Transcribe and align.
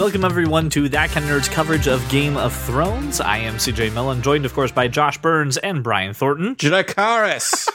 Welcome 0.00 0.24
everyone 0.24 0.70
to 0.70 0.88
That 0.88 1.10
Kind 1.10 1.28
of 1.28 1.30
Nerds 1.30 1.50
coverage 1.50 1.86
of 1.86 2.08
Game 2.08 2.38
of 2.38 2.56
Thrones. 2.56 3.20
I 3.20 3.36
am 3.36 3.56
CJ 3.56 3.92
Mellon, 3.92 4.22
joined 4.22 4.46
of 4.46 4.54
course 4.54 4.72
by 4.72 4.88
Josh 4.88 5.18
Burns 5.18 5.58
and 5.58 5.84
Brian 5.84 6.14
Thornton. 6.14 6.56
Dracarys. 6.56 7.68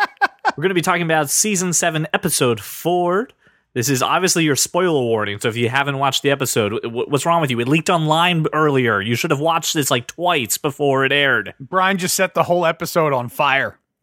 We're 0.56 0.62
going 0.62 0.70
to 0.70 0.74
be 0.74 0.82
talking 0.82 1.02
about 1.02 1.30
season 1.30 1.72
7 1.72 2.08
episode 2.12 2.60
4. 2.60 3.28
This 3.74 3.88
is 3.88 4.02
obviously 4.02 4.42
your 4.42 4.56
spoiler 4.56 5.02
warning, 5.02 5.38
so 5.38 5.46
if 5.46 5.56
you 5.56 5.68
haven't 5.68 5.98
watched 5.98 6.24
the 6.24 6.32
episode, 6.32 6.84
what's 6.84 7.24
wrong 7.24 7.40
with 7.40 7.52
you? 7.52 7.60
It 7.60 7.68
leaked 7.68 7.90
online 7.90 8.46
earlier. 8.52 9.00
You 9.00 9.14
should 9.14 9.30
have 9.30 9.38
watched 9.38 9.74
this 9.74 9.88
like 9.88 10.08
twice 10.08 10.58
before 10.58 11.04
it 11.04 11.12
aired. 11.12 11.54
Brian 11.60 11.96
just 11.96 12.16
set 12.16 12.34
the 12.34 12.42
whole 12.42 12.66
episode 12.66 13.12
on 13.12 13.28
fire. 13.28 13.78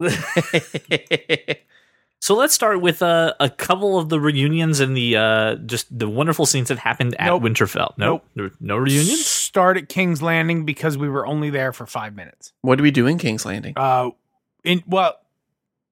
So 2.20 2.34
let's 2.34 2.54
start 2.54 2.80
with 2.80 3.02
uh, 3.02 3.34
a 3.38 3.48
couple 3.50 3.98
of 3.98 4.08
the 4.08 4.18
reunions 4.18 4.80
and 4.80 4.96
the 4.96 5.16
uh, 5.16 5.54
just 5.56 5.86
the 5.96 6.08
wonderful 6.08 6.44
scenes 6.46 6.68
that 6.68 6.78
happened 6.78 7.14
at 7.20 7.26
Nope. 7.26 7.42
Winterfell. 7.42 7.92
Nope, 7.98 8.24
Nope. 8.34 8.52
No 8.58 8.76
reunions. 8.78 9.24
Start 9.26 9.76
at 9.76 9.88
King's 9.88 10.22
Landing 10.22 10.64
because 10.64 10.98
we 10.98 11.08
were 11.08 11.26
only 11.26 11.50
there 11.50 11.72
for 11.72 11.86
five 11.86 12.14
minutes. 12.16 12.52
what 12.62 12.76
do 12.76 12.82
we 12.82 12.90
do 12.90 13.06
in 13.06 13.18
King's 13.18 13.44
Landing? 13.44 13.74
Uh, 13.76 14.10
in 14.64 14.82
well, 14.86 15.16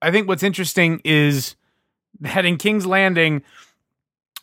I 0.03 0.11
think 0.11 0.27
what's 0.27 0.43
interesting 0.43 1.01
is 1.05 1.55
that 2.21 2.45
in 2.45 2.57
King's 2.57 2.87
Landing, 2.87 3.43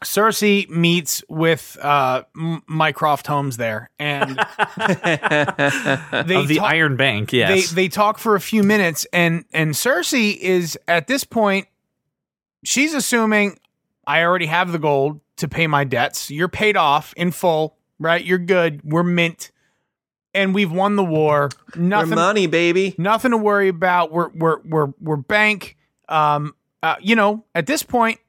Cersei 0.04 0.70
meets 0.70 1.24
with 1.30 1.78
uh, 1.82 2.24
Mycroft 2.68 3.28
Holmes 3.28 3.58
there, 3.58 3.90
and 4.00 4.30
they 4.78 6.36
of 6.36 6.48
the 6.48 6.56
talk- 6.58 6.72
Iron 6.72 6.96
Bank, 6.96 7.34
yes. 7.34 7.70
they 7.72 7.76
they 7.84 7.88
talk 7.90 8.18
for 8.18 8.36
a 8.36 8.40
few 8.42 8.64
minutes, 8.64 9.06
and 9.12 9.46
and 9.52 9.74
Cersei 9.74 10.38
is 10.38 10.78
at 10.88 11.08
this 11.08 11.24
point, 11.24 11.68
she's 12.64 12.94
assuming 12.94 13.60
I 14.06 14.24
already 14.24 14.48
have 14.48 14.72
the 14.72 14.80
gold 14.80 15.20
to 15.38 15.48
pay 15.48 15.68
my 15.68 15.84
debts. 15.84 16.30
You're 16.32 16.48
paid 16.48 16.78
off 16.78 17.14
in 17.18 17.32
full, 17.32 17.78
right? 18.00 18.24
You're 18.24 18.38
good. 18.38 18.82
We're 18.84 19.04
mint, 19.04 19.52
and 20.34 20.54
we've 20.54 20.72
won 20.72 20.96
the 20.96 21.04
war. 21.04 21.50
Nothing, 21.76 22.16
money, 22.16 22.48
baby. 22.48 22.96
nothing 22.98 23.32
to 23.32 23.38
worry 23.38 23.68
about. 23.68 24.12
We're 24.12 24.30
we're 24.30 24.60
we're 24.62 24.94
we're 25.00 25.18
bank. 25.18 25.78
Um, 26.10 26.56
uh, 26.84 26.96
you 27.00 27.16
know, 27.16 27.46
at 27.56 27.68
this 27.68 27.84
point, 27.84 28.20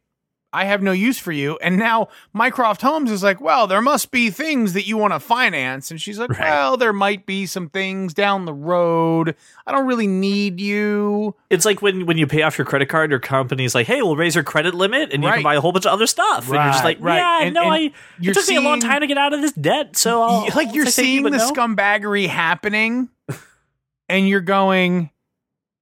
I 0.52 0.64
have 0.66 0.82
no 0.82 0.92
use 0.92 1.18
for 1.18 1.32
you. 1.32 1.58
And 1.62 1.76
now 1.78 2.08
Mycroft 2.32 2.82
Holmes 2.82 3.10
is 3.10 3.22
like, 3.22 3.40
well, 3.40 3.66
there 3.66 3.80
must 3.80 4.10
be 4.10 4.30
things 4.30 4.74
that 4.74 4.86
you 4.86 4.96
want 4.98 5.12
to 5.14 5.20
finance. 5.20 5.90
And 5.90 6.00
she's 6.00 6.18
like, 6.18 6.30
Right. 6.30 6.40
well, 6.40 6.76
there 6.76 6.92
might 6.92 7.24
be 7.26 7.46
some 7.46 7.68
things 7.70 8.12
down 8.14 8.44
the 8.44 8.52
road. 8.52 9.34
I 9.66 9.72
don't 9.72 9.86
really 9.86 10.06
need 10.06 10.60
you. 10.60 11.34
it's 11.50 11.64
like 11.64 11.80
when 11.82 12.04
when 12.06 12.18
you 12.18 12.26
pay 12.26 12.42
off 12.42 12.58
your 12.58 12.64
credit 12.66 12.88
card, 12.88 13.10
your 13.10 13.20
company's 13.20 13.74
like, 13.74 13.86
"Hey, 13.86 14.02
we'll 14.02 14.16
raise 14.16 14.34
your 14.34 14.44
credit 14.44 14.74
limit, 14.74 15.12
and 15.12 15.22
you 15.22 15.30
can 15.30 15.42
buy 15.42 15.54
a 15.54 15.60
whole 15.60 15.72
bunch 15.72 15.86
of 15.86 15.92
other 15.92 16.06
stuff." 16.06 16.44
and 16.46 16.54
you're 16.54 16.62
just 16.64 16.84
like, 16.84 16.98
right. 17.00 17.16
"Yeah, 17.18 17.42
And- 17.46 17.54
no, 17.54 17.62
and 17.62 17.72
I. 17.72 17.92
It 18.20 18.34
took 18.34 18.48
me 18.48 18.56
a 18.56 18.60
long 18.60 18.80
time 18.80 19.00
to 19.00 19.06
get 19.06 19.18
out 19.18 19.32
of 19.32 19.40
this 19.40 19.52
debt, 19.52 19.96
so 19.96 20.22
I'll, 20.22 20.40
like 20.54 20.68
I'll 20.68 20.74
you're 20.74 20.84
thank 20.84 20.96
you, 20.96 21.04
seeing 21.04 21.22
the 21.24 21.30
no. 21.30 21.50
scumbaggery 21.50 22.26
happening 22.28 23.08
and 24.08 24.28
you're 24.28 24.40
going 24.40 25.10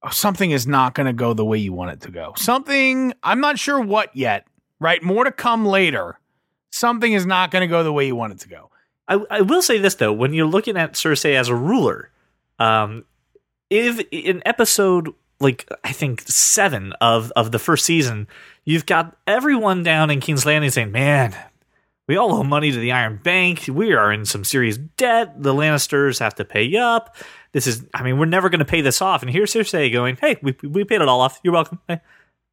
oh, 0.02 0.10
something 0.10 0.50
is 0.50 0.66
not 0.66 0.94
going 0.94 1.06
to 1.06 1.12
go 1.12 1.32
the 1.34 1.44
way 1.44 1.58
you 1.58 1.72
want 1.72 1.90
it 1.90 2.00
to 2.02 2.10
go 2.10 2.32
something 2.36 3.12
i'm 3.22 3.40
not 3.40 3.58
sure 3.58 3.80
what 3.80 4.14
yet 4.16 4.46
right 4.80 5.02
more 5.02 5.24
to 5.24 5.32
come 5.32 5.64
later 5.64 6.18
something 6.70 7.12
is 7.12 7.26
not 7.26 7.50
going 7.50 7.60
to 7.62 7.66
go 7.66 7.84
the 7.84 7.92
way 7.92 8.06
you 8.06 8.16
want 8.16 8.32
it 8.32 8.38
to 8.40 8.48
go 8.48 8.70
I, 9.10 9.18
I 9.28 9.40
will 9.40 9.60
say 9.60 9.78
this 9.78 9.96
though, 9.96 10.12
when 10.12 10.32
you're 10.32 10.46
looking 10.46 10.76
at 10.76 10.92
Cersei 10.92 11.34
as 11.34 11.48
a 11.48 11.54
ruler, 11.54 12.10
um, 12.60 13.04
if 13.68 13.98
in 14.12 14.40
episode 14.46 15.12
like 15.40 15.68
I 15.82 15.92
think 15.92 16.22
seven 16.22 16.92
of 17.00 17.32
of 17.34 17.50
the 17.50 17.58
first 17.58 17.84
season, 17.84 18.28
you've 18.64 18.86
got 18.86 19.16
everyone 19.26 19.82
down 19.82 20.10
in 20.10 20.20
King's 20.20 20.46
Landing 20.46 20.70
saying, 20.70 20.92
"Man, 20.92 21.34
we 22.06 22.16
all 22.16 22.32
owe 22.32 22.44
money 22.44 22.70
to 22.70 22.78
the 22.78 22.92
Iron 22.92 23.18
Bank. 23.22 23.64
We 23.68 23.92
are 23.94 24.12
in 24.12 24.24
some 24.24 24.44
serious 24.44 24.76
debt. 24.76 25.42
The 25.42 25.54
Lannisters 25.54 26.20
have 26.20 26.36
to 26.36 26.44
pay 26.44 26.76
up. 26.76 27.16
This 27.52 27.66
is, 27.66 27.84
I 27.92 28.04
mean, 28.04 28.16
we're 28.16 28.26
never 28.26 28.48
going 28.48 28.60
to 28.60 28.64
pay 28.64 28.80
this 28.80 29.02
off." 29.02 29.22
And 29.22 29.30
here's 29.30 29.52
Cersei 29.52 29.92
going, 29.92 30.18
"Hey, 30.20 30.36
we 30.40 30.54
we 30.62 30.84
paid 30.84 31.00
it 31.02 31.08
all 31.08 31.20
off. 31.20 31.40
You're 31.42 31.54
welcome. 31.54 31.80
Hey, 31.88 32.00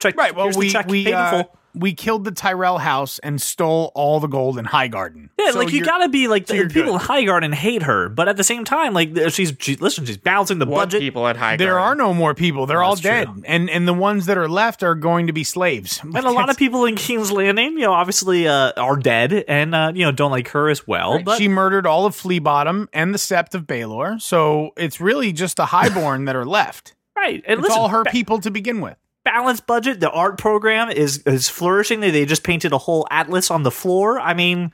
check, 0.02 0.16
right 0.18 0.35
well 0.35 0.52
we 0.52 0.69
check. 0.69 0.88
we 0.88 1.12
uh, 1.13 1.44
we 1.74 1.94
killed 1.94 2.24
the 2.24 2.31
tyrell 2.31 2.80
house 2.80 3.19
and 3.19 3.40
stole 3.40 3.91
all 3.94 4.19
the 4.19 4.25
gold 4.28 4.58
in 4.58 4.66
highgarden 4.66 5.30
Yeah, 5.38 5.52
So 5.52 5.59
like 5.59 5.72
you 5.72 5.84
gotta 5.85 6.09
be 6.09 6.28
like 6.28 6.47
so 6.47 6.56
the 6.56 6.63
people 6.68 6.94
good. 6.97 7.02
in 7.02 7.08
Highgarden 7.08 7.53
hate 7.53 7.84
her, 7.84 8.09
but 8.09 8.28
at 8.28 8.35
the 8.35 8.44
same 8.44 8.63
time, 8.66 8.94
like 8.94 9.12
she's 9.30 9.53
she, 9.59 9.75
listen, 9.75 10.03
she's 10.06 10.18
balancing 10.18 10.58
the 10.58 10.66
What 10.66 10.85
budget. 10.90 11.02
people 11.02 11.28
at 11.28 11.38
High 11.38 11.56
there 11.58 11.78
are 11.78 11.94
no 11.94 12.16
more 12.16 12.34
people 12.34 12.66
they're 12.66 12.81
all 12.81 12.96
dead 12.96 13.25
true. 13.28 13.44
and 13.46 13.69
and 13.69 13.88
the 13.88 13.94
ones 13.94 14.25
that 14.25 14.40
are 14.40 14.47
left 14.50 14.81
are 14.81 14.96
going 14.96 15.28
to 15.28 15.34
be 15.34 15.44
slaves 15.44 16.02
And 16.03 16.18
a 16.25 16.31
lot 16.31 16.50
of 16.50 16.58
people 16.58 16.85
in 16.85 16.96
King's 16.96 17.31
Landing, 17.31 17.74
you 17.74 17.81
know, 17.81 17.94
obviously 17.94 18.47
uh, 18.47 18.72
are 18.78 18.96
dead 18.97 19.46
and 19.47 19.75
uh, 19.75 19.91
you 19.94 20.03
know 20.03 20.12
don't 20.12 20.31
like 20.31 20.47
her 20.50 20.69
as 20.69 20.88
well. 20.88 21.16
Right, 21.16 21.25
But 21.25 21.38
she 21.38 21.47
murdered 21.47 21.85
all 21.85 22.08
of 22.08 22.16
Flea 22.16 22.40
Bottom 22.40 22.90
and 22.91 23.14
the 23.14 23.19
Sept 23.19 23.53
of 23.53 23.68
Baelor, 23.68 24.19
so 24.19 24.72
it's 24.78 25.00
really 25.00 25.31
just 25.31 25.58
the 25.58 25.68
Highborn 25.68 26.25
that 26.25 26.35
are 26.35 26.46
left. 26.46 26.96
right, 27.16 27.44
and 27.46 27.59
It's 27.59 27.68
listen, 27.68 27.79
all 27.81 27.90
her 27.90 28.03
people 28.06 28.40
to 28.40 28.50
begin 28.50 28.81
with. 28.81 28.97
Balanced 29.32 29.68
budget. 29.68 30.00
The 30.00 30.10
art 30.10 30.38
program 30.38 30.90
is 30.90 31.20
is 31.26 31.50
flourishing. 31.50 32.00
They, 32.00 32.12
they 32.12 32.26
just 32.26 32.44
painted 32.44 32.72
a 32.74 32.78
whole 32.78 33.08
atlas 33.12 33.52
on 33.52 33.64
the 33.64 33.72
floor. 33.72 34.20
I 34.20 34.34
mean, 34.34 34.72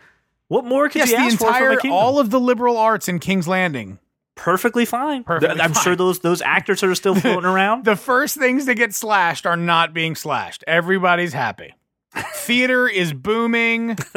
what 0.47 0.65
more 0.65 0.87
could 0.89 0.99
Yes, 0.99 1.11
you 1.11 1.17
ask 1.17 1.37
for 1.37 1.51
from 1.51 1.71
entire, 1.71 1.91
all 1.91 2.19
of 2.19 2.29
the 2.29 2.39
liberal 2.39 2.77
arts 2.77 3.07
in 3.07 3.19
King's 3.19 3.47
Landing. 3.47 3.99
perfectly 4.35 4.85
fine. 4.85 5.23
Perfectly 5.23 5.59
I'm 5.61 5.73
sure 5.73 5.95
those 5.95 6.19
those 6.19 6.41
actors 6.41 6.83
are 6.83 6.93
still 6.95 7.15
floating 7.19 7.45
around. 7.49 7.85
The 7.85 7.95
first 7.95 8.37
things 8.37 8.65
to 8.65 8.75
get 8.75 8.93
slashed 8.93 9.45
are 9.45 9.57
not 9.57 9.93
being 9.93 10.15
slashed. 10.15 10.63
Everybody's 10.67 11.33
happy. 11.33 11.73
Theater 12.35 12.87
is 12.87 13.11
booming. 13.13 13.97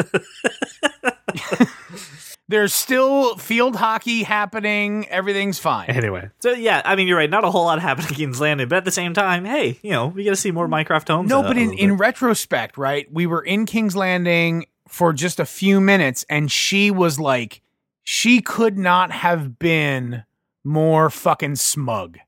There's 2.49 2.73
still 2.73 3.37
field 3.37 3.75
hockey 3.75 4.23
happening. 4.23 5.09
Everything's 5.09 5.59
fine. 5.59 5.91
Anyway, 5.91 6.31
so 6.39 6.53
yeah, 6.53 6.81
I 6.85 6.95
mean, 6.95 7.09
you're 7.09 7.17
right. 7.17 7.29
Not 7.29 7.45
a 7.45 7.51
whole 7.51 7.65
lot 7.65 7.81
happened 7.81 8.09
in 8.11 8.15
King's 8.15 8.41
Landing, 8.41 8.69
but 8.69 8.77
at 8.77 8.85
the 8.85 8.93
same 8.93 9.15
time, 9.15 9.45
hey, 9.45 9.79
you 9.83 9.91
know, 9.91 10.09
we 10.09 10.25
got 10.25 10.31
to 10.31 10.37
see 10.37 10.53
more 10.53 10.69
Mycroft 10.69 11.09
Holmes. 11.09 11.29
No, 11.29 11.43
but 11.43 11.57
in, 11.57 11.73
in 11.73 11.97
retrospect, 11.97 12.79
right? 12.79 13.13
We 13.13 13.27
were 13.27 13.43
in 13.43 13.67
King's 13.67 13.97
Landing 13.97 14.67
for 14.87 15.13
just 15.13 15.41
a 15.41 15.47
few 15.47 15.81
minutes, 15.81 16.25
and 16.29 16.51
she 16.51 16.91
was 16.93 17.19
like, 17.19 17.63
she 18.05 18.41
could 18.41 18.79
not 18.79 19.11
have 19.11 19.59
been 19.59 20.23
more 20.63 21.11
fucking 21.11 21.57
smug, 21.57 22.19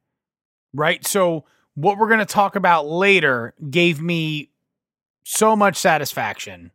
right? 0.75 1.07
So, 1.07 1.45
what 1.75 1.97
we're 1.97 2.09
going 2.09 2.19
to 2.19 2.27
talk 2.27 2.57
about 2.57 2.87
later 2.87 3.55
gave 3.71 4.01
me 4.01 4.51
so 5.23 5.55
much 5.55 5.77
satisfaction 5.77 6.73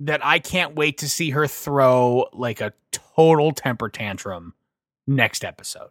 that 0.00 0.24
I 0.24 0.38
can't 0.38 0.74
wait 0.74 0.98
to 0.98 1.08
see 1.08 1.30
her 1.30 1.46
throw 1.46 2.26
like 2.32 2.60
a 2.60 2.72
total 2.90 3.52
temper 3.52 3.88
tantrum 3.88 4.54
next 5.06 5.44
episode. 5.44 5.90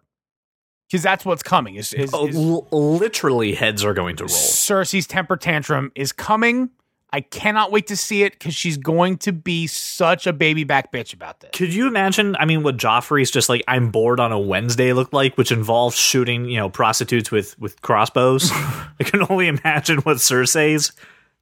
Because 0.89 1.03
that's 1.03 1.23
what's 1.23 1.43
coming. 1.43 1.75
Is, 1.75 1.93
is, 1.93 2.09
Oh, 2.13 2.27
is- 2.27 2.35
l- 2.35 2.67
literally, 2.71 3.53
heads 3.53 3.85
are 3.85 3.93
going 3.93 4.15
to 4.17 4.23
roll. 4.23 4.29
Cersei's 4.29 5.05
temper 5.05 5.37
tantrum 5.37 5.91
is 5.95 6.11
coming. 6.11 6.69
I 7.11 7.21
cannot 7.21 7.71
wait 7.71 7.87
to 7.87 7.95
see 7.97 8.21
it 8.23 8.33
because 8.33 8.53
she's 8.53 8.77
going 8.77 9.17
to 9.19 9.31
be 9.31 9.65
such 9.65 10.27
a 10.27 10.33
baby 10.33 10.63
back 10.63 10.91
bitch 10.91 11.11
about 11.13 11.39
this. 11.39 11.49
Could 11.53 11.73
you 11.73 11.87
imagine? 11.87 12.35
I 12.39 12.45
mean, 12.45 12.61
what 12.61 12.77
Joffrey's 12.77 13.31
just 13.31 13.49
like 13.49 13.63
I'm 13.67 13.89
bored 13.89 14.19
on 14.19 14.31
a 14.31 14.39
Wednesday 14.39 14.93
looked 14.93 15.13
like, 15.13 15.35
which 15.35 15.51
involves 15.51 15.95
shooting, 15.95 16.45
you 16.45 16.57
know, 16.57 16.69
prostitutes 16.69 17.31
with 17.31 17.57
with 17.59 17.81
crossbows. 17.81 18.51
I 18.53 18.85
can 19.03 19.25
only 19.29 19.47
imagine 19.47 19.99
what 19.99 20.17
Cersei's 20.17 20.91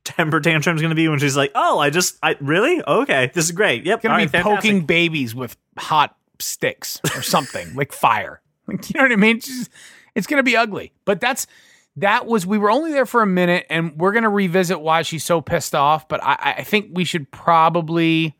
temper 0.08 0.40
tantrum 0.40 0.76
is 0.76 0.82
going 0.82 0.90
to 0.90 0.96
be 0.96 1.08
when 1.08 1.20
she's 1.20 1.38
like, 1.38 1.52
"Oh, 1.56 1.80
I 1.80 1.90
just, 1.90 2.18
I 2.24 2.36
really, 2.40 2.82
okay, 2.86 3.32
this 3.34 3.46
is 3.46 3.52
great. 3.52 3.86
Yep, 3.86 4.02
Gonna 4.02 4.26
be 4.26 4.32
right, 4.32 4.44
poking 4.44 4.86
babies 4.86 5.36
with 5.36 5.56
hot 5.78 6.16
sticks 6.40 7.00
or 7.16 7.22
something 7.22 7.74
like 7.76 7.92
fire. 7.92 8.42
Like, 8.70 8.90
you 8.90 8.98
know 9.00 9.04
what 9.06 9.14
I 9.14 9.16
mean? 9.16 9.38
It's, 9.38 9.48
just- 9.48 9.72
it's 10.14 10.28
gonna 10.28 10.44
be 10.44 10.58
ugly. 10.58 10.92
But 11.06 11.22
that's 11.22 11.48
that 11.96 12.26
was 12.26 12.46
we 12.46 12.58
were 12.58 12.70
only 12.70 12.92
there 12.92 13.06
for 13.06 13.22
a 13.22 13.26
minute, 13.26 13.66
and 13.70 13.98
we're 13.98 14.12
gonna 14.12 14.30
revisit 14.30 14.82
why 14.82 15.04
she's 15.04 15.24
so 15.24 15.40
pissed 15.40 15.74
off. 15.74 16.08
But 16.10 16.22
I, 16.22 16.56
I 16.58 16.64
think 16.64 16.90
we 16.94 17.06
should 17.06 17.32
probably 17.32 18.36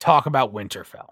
talk 0.00 0.26
about 0.26 0.52
Winterfell. 0.52 1.10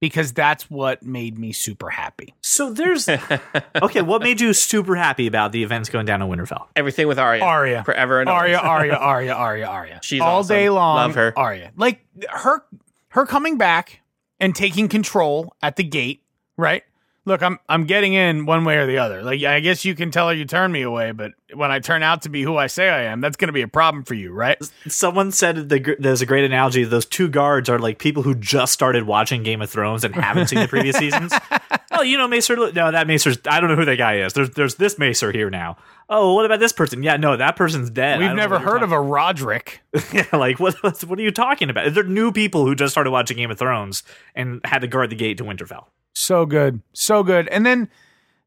Because 0.00 0.32
that's 0.32 0.70
what 0.70 1.02
made 1.02 1.38
me 1.38 1.52
super 1.52 1.90
happy. 1.90 2.34
So 2.40 2.70
there's 2.70 3.08
okay. 3.82 4.02
What 4.02 4.22
made 4.22 4.40
you 4.40 4.52
super 4.52 4.96
happy 4.96 5.26
about 5.26 5.52
the 5.52 5.62
events 5.62 5.88
going 5.88 6.06
down 6.06 6.22
in 6.22 6.28
Winterfell? 6.28 6.66
Everything 6.76 7.08
with 7.08 7.18
Arya. 7.18 7.42
Arya. 7.42 7.84
Forever 7.84 8.20
and 8.20 8.28
Arya, 8.28 8.58
always. 8.58 8.68
Arya, 8.68 8.92
Arya, 8.98 9.32
Arya, 9.34 9.66
Arya. 9.66 10.00
She's 10.02 10.20
all 10.20 10.40
awesome. 10.40 10.54
day 10.56 10.70
long. 10.70 10.96
Love 10.96 11.14
her. 11.16 11.32
Arya, 11.36 11.72
like 11.76 12.04
her, 12.30 12.64
her 13.10 13.26
coming 13.26 13.58
back 13.58 14.00
and 14.40 14.54
taking 14.54 14.88
control 14.88 15.54
at 15.62 15.76
the 15.76 15.84
gate. 15.84 16.22
Right. 16.56 16.84
Look, 17.28 17.42
I'm 17.42 17.58
I'm 17.68 17.84
getting 17.84 18.14
in 18.14 18.46
one 18.46 18.64
way 18.64 18.78
or 18.78 18.86
the 18.86 18.98
other. 18.98 19.22
Like 19.22 19.42
I 19.42 19.60
guess 19.60 19.84
you 19.84 19.94
can 19.94 20.10
tell 20.10 20.28
her 20.28 20.34
you 20.34 20.46
turn 20.46 20.72
me 20.72 20.80
away, 20.82 21.12
but 21.12 21.32
when 21.54 21.70
I 21.70 21.78
turn 21.78 22.02
out 22.02 22.22
to 22.22 22.30
be 22.30 22.42
who 22.42 22.56
I 22.56 22.66
say 22.66 22.88
I 22.88 23.02
am, 23.02 23.20
that's 23.20 23.36
going 23.36 23.48
to 23.48 23.52
be 23.52 23.62
a 23.62 23.68
problem 23.68 24.04
for 24.04 24.14
you, 24.14 24.32
right? 24.32 24.58
Someone 24.86 25.30
said 25.30 25.68
the, 25.68 25.96
there's 25.98 26.22
a 26.22 26.26
great 26.26 26.44
analogy. 26.44 26.84
Those 26.84 27.04
two 27.04 27.28
guards 27.28 27.68
are 27.68 27.78
like 27.78 27.98
people 27.98 28.22
who 28.22 28.34
just 28.34 28.72
started 28.72 29.04
watching 29.04 29.42
Game 29.42 29.60
of 29.60 29.68
Thrones 29.70 30.04
and 30.04 30.14
haven't 30.14 30.48
seen 30.48 30.60
the 30.60 30.68
previous 30.68 30.96
seasons. 30.98 31.32
Oh, 31.90 32.02
you 32.02 32.16
know 32.16 32.28
Maester. 32.28 32.56
No, 32.56 32.90
that 32.90 33.06
Maester's. 33.06 33.38
I 33.46 33.60
don't 33.60 33.68
know 33.68 33.76
who 33.76 33.84
that 33.84 33.96
guy 33.96 34.20
is. 34.20 34.32
There's 34.32 34.50
there's 34.50 34.76
this 34.76 34.98
Maester 34.98 35.30
here 35.30 35.50
now. 35.50 35.76
Oh, 36.10 36.34
what 36.34 36.46
about 36.46 36.60
this 36.60 36.72
person? 36.72 37.02
Yeah, 37.02 37.18
no, 37.18 37.36
that 37.36 37.56
person's 37.56 37.90
dead. 37.90 38.20
We've 38.20 38.32
never 38.32 38.58
heard 38.58 38.82
of 38.82 38.92
a 38.92 38.96
Rodrik. 38.96 39.80
yeah, 40.12 40.26
like 40.32 40.58
what? 40.58 40.82
What 40.82 41.18
are 41.18 41.22
you 41.22 41.30
talking 41.30 41.68
about? 41.68 41.92
They're 41.92 42.04
new 42.04 42.32
people 42.32 42.64
who 42.64 42.74
just 42.74 42.92
started 42.92 43.10
watching 43.10 43.36
Game 43.36 43.50
of 43.50 43.58
Thrones 43.58 44.02
and 44.34 44.60
had 44.64 44.80
to 44.80 44.86
guard 44.86 45.10
the 45.10 45.16
gate 45.16 45.38
to 45.38 45.44
Winterfell. 45.44 45.86
So 46.18 46.46
good. 46.46 46.82
So 46.92 47.22
good. 47.22 47.46
And 47.48 47.64
then 47.64 47.88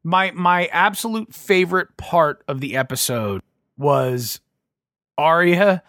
my 0.04 0.30
my 0.32 0.66
absolute 0.66 1.34
favorite 1.34 1.96
part 1.96 2.44
of 2.46 2.60
the 2.60 2.76
episode 2.76 3.40
was 3.78 4.40
Arya 5.16 5.82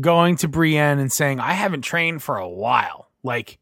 going 0.00 0.36
to 0.36 0.48
Brienne 0.48 0.98
and 0.98 1.12
saying, 1.12 1.38
I 1.40 1.52
haven't 1.52 1.82
trained 1.82 2.22
for 2.22 2.38
a 2.38 2.48
while. 2.48 3.10
Like, 3.22 3.58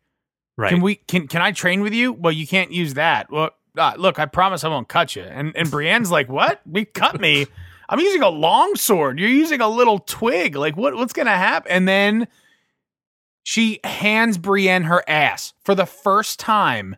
Right. 0.57 0.71
can 0.71 0.83
we 0.83 0.95
can 0.97 1.27
can 1.27 1.43
I 1.43 1.51
train 1.51 1.81
with 1.81 1.93
you? 1.93 2.13
Well, 2.13 2.33
you 2.33 2.47
can't 2.47 2.71
use 2.71 2.95
that. 2.95 3.29
Well, 3.31 3.51
uh, 3.77 3.95
look, 3.97 4.21
I 4.21 4.27
promise 4.27 4.63
I 4.63 4.69
won't 4.69 4.89
cut 4.89 5.17
you. 5.17 5.23
And 5.23 5.53
and 5.57 5.69
Brienne's 5.69 6.13
like, 6.13 6.29
What? 6.29 6.61
We 6.65 6.85
cut 6.85 7.21
me. 7.21 7.47
I'm 7.89 7.99
using 7.99 8.23
a 8.23 8.29
long 8.29 8.77
sword. 8.77 9.19
You're 9.19 9.29
using 9.29 9.61
a 9.61 9.69
little 9.69 9.99
twig. 9.99 10.55
Like 10.55 10.77
what 10.77 10.95
what's 10.95 11.13
gonna 11.13 11.37
happen? 11.37 11.73
And 11.73 11.89
then 11.89 12.29
she 13.43 13.81
hands 13.83 14.39
Brienne 14.39 14.85
her 14.85 15.03
ass 15.09 15.55
for 15.65 15.75
the 15.75 15.87
first 15.87 16.39
time 16.39 16.97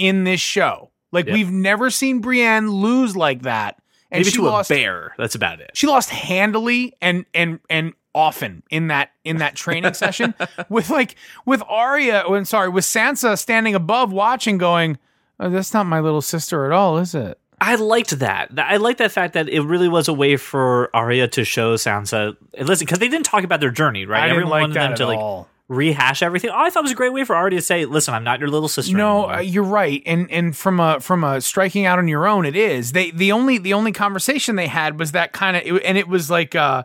in 0.00 0.24
this 0.24 0.40
show. 0.40 0.90
Like 1.12 1.26
Yep. 1.26 1.34
we've 1.34 1.50
never 1.50 1.90
seen 1.90 2.20
Brienne 2.20 2.70
lose 2.70 3.16
like 3.16 3.42
that. 3.42 3.76
And 4.10 4.20
Maybe 4.20 4.30
she 4.30 4.38
to 4.38 4.42
lost 4.44 4.70
a 4.70 4.74
bear. 4.74 5.14
That's 5.18 5.34
about 5.36 5.60
it. 5.60 5.70
she 5.74 5.86
lost 5.86 6.10
handily 6.10 6.94
and 7.00 7.26
and 7.32 7.60
and 7.68 7.92
often 8.12 8.64
in 8.70 8.88
that 8.88 9.10
in 9.24 9.36
that 9.36 9.54
training 9.54 9.94
session 9.94 10.34
with 10.68 10.90
like 10.90 11.14
with 11.44 11.62
Arya 11.68 12.24
oh, 12.26 12.32
when 12.32 12.44
sorry 12.44 12.68
with 12.68 12.84
Sansa 12.84 13.38
standing 13.38 13.76
above 13.76 14.10
watching 14.10 14.58
going 14.58 14.98
oh, 15.38 15.48
that's 15.48 15.72
not 15.72 15.86
my 15.86 16.00
little 16.00 16.22
sister 16.22 16.66
at 16.66 16.72
all 16.72 16.98
is 16.98 17.14
it 17.14 17.38
I 17.62 17.74
liked 17.74 18.18
that. 18.20 18.50
I 18.56 18.78
liked 18.78 18.98
that 19.00 19.12
fact 19.12 19.34
that 19.34 19.46
it 19.50 19.60
really 19.60 19.88
was 19.88 20.08
a 20.08 20.14
way 20.14 20.38
for 20.38 20.88
Arya 20.96 21.28
to 21.28 21.44
show 21.44 21.74
Sansa. 21.74 22.34
Listen, 22.58 22.86
because 22.86 23.00
they 23.00 23.08
didn't 23.08 23.26
talk 23.26 23.44
about 23.44 23.60
their 23.60 23.70
journey, 23.70 24.06
right? 24.06 24.22
I 24.22 24.28
didn't 24.28 24.36
Everyone 24.36 24.50
like 24.50 24.60
wanted 24.62 24.74
that 24.76 24.80
them 24.80 24.92
at 24.92 24.96
to 24.96 25.06
like 25.06 25.18
all 25.18 25.46
rehash 25.70 26.20
everything. 26.20 26.50
Oh, 26.50 26.58
I 26.58 26.68
thought 26.68 26.80
it 26.80 26.82
was 26.82 26.92
a 26.92 26.96
great 26.96 27.12
way 27.12 27.24
for 27.24 27.34
Arya 27.36 27.56
to 27.56 27.62
say, 27.62 27.84
"Listen, 27.86 28.12
I'm 28.12 28.24
not 28.24 28.40
your 28.40 28.48
little 28.48 28.68
sister." 28.68 28.94
no 28.94 29.30
uh, 29.30 29.38
you're 29.38 29.62
right. 29.62 30.02
And 30.04 30.30
and 30.30 30.54
from 30.54 30.80
a 30.80 31.00
from 31.00 31.24
a 31.24 31.40
striking 31.40 31.86
out 31.86 31.98
on 31.98 32.08
your 32.08 32.26
own 32.26 32.44
it 32.44 32.56
is. 32.56 32.92
They 32.92 33.12
the 33.12 33.32
only 33.32 33.56
the 33.56 33.72
only 33.72 33.92
conversation 33.92 34.56
they 34.56 34.66
had 34.66 34.98
was 34.98 35.12
that 35.12 35.32
kind 35.32 35.56
of 35.56 35.80
and 35.84 35.96
it 35.96 36.08
was 36.08 36.28
like 36.28 36.54
uh 36.54 36.82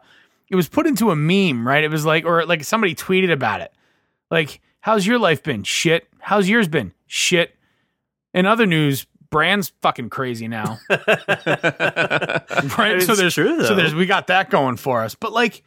it 0.49 0.55
was 0.55 0.69
put 0.69 0.85
into 0.85 1.09
a 1.09 1.15
meme 1.15 1.67
right? 1.67 1.83
It 1.83 1.91
was 1.91 2.05
like 2.05 2.25
or 2.25 2.45
like 2.45 2.63
somebody 2.63 2.95
tweeted 2.95 3.31
about 3.31 3.59
it. 3.59 3.73
Like 4.29 4.61
how's 4.81 5.05
your 5.05 5.17
life 5.19 5.43
been? 5.43 5.63
Shit. 5.63 6.07
How's 6.19 6.47
yours 6.47 6.67
been? 6.67 6.93
Shit. 7.07 7.55
In 8.33 8.45
other 8.45 8.67
news 8.67 9.07
Bran's 9.31 9.73
fucking 9.81 10.11
crazy 10.11 10.47
now. 10.47 10.79
Right? 12.77 13.01
So 13.01 13.15
there's 13.15 13.33
true, 13.33 13.63
so 13.65 13.75
there's 13.75 13.93
we 13.93 14.05
got 14.05 14.27
that 14.27 14.49
going 14.49 14.77
for 14.77 15.01
us. 15.03 15.15
But 15.15 15.33
like 15.33 15.63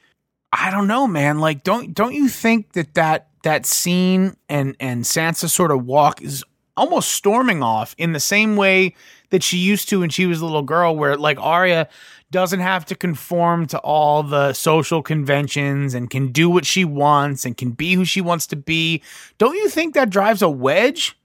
i 0.53 0.71
don't 0.71 0.87
know 0.87 1.07
man. 1.07 1.39
Like 1.39 1.63
don't 1.63 1.95
don't 1.95 2.15
you 2.15 2.29
think 2.29 2.73
that 2.73 2.95
that 2.95 3.29
that 3.43 3.67
scene 3.67 4.37
and 4.49 4.77
and 4.81 5.05
sansa 5.05 5.49
sort 5.49 5.71
of 5.71 5.85
walk 5.85 6.23
is 6.23 6.45
almost 6.77 7.11
storming 7.11 7.63
off 7.63 7.95
in 7.99 8.13
the 8.13 8.21
same 8.21 8.57
way 8.57 8.95
that 9.31 9.43
she 9.43 9.59
used 9.59 9.89
to 9.89 10.01
when 10.01 10.11
she 10.11 10.27
was 10.27 10.41
a 10.41 10.45
little 10.45 10.63
girl 10.63 10.97
where 10.97 11.17
like 11.17 11.39
Arya 11.41 11.89
doesn't 12.31 12.61
have 12.61 12.85
to 12.87 12.95
conform 12.95 13.67
to 13.67 13.79
all 13.79 14.23
the 14.23 14.53
social 14.53 15.03
conventions 15.03 15.95
and 15.95 16.09
can 16.09 16.31
do 16.31 16.49
what 16.49 16.65
she 16.65 16.85
wants 16.85 17.45
and 17.45 17.57
can 17.57 17.73
be 17.73 17.95
who 17.95 18.05
she 18.05 18.21
wants 18.21 18.47
to 18.47 18.57
be? 18.57 19.03
Don't 19.39 19.57
you 19.57 19.69
think 19.69 19.95
that 19.95 20.11
drives 20.11 20.41
a 20.41 20.49
wedge 20.49 21.18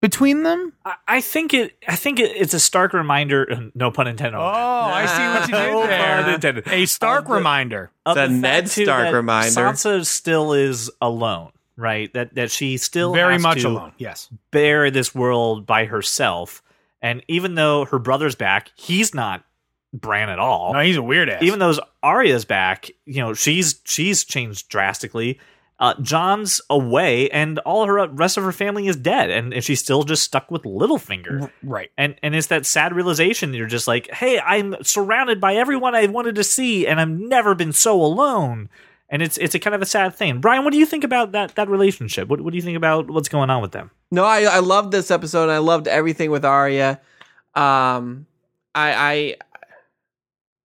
between 0.00 0.42
them 0.42 0.72
I- 0.84 0.94
I 1.08 1.20
think 1.20 1.52
it. 1.54 1.76
I 1.88 1.96
think 1.96 2.18
it, 2.20 2.32
it's 2.36 2.54
a 2.54 2.60
stark 2.60 2.92
reminder. 2.92 3.46
Uh, 3.50 3.60
no 3.74 3.90
pun 3.90 4.06
intended. 4.06 4.38
oh 4.38 4.42
i 4.42 5.06
see 5.06 5.22
what 5.22 5.48
you 5.48 5.52
No 5.72 5.80
did 5.82 5.90
there 5.90 6.22
pun 6.22 6.34
intended. 6.34 6.68
a 6.68 6.86
stark 6.86 7.22
Of 7.24 7.28
the- 7.28 7.34
reminder 7.34 7.90
Of 8.06 8.14
The 8.14 8.20
fact, 8.22 8.32
Ned 8.32 8.68
Stark 8.70 9.04
that 9.06 9.14
reminder. 9.14 9.50
Sansa 9.60 10.06
still 10.06 10.52
is 10.52 10.90
alone, 11.00 11.50
right? 11.76 12.12
That 12.14 12.34
that 12.34 12.50
she 12.50 12.76
still 12.76 13.12
very 13.12 13.34
has 13.34 13.42
much 13.42 13.62
to 13.62 13.68
alone 13.68 13.92
yes 13.98 14.28
bear 14.50 14.90
this 14.90 15.14
world 15.14 15.66
by 15.66 15.84
herself. 15.86 16.62
And 17.02 17.22
even 17.28 17.54
though 17.54 17.86
her 17.86 17.98
brother's 17.98 18.34
back, 18.34 18.70
he's 18.76 19.14
not 19.14 19.44
Bran 19.92 20.28
at 20.30 20.38
all. 20.38 20.72
no 20.72 20.80
he's 20.80 20.96
a 20.96 21.02
weird 21.02 21.28
ass 21.28 21.42
even 21.42 21.58
though 21.58 21.74
Arya's 22.02 22.44
back, 22.44 22.90
you 23.06 23.20
know, 23.20 23.34
she's 23.34 23.80
she's 23.84 24.22
changed 24.24 24.68
drastically. 24.68 25.40
Uh, 25.80 25.94
Jon's 26.02 26.60
away, 26.68 27.30
and 27.30 27.58
all 27.60 27.86
her 27.86 28.06
rest 28.08 28.36
of 28.36 28.44
her 28.44 28.52
family 28.52 28.86
is 28.86 28.96
dead, 28.96 29.30
and, 29.30 29.54
and 29.54 29.64
she's 29.64 29.80
still 29.80 30.02
just 30.02 30.22
stuck 30.22 30.50
with 30.50 30.62
Littlefinger. 30.64 31.50
right 31.62 31.90
And 31.96 32.16
and 32.22 32.34
it's 32.34 32.48
that 32.48 32.66
sad 32.66 32.94
realization 32.94 33.54
you're 33.54 33.66
just 33.66 33.88
like, 33.88 34.10
hey, 34.10 34.38
I'm 34.40 34.76
surrounded 34.82 35.40
by 35.40 35.54
everyone 35.56 35.94
I 35.94 36.06
wanted 36.06 36.34
to 36.34 36.44
see, 36.44 36.86
and 36.86 37.00
I've 37.00 37.08
never 37.08 37.54
been 37.54 37.72
so 37.72 38.00
alone. 38.00 38.68
And 39.08 39.22
it's 39.22 39.38
it's 39.38 39.54
a 39.54 39.58
kind 39.58 39.74
of 39.74 39.80
a 39.80 39.86
sad 39.86 40.14
thing. 40.14 40.40
Brian, 40.40 40.64
what 40.64 40.72
do 40.72 40.78
you 40.78 40.84
think 40.86 41.02
about 41.02 41.32
that 41.32 41.54
that 41.54 41.70
relationship? 41.70 42.28
What 42.28 42.42
what 42.42 42.50
do 42.50 42.56
you 42.56 42.62
think 42.62 42.76
about 42.76 43.10
what's 43.10 43.30
going 43.30 43.48
on 43.48 43.62
with 43.62 43.72
them? 43.72 43.90
No, 44.10 44.24
I 44.24 44.42
I 44.42 44.58
loved 44.58 44.92
this 44.92 45.10
episode. 45.10 45.48
I 45.48 45.58
loved 45.58 45.88
everything 45.88 46.30
with 46.30 46.44
Arya. 46.44 47.00
Um, 47.54 48.26
I 48.74 48.92
I 48.92 49.36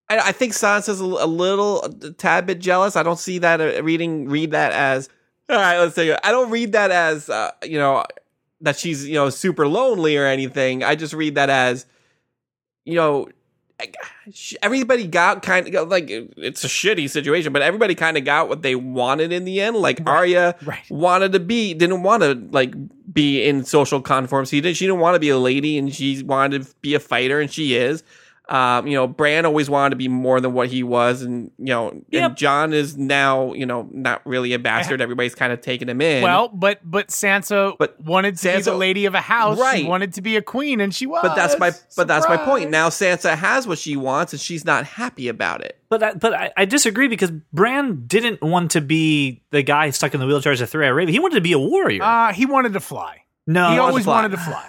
I, 0.08 0.28
I 0.28 0.32
think 0.32 0.52
Sansa's 0.52 1.00
a, 1.00 1.04
a 1.04 1.26
little 1.26 1.82
a 1.82 2.12
tad 2.12 2.46
bit 2.46 2.60
jealous. 2.60 2.96
I 2.96 3.02
don't 3.02 3.18
see 3.18 3.38
that 3.38 3.60
uh, 3.60 3.82
reading 3.82 4.28
read 4.28 4.52
that 4.52 4.72
as 4.72 5.08
all 5.48 5.56
right. 5.56 5.78
Let's 5.78 5.94
say 5.94 6.16
I 6.22 6.30
don't 6.30 6.50
read 6.50 6.72
that 6.72 6.90
as 6.90 7.28
uh, 7.28 7.52
you 7.62 7.78
know 7.78 8.04
that 8.60 8.78
she's 8.78 9.06
you 9.06 9.14
know 9.14 9.30
super 9.30 9.66
lonely 9.66 10.16
or 10.16 10.26
anything. 10.26 10.82
I 10.82 10.94
just 10.94 11.12
read 11.12 11.34
that 11.34 11.50
as 11.50 11.86
you 12.84 12.94
know 12.94 13.28
everybody 14.62 15.06
got 15.06 15.42
kind 15.42 15.74
of 15.74 15.88
like 15.88 16.06
it's 16.08 16.64
a 16.64 16.68
shitty 16.68 17.10
situation, 17.10 17.52
but 17.52 17.62
everybody 17.62 17.94
kind 17.94 18.16
of 18.16 18.24
got 18.24 18.48
what 18.48 18.62
they 18.62 18.74
wanted 18.74 19.32
in 19.32 19.44
the 19.44 19.60
end. 19.60 19.76
Like 19.76 20.00
Arya 20.06 20.56
right 20.64 20.90
wanted 20.90 21.32
to 21.32 21.40
be 21.40 21.74
didn't 21.74 22.02
want 22.02 22.22
to 22.22 22.34
like 22.50 22.74
be 23.12 23.46
in 23.46 23.64
social 23.64 24.00
conformity. 24.00 24.56
She 24.56 24.60
didn't, 24.60 24.76
she 24.76 24.86
didn't 24.86 25.00
want 25.00 25.14
to 25.14 25.20
be 25.20 25.28
a 25.28 25.38
lady 25.38 25.76
and 25.78 25.94
she 25.94 26.22
wanted 26.22 26.62
to 26.62 26.74
be 26.80 26.94
a 26.94 27.00
fighter 27.00 27.40
and 27.40 27.50
she 27.50 27.76
is. 27.76 28.02
Um, 28.48 28.86
you 28.86 28.94
know, 28.94 29.08
Bran 29.08 29.44
always 29.44 29.68
wanted 29.68 29.90
to 29.90 29.96
be 29.96 30.06
more 30.06 30.40
than 30.40 30.52
what 30.52 30.68
he 30.68 30.84
was, 30.84 31.22
and 31.22 31.50
you 31.58 31.64
know, 31.66 32.00
Yep. 32.10 32.22
and 32.30 32.36
Jon 32.36 32.72
is 32.72 32.96
now, 32.96 33.52
you 33.54 33.66
know, 33.66 33.88
not 33.92 34.24
really 34.24 34.52
a 34.52 34.58
bastard. 34.60 35.00
Everybody's 35.00 35.34
kind 35.34 35.52
of 35.52 35.60
taking 35.60 35.88
him 35.88 36.00
in. 36.00 36.22
Well, 36.22 36.48
but 36.48 36.78
but 36.84 37.08
Sansa 37.08 37.74
But 37.76 38.00
wanted 38.00 38.36
to 38.38 38.56
be 38.56 38.62
the 38.62 38.74
lady 38.74 39.04
of 39.06 39.14
a 39.16 39.20
house. 39.20 39.58
She 39.74 39.82
wanted 39.84 40.14
to 40.14 40.22
be 40.22 40.36
a 40.36 40.42
queen, 40.42 40.80
and 40.80 40.94
she 40.94 41.06
was. 41.06 41.22
but 41.22 41.34
that's 41.34 41.58
my 41.58 41.72
but 41.96 42.06
that's 42.06 42.28
my 42.28 42.36
point. 42.36 42.70
Now 42.70 42.88
Sansa 42.88 43.34
has 43.36 43.66
what 43.66 43.78
she 43.78 43.96
wants, 43.96 44.32
and 44.32 44.40
she's 44.40 44.64
not 44.64 44.84
happy 44.84 45.26
about 45.26 45.62
it. 45.64 45.80
But 45.88 46.02
I, 46.02 46.14
but 46.14 46.32
I, 46.32 46.52
I 46.56 46.64
disagree 46.66 47.08
because 47.08 47.30
Bran 47.52 48.06
didn't 48.06 48.42
want 48.42 48.70
to 48.72 48.80
be 48.80 49.42
the 49.50 49.62
guy 49.62 49.90
stuck 49.90 50.14
in 50.14 50.20
the 50.20 50.26
wheelchair 50.26 50.52
as 50.52 50.60
a 50.60 50.66
three-eyed 50.66 50.90
raven. 50.90 51.12
He 51.12 51.18
wanted 51.20 51.36
to 51.36 51.40
be 51.40 51.52
a 51.52 51.58
warrior. 51.58 52.02
Uh, 52.02 52.32
he 52.32 52.46
wanted 52.46 52.72
to 52.74 52.80
fly. 52.80 53.22
no, 53.46 53.70
he 53.70 53.78
wants 53.78 53.90
always 53.90 54.04
to 54.04 54.06
fly. 54.06 54.14
wanted 54.22 54.30
to 54.36 54.42
fly. 54.42 54.68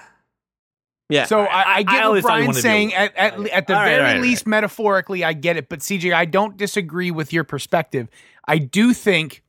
Yeah. 1.10 1.26
So 1.26 1.42
I, 1.42 1.46
I 1.46 1.74
I 1.76 1.84
get 1.84 1.92
what 1.94 2.04
always 2.04 2.24
thought 2.24 2.40
he 2.40 2.46
Brian's 2.46 2.48
wanted 2.48 2.62
to 2.62 2.64
be 2.64 2.68
a- 2.68 2.72
saying. 2.72 2.94
At, 2.94 3.16
at, 3.16 3.48
at 3.50 3.68
the 3.68 3.74
All 3.74 3.80
right, 3.80 3.86
very 3.86 4.00
all 4.00 4.14
right, 4.14 4.22
least, 4.22 4.48
metaphorically, 4.48 5.24
I 5.24 5.34
get 5.34 5.56
it. 5.58 5.70
But 5.70 5.80
CJ, 5.80 6.14
I 6.14 6.26
don't 6.26 6.58
disagree 6.58 7.12
with 7.12 7.32
your 7.32 7.44
perspective. 7.44 8.10
I 8.48 8.58
do 8.58 8.94
think 8.94 9.44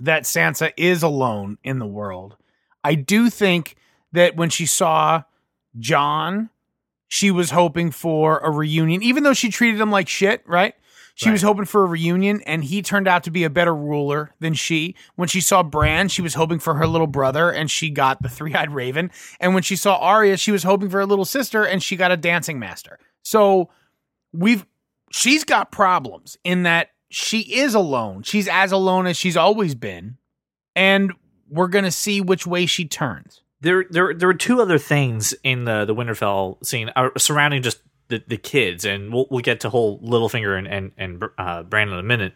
that 0.00 0.24
Sansa 0.24 0.72
is 0.76 1.02
alone 1.02 1.58
in 1.64 1.78
the 1.78 1.86
world. 1.86 2.36
I 2.84 2.94
do 2.94 3.30
think 3.30 3.76
that 4.12 4.36
when 4.36 4.50
she 4.50 4.66
saw 4.66 5.22
Jon, 5.78 6.50
she 7.08 7.30
was 7.30 7.50
hoping 7.50 7.90
for 7.90 8.38
a 8.40 8.50
reunion, 8.50 9.02
even 9.02 9.22
though 9.22 9.32
she 9.32 9.48
treated 9.48 9.80
him 9.80 9.90
like 9.90 10.08
shit, 10.08 10.42
right? 10.46 10.74
She 11.18 11.30
was 11.30 11.40
hoping 11.40 11.64
for 11.64 11.82
a 11.82 11.86
reunion, 11.86 12.42
and 12.42 12.62
he 12.62 12.82
turned 12.82 13.08
out 13.08 13.24
to 13.24 13.30
be 13.30 13.44
a 13.44 13.48
better 13.50 13.74
ruler 13.74 14.34
than 14.38 14.52
she. 14.52 14.94
When 15.14 15.28
she 15.28 15.40
saw 15.40 15.62
Bran, 15.62 16.08
she 16.08 16.20
was 16.20 16.34
hoping 16.34 16.58
for 16.58 16.74
her 16.74 16.86
little 16.86 17.06
brother, 17.06 17.50
and 17.50 17.70
she 17.70 17.88
got 17.88 18.20
the 18.20 18.28
three 18.36 18.54
eyed 18.54 18.70
raven. 18.70 19.10
And 19.40 19.54
when 19.54 19.62
she 19.62 19.76
saw 19.76 19.96
Arya, 19.96 20.36
she 20.36 20.52
was 20.52 20.62
hoping 20.62 20.90
for 20.90 20.98
her 20.98 21.06
little 21.06 21.24
sister, 21.24 21.64
and 21.64 21.82
she 21.82 21.96
got 21.96 22.12
a 22.12 22.18
dancing 22.18 22.58
master. 22.58 22.98
So 23.22 23.70
we've 24.34 24.66
she's 25.10 25.42
got 25.42 25.72
problems 25.72 26.36
in 26.44 26.64
that 26.64 26.90
she 27.08 27.40
is 27.40 27.74
alone. 27.74 28.22
She's 28.22 28.46
as 28.46 28.70
alone 28.70 29.06
as 29.06 29.16
she's 29.16 29.38
always 29.38 29.74
been, 29.74 30.18
and 30.74 31.14
we're 31.48 31.68
gonna 31.68 31.90
see 31.92 32.20
which 32.20 32.46
way 32.46 32.66
she 32.66 32.84
turns. 32.84 33.40
there 33.62 33.86
there 33.88 34.12
there 34.12 34.28
were 34.28 34.34
two 34.34 34.60
other 34.60 34.78
things 34.78 35.32
in 35.42 35.64
the 35.64 35.86
the 35.86 35.94
Winterfell 35.94 36.62
scene 36.62 36.90
uh, 36.94 37.08
surrounding 37.16 37.62
just 37.62 37.80
the, 38.08 38.22
the 38.26 38.36
kids, 38.36 38.84
and 38.84 39.12
we'll 39.12 39.26
we'll 39.30 39.40
get 39.40 39.60
to 39.60 39.70
whole 39.70 40.00
Littlefinger 40.00 40.58
and 40.58 40.68
and 40.68 40.92
and 40.96 41.24
uh, 41.38 41.62
Brandon 41.62 41.98
in 41.98 42.00
a 42.00 42.08
minute. 42.08 42.32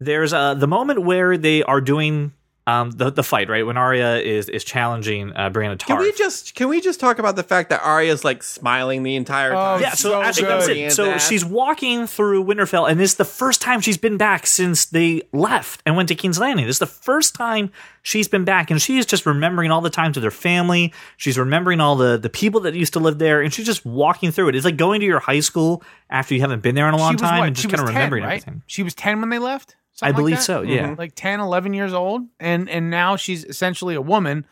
There's 0.00 0.32
uh 0.32 0.54
the 0.54 0.66
moment 0.66 1.02
where 1.02 1.36
they 1.36 1.62
are 1.62 1.80
doing 1.80 2.32
um, 2.66 2.92
the 2.92 3.10
the 3.10 3.24
fight 3.24 3.48
right 3.48 3.66
when 3.66 3.76
Arya 3.76 4.16
is 4.18 4.48
is 4.48 4.62
challenging 4.62 5.32
uh, 5.34 5.50
Brianna 5.50 5.76
Can 5.78 5.98
we 5.98 6.12
just 6.12 6.54
can 6.54 6.68
we 6.68 6.80
just 6.80 7.00
talk 7.00 7.18
about 7.18 7.34
the 7.34 7.42
fact 7.42 7.70
that 7.70 7.82
Arya's 7.82 8.24
like 8.24 8.42
smiling 8.44 9.02
the 9.02 9.16
entire 9.16 9.52
Oh, 9.52 9.56
time? 9.56 9.80
yeah, 9.80 9.90
so, 9.94 10.10
so 10.10 10.22
actually, 10.22 10.46
that's 10.48 10.68
it. 10.68 10.92
So 10.92 11.18
she's 11.18 11.44
walking 11.44 12.06
through 12.06 12.44
Winterfell, 12.44 12.88
and 12.88 13.00
it's 13.00 13.14
the 13.14 13.24
first 13.24 13.60
time 13.60 13.80
she's 13.80 13.98
been 13.98 14.16
back 14.16 14.46
since 14.46 14.84
they 14.84 15.22
left 15.32 15.82
and 15.84 15.96
went 15.96 16.08
to 16.10 16.14
King's 16.14 16.38
Landing. 16.38 16.66
This 16.66 16.76
is 16.76 16.80
the 16.80 16.86
first 16.86 17.34
time 17.34 17.72
she's 18.02 18.28
been 18.28 18.44
back, 18.44 18.70
and 18.70 18.80
she 18.80 18.96
is 18.98 19.06
just 19.06 19.26
remembering 19.26 19.72
all 19.72 19.80
the 19.80 19.90
times 19.90 20.16
with 20.16 20.22
her 20.22 20.30
family. 20.30 20.92
She's 21.16 21.36
remembering 21.38 21.80
all 21.80 21.96
the 21.96 22.16
the 22.16 22.30
people 22.30 22.60
that 22.60 22.74
used 22.74 22.92
to 22.92 23.00
live 23.00 23.18
there, 23.18 23.42
and 23.42 23.52
she's 23.52 23.66
just 23.66 23.84
walking 23.84 24.30
through 24.30 24.50
it. 24.50 24.54
It's 24.54 24.64
like 24.64 24.76
going 24.76 25.00
to 25.00 25.06
your 25.06 25.18
high 25.20 25.40
school 25.40 25.82
after 26.10 26.34
you 26.34 26.40
haven't 26.42 26.62
been 26.62 26.76
there 26.76 26.86
in 26.86 26.94
a 26.94 26.98
long 26.98 27.16
time 27.16 27.40
what? 27.40 27.46
and 27.48 27.56
just 27.56 27.68
kind 27.68 27.80
of 27.80 27.86
was 27.86 27.90
10, 27.90 27.94
remembering 27.96 28.22
right? 28.22 28.30
everything. 28.34 28.62
She 28.68 28.84
was 28.84 28.94
10 28.94 29.20
when 29.20 29.30
they 29.30 29.40
left? 29.40 29.74
I 30.02 30.08
Something 30.08 30.14
like 30.14 30.16
believe 30.16 30.36
that? 30.36 30.42
so. 30.42 30.62
Yeah. 30.62 30.94
like 30.98 31.12
10 31.14 31.40
11 31.40 31.74
years 31.74 31.92
old 31.92 32.22
and 32.40 32.68
and 32.68 32.90
now 32.90 33.16
she's 33.16 33.44
essentially 33.44 33.94
a 33.94 34.00
woman. 34.02 34.46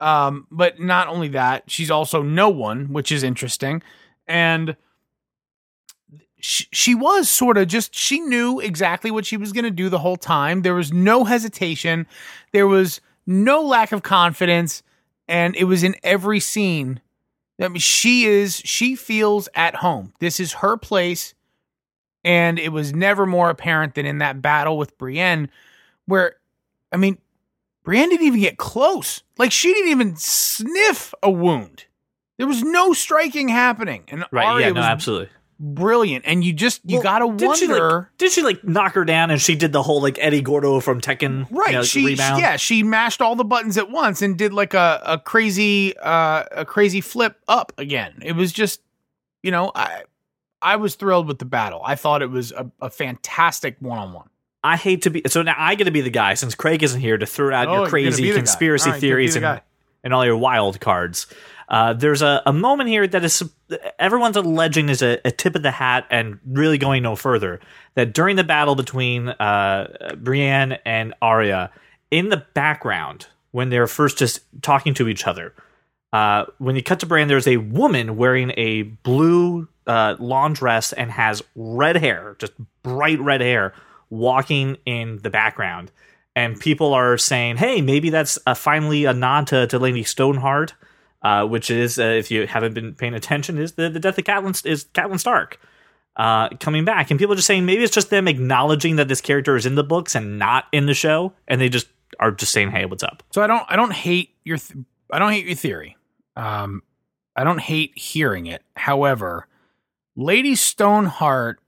Um 0.00 0.46
but 0.50 0.80
not 0.80 1.08
only 1.08 1.28
that 1.28 1.64
she's 1.70 1.90
also 1.90 2.22
no 2.22 2.48
one 2.48 2.92
which 2.92 3.12
is 3.12 3.22
interesting. 3.22 3.82
And 4.26 4.76
she, 6.40 6.66
she 6.72 6.94
was 6.94 7.28
sort 7.28 7.56
of 7.56 7.68
just 7.68 7.94
she 7.94 8.20
knew 8.20 8.60
exactly 8.60 9.10
what 9.10 9.24
she 9.26 9.36
was 9.36 9.52
going 9.52 9.64
to 9.64 9.70
do 9.70 9.88
the 9.88 9.98
whole 9.98 10.16
time. 10.16 10.62
There 10.62 10.74
was 10.74 10.92
no 10.92 11.24
hesitation. 11.24 12.06
There 12.52 12.66
was 12.66 13.00
no 13.26 13.62
lack 13.62 13.92
of 13.92 14.02
confidence 14.02 14.82
and 15.26 15.56
it 15.56 15.64
was 15.64 15.82
in 15.82 15.94
every 16.02 16.40
scene. 16.40 17.00
I 17.60 17.68
mean 17.68 17.78
she 17.78 18.24
is 18.26 18.56
she 18.64 18.96
feels 18.96 19.48
at 19.54 19.76
home. 19.76 20.12
This 20.18 20.40
is 20.40 20.54
her 20.54 20.76
place 20.76 21.33
and 22.24 22.58
it 22.58 22.70
was 22.72 22.92
never 22.94 23.26
more 23.26 23.50
apparent 23.50 23.94
than 23.94 24.06
in 24.06 24.18
that 24.18 24.40
battle 24.42 24.78
with 24.78 24.96
Brienne, 24.98 25.50
where, 26.06 26.36
I 26.92 26.96
mean, 26.96 27.18
Brienne 27.84 28.08
didn't 28.08 28.26
even 28.26 28.40
get 28.40 28.56
close. 28.56 29.22
Like 29.38 29.52
she 29.52 29.72
didn't 29.74 29.90
even 29.90 30.16
sniff 30.16 31.12
a 31.22 31.30
wound. 31.30 31.84
There 32.38 32.46
was 32.46 32.62
no 32.62 32.92
striking 32.92 33.48
happening, 33.48 34.04
and 34.08 34.24
Right. 34.32 34.46
Arya 34.46 34.66
yeah. 34.66 34.72
No. 34.72 34.80
was 34.80 34.86
Absolutely. 34.86 35.28
brilliant. 35.60 36.24
And 36.26 36.42
you 36.42 36.52
just 36.52 36.80
you 36.84 36.96
Well, 36.96 37.02
gotta 37.02 37.36
did 37.36 37.56
She, 37.56 37.66
like, 37.68 37.80
wonder, 37.80 38.10
did 38.18 38.32
she 38.32 38.42
like 38.42 38.64
knock 38.64 38.94
her 38.94 39.04
down 39.04 39.30
and 39.30 39.40
she 39.40 39.54
did 39.54 39.72
the 39.72 39.82
whole 39.82 40.00
like 40.02 40.18
Eddie 40.20 40.40
Gordo 40.42 40.80
from 40.80 41.00
Tekken 41.00 41.46
right? 41.50 41.68
you 41.68 41.72
know, 41.74 41.82
she, 41.84 42.04
rebound? 42.06 42.40
yeah, 42.40 42.56
she 42.56 42.82
mashed 42.82 43.20
all 43.20 43.36
the 43.36 43.44
buttons 43.44 43.76
at 43.78 43.90
once 43.90 44.20
and 44.22 44.36
did 44.36 44.52
like 44.52 44.74
a 44.74 45.00
a 45.04 45.18
crazy 45.18 45.94
uh 45.98 46.44
a 46.52 46.64
crazy 46.64 47.00
flip 47.00 47.36
up 47.46 47.72
again. 47.78 48.14
It 48.22 48.32
was 48.32 48.52
just, 48.52 48.80
you 49.42 49.50
know, 49.52 49.70
I 49.74 50.02
I 50.64 50.76
was 50.76 50.94
thrilled 50.96 51.28
with 51.28 51.38
the 51.38 51.44
battle. 51.44 51.80
I 51.84 51.94
thought 51.94 52.22
it 52.22 52.30
was 52.30 52.50
a, 52.52 52.70
a 52.80 52.90
fantastic 52.90 53.76
one 53.80 53.98
on 53.98 54.12
one. 54.12 54.28
I 54.64 54.76
hate 54.78 55.02
to 55.02 55.10
be 55.10 55.22
so 55.26 55.42
now 55.42 55.54
I 55.58 55.74
get 55.74 55.84
to 55.84 55.90
be 55.90 56.00
the 56.00 56.10
guy 56.10 56.34
since 56.34 56.54
Craig 56.54 56.82
isn't 56.82 57.00
here 57.00 57.18
to 57.18 57.26
throw 57.26 57.54
out 57.54 57.68
Oh, 57.68 57.80
your 57.80 57.86
crazy 57.88 58.22
be 58.22 58.28
the 58.30 58.34
guy. 58.34 58.38
conspiracy 58.38 58.90
right, 58.90 59.02
you're 59.02 59.10
gonna 59.16 59.20
be 59.20 59.28
theories 59.30 59.36
and, 59.36 59.60
and 60.02 60.14
all 60.14 60.24
your 60.24 60.38
wild 60.38 60.80
cards. 60.80 61.26
Uh, 61.68 61.92
there's 61.92 62.22
a, 62.22 62.42
a 62.46 62.52
moment 62.52 62.88
here 62.88 63.06
that 63.06 63.24
is 63.24 63.42
everyone's 63.98 64.36
alleging 64.36 64.88
is 64.88 65.02
a, 65.02 65.18
a 65.24 65.30
tip 65.30 65.54
of 65.54 65.62
the 65.62 65.70
hat 65.70 66.06
and 66.10 66.38
really 66.46 66.78
going 66.78 67.02
no 67.02 67.14
further. 67.16 67.60
That 67.94 68.12
during 68.14 68.36
the 68.36 68.44
battle 68.44 68.74
between 68.74 69.28
uh, 69.28 70.14
Brienne 70.16 70.72
and 70.84 71.14
Arya, 71.22 71.70
in 72.10 72.28
the 72.30 72.44
background 72.54 73.26
when 73.52 73.70
they're 73.70 73.86
first 73.86 74.18
just 74.18 74.40
talking 74.62 74.94
to 74.94 75.08
each 75.08 75.26
other, 75.26 75.54
uh, 76.12 76.44
when 76.58 76.76
you 76.76 76.82
cut 76.82 77.00
to 77.00 77.06
Brienne, 77.06 77.28
there's 77.28 77.48
a 77.48 77.56
woman 77.58 78.16
wearing 78.16 78.52
a 78.56 78.82
blue 78.82 79.68
uh, 79.86 80.16
lawn 80.18 80.52
dress 80.52 80.92
and 80.92 81.10
has 81.10 81.42
red 81.54 81.96
hair, 81.96 82.36
just 82.38 82.52
bright 82.82 83.20
red 83.20 83.40
hair, 83.40 83.74
walking 84.10 84.76
in 84.86 85.18
the 85.22 85.30
background. 85.30 85.90
And 86.36 86.58
people 86.58 86.92
are 86.94 87.16
saying, 87.16 87.58
"Hey, 87.58 87.80
maybe 87.80 88.10
that's 88.10 88.38
uh, 88.46 88.54
finally 88.54 89.04
a 89.04 89.12
nod 89.12 89.46
to, 89.48 89.66
to 89.68 89.78
Lady 89.78 90.02
Stoneheart, 90.02 90.74
uh, 91.22 91.46
which 91.46 91.70
is, 91.70 91.98
uh, 91.98 92.02
if 92.02 92.30
you 92.30 92.46
haven't 92.46 92.74
been 92.74 92.94
paying 92.94 93.14
attention, 93.14 93.58
is 93.58 93.72
the, 93.72 93.88
the 93.88 94.00
death 94.00 94.18
of 94.18 94.24
Catelyn 94.24 94.66
is 94.66 94.84
Catelyn 94.86 95.20
Stark 95.20 95.60
uh, 96.16 96.48
coming 96.60 96.84
back." 96.84 97.10
And 97.10 97.20
people 97.20 97.34
are 97.34 97.36
just 97.36 97.46
saying 97.46 97.66
maybe 97.66 97.84
it's 97.84 97.94
just 97.94 98.10
them 98.10 98.26
acknowledging 98.26 98.96
that 98.96 99.08
this 99.08 99.20
character 99.20 99.54
is 99.54 99.64
in 99.64 99.76
the 99.76 99.84
books 99.84 100.14
and 100.14 100.38
not 100.38 100.64
in 100.72 100.86
the 100.86 100.94
show, 100.94 101.32
and 101.46 101.60
they 101.60 101.68
just 101.68 101.86
are 102.18 102.32
just 102.32 102.52
saying, 102.52 102.72
"Hey, 102.72 102.84
what's 102.84 103.04
up?" 103.04 103.22
So 103.30 103.42
I 103.42 103.46
don't 103.46 103.64
I 103.68 103.76
don't 103.76 103.92
hate 103.92 104.34
your 104.44 104.58
th- 104.58 104.84
I 105.12 105.20
don't 105.20 105.30
hate 105.30 105.46
your 105.46 105.54
theory. 105.54 105.96
Um 106.36 106.82
I 107.36 107.44
don't 107.44 107.60
hate 107.60 107.96
hearing 107.96 108.46
it. 108.46 108.62
However, 108.76 109.46
Lady 110.16 110.54
Stoneheart 110.54 111.60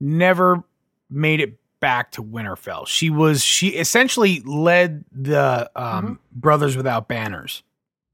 never 0.00 0.62
made 1.10 1.40
it 1.40 1.54
back 1.80 2.10
to 2.12 2.22
Winterfell. 2.22 2.86
She 2.86 3.10
was 3.10 3.42
she 3.42 3.68
essentially 3.68 4.40
led 4.40 5.04
the 5.12 5.70
um 5.76 6.18
Brothers 6.32 6.76
Without 6.76 7.08
Banners 7.08 7.62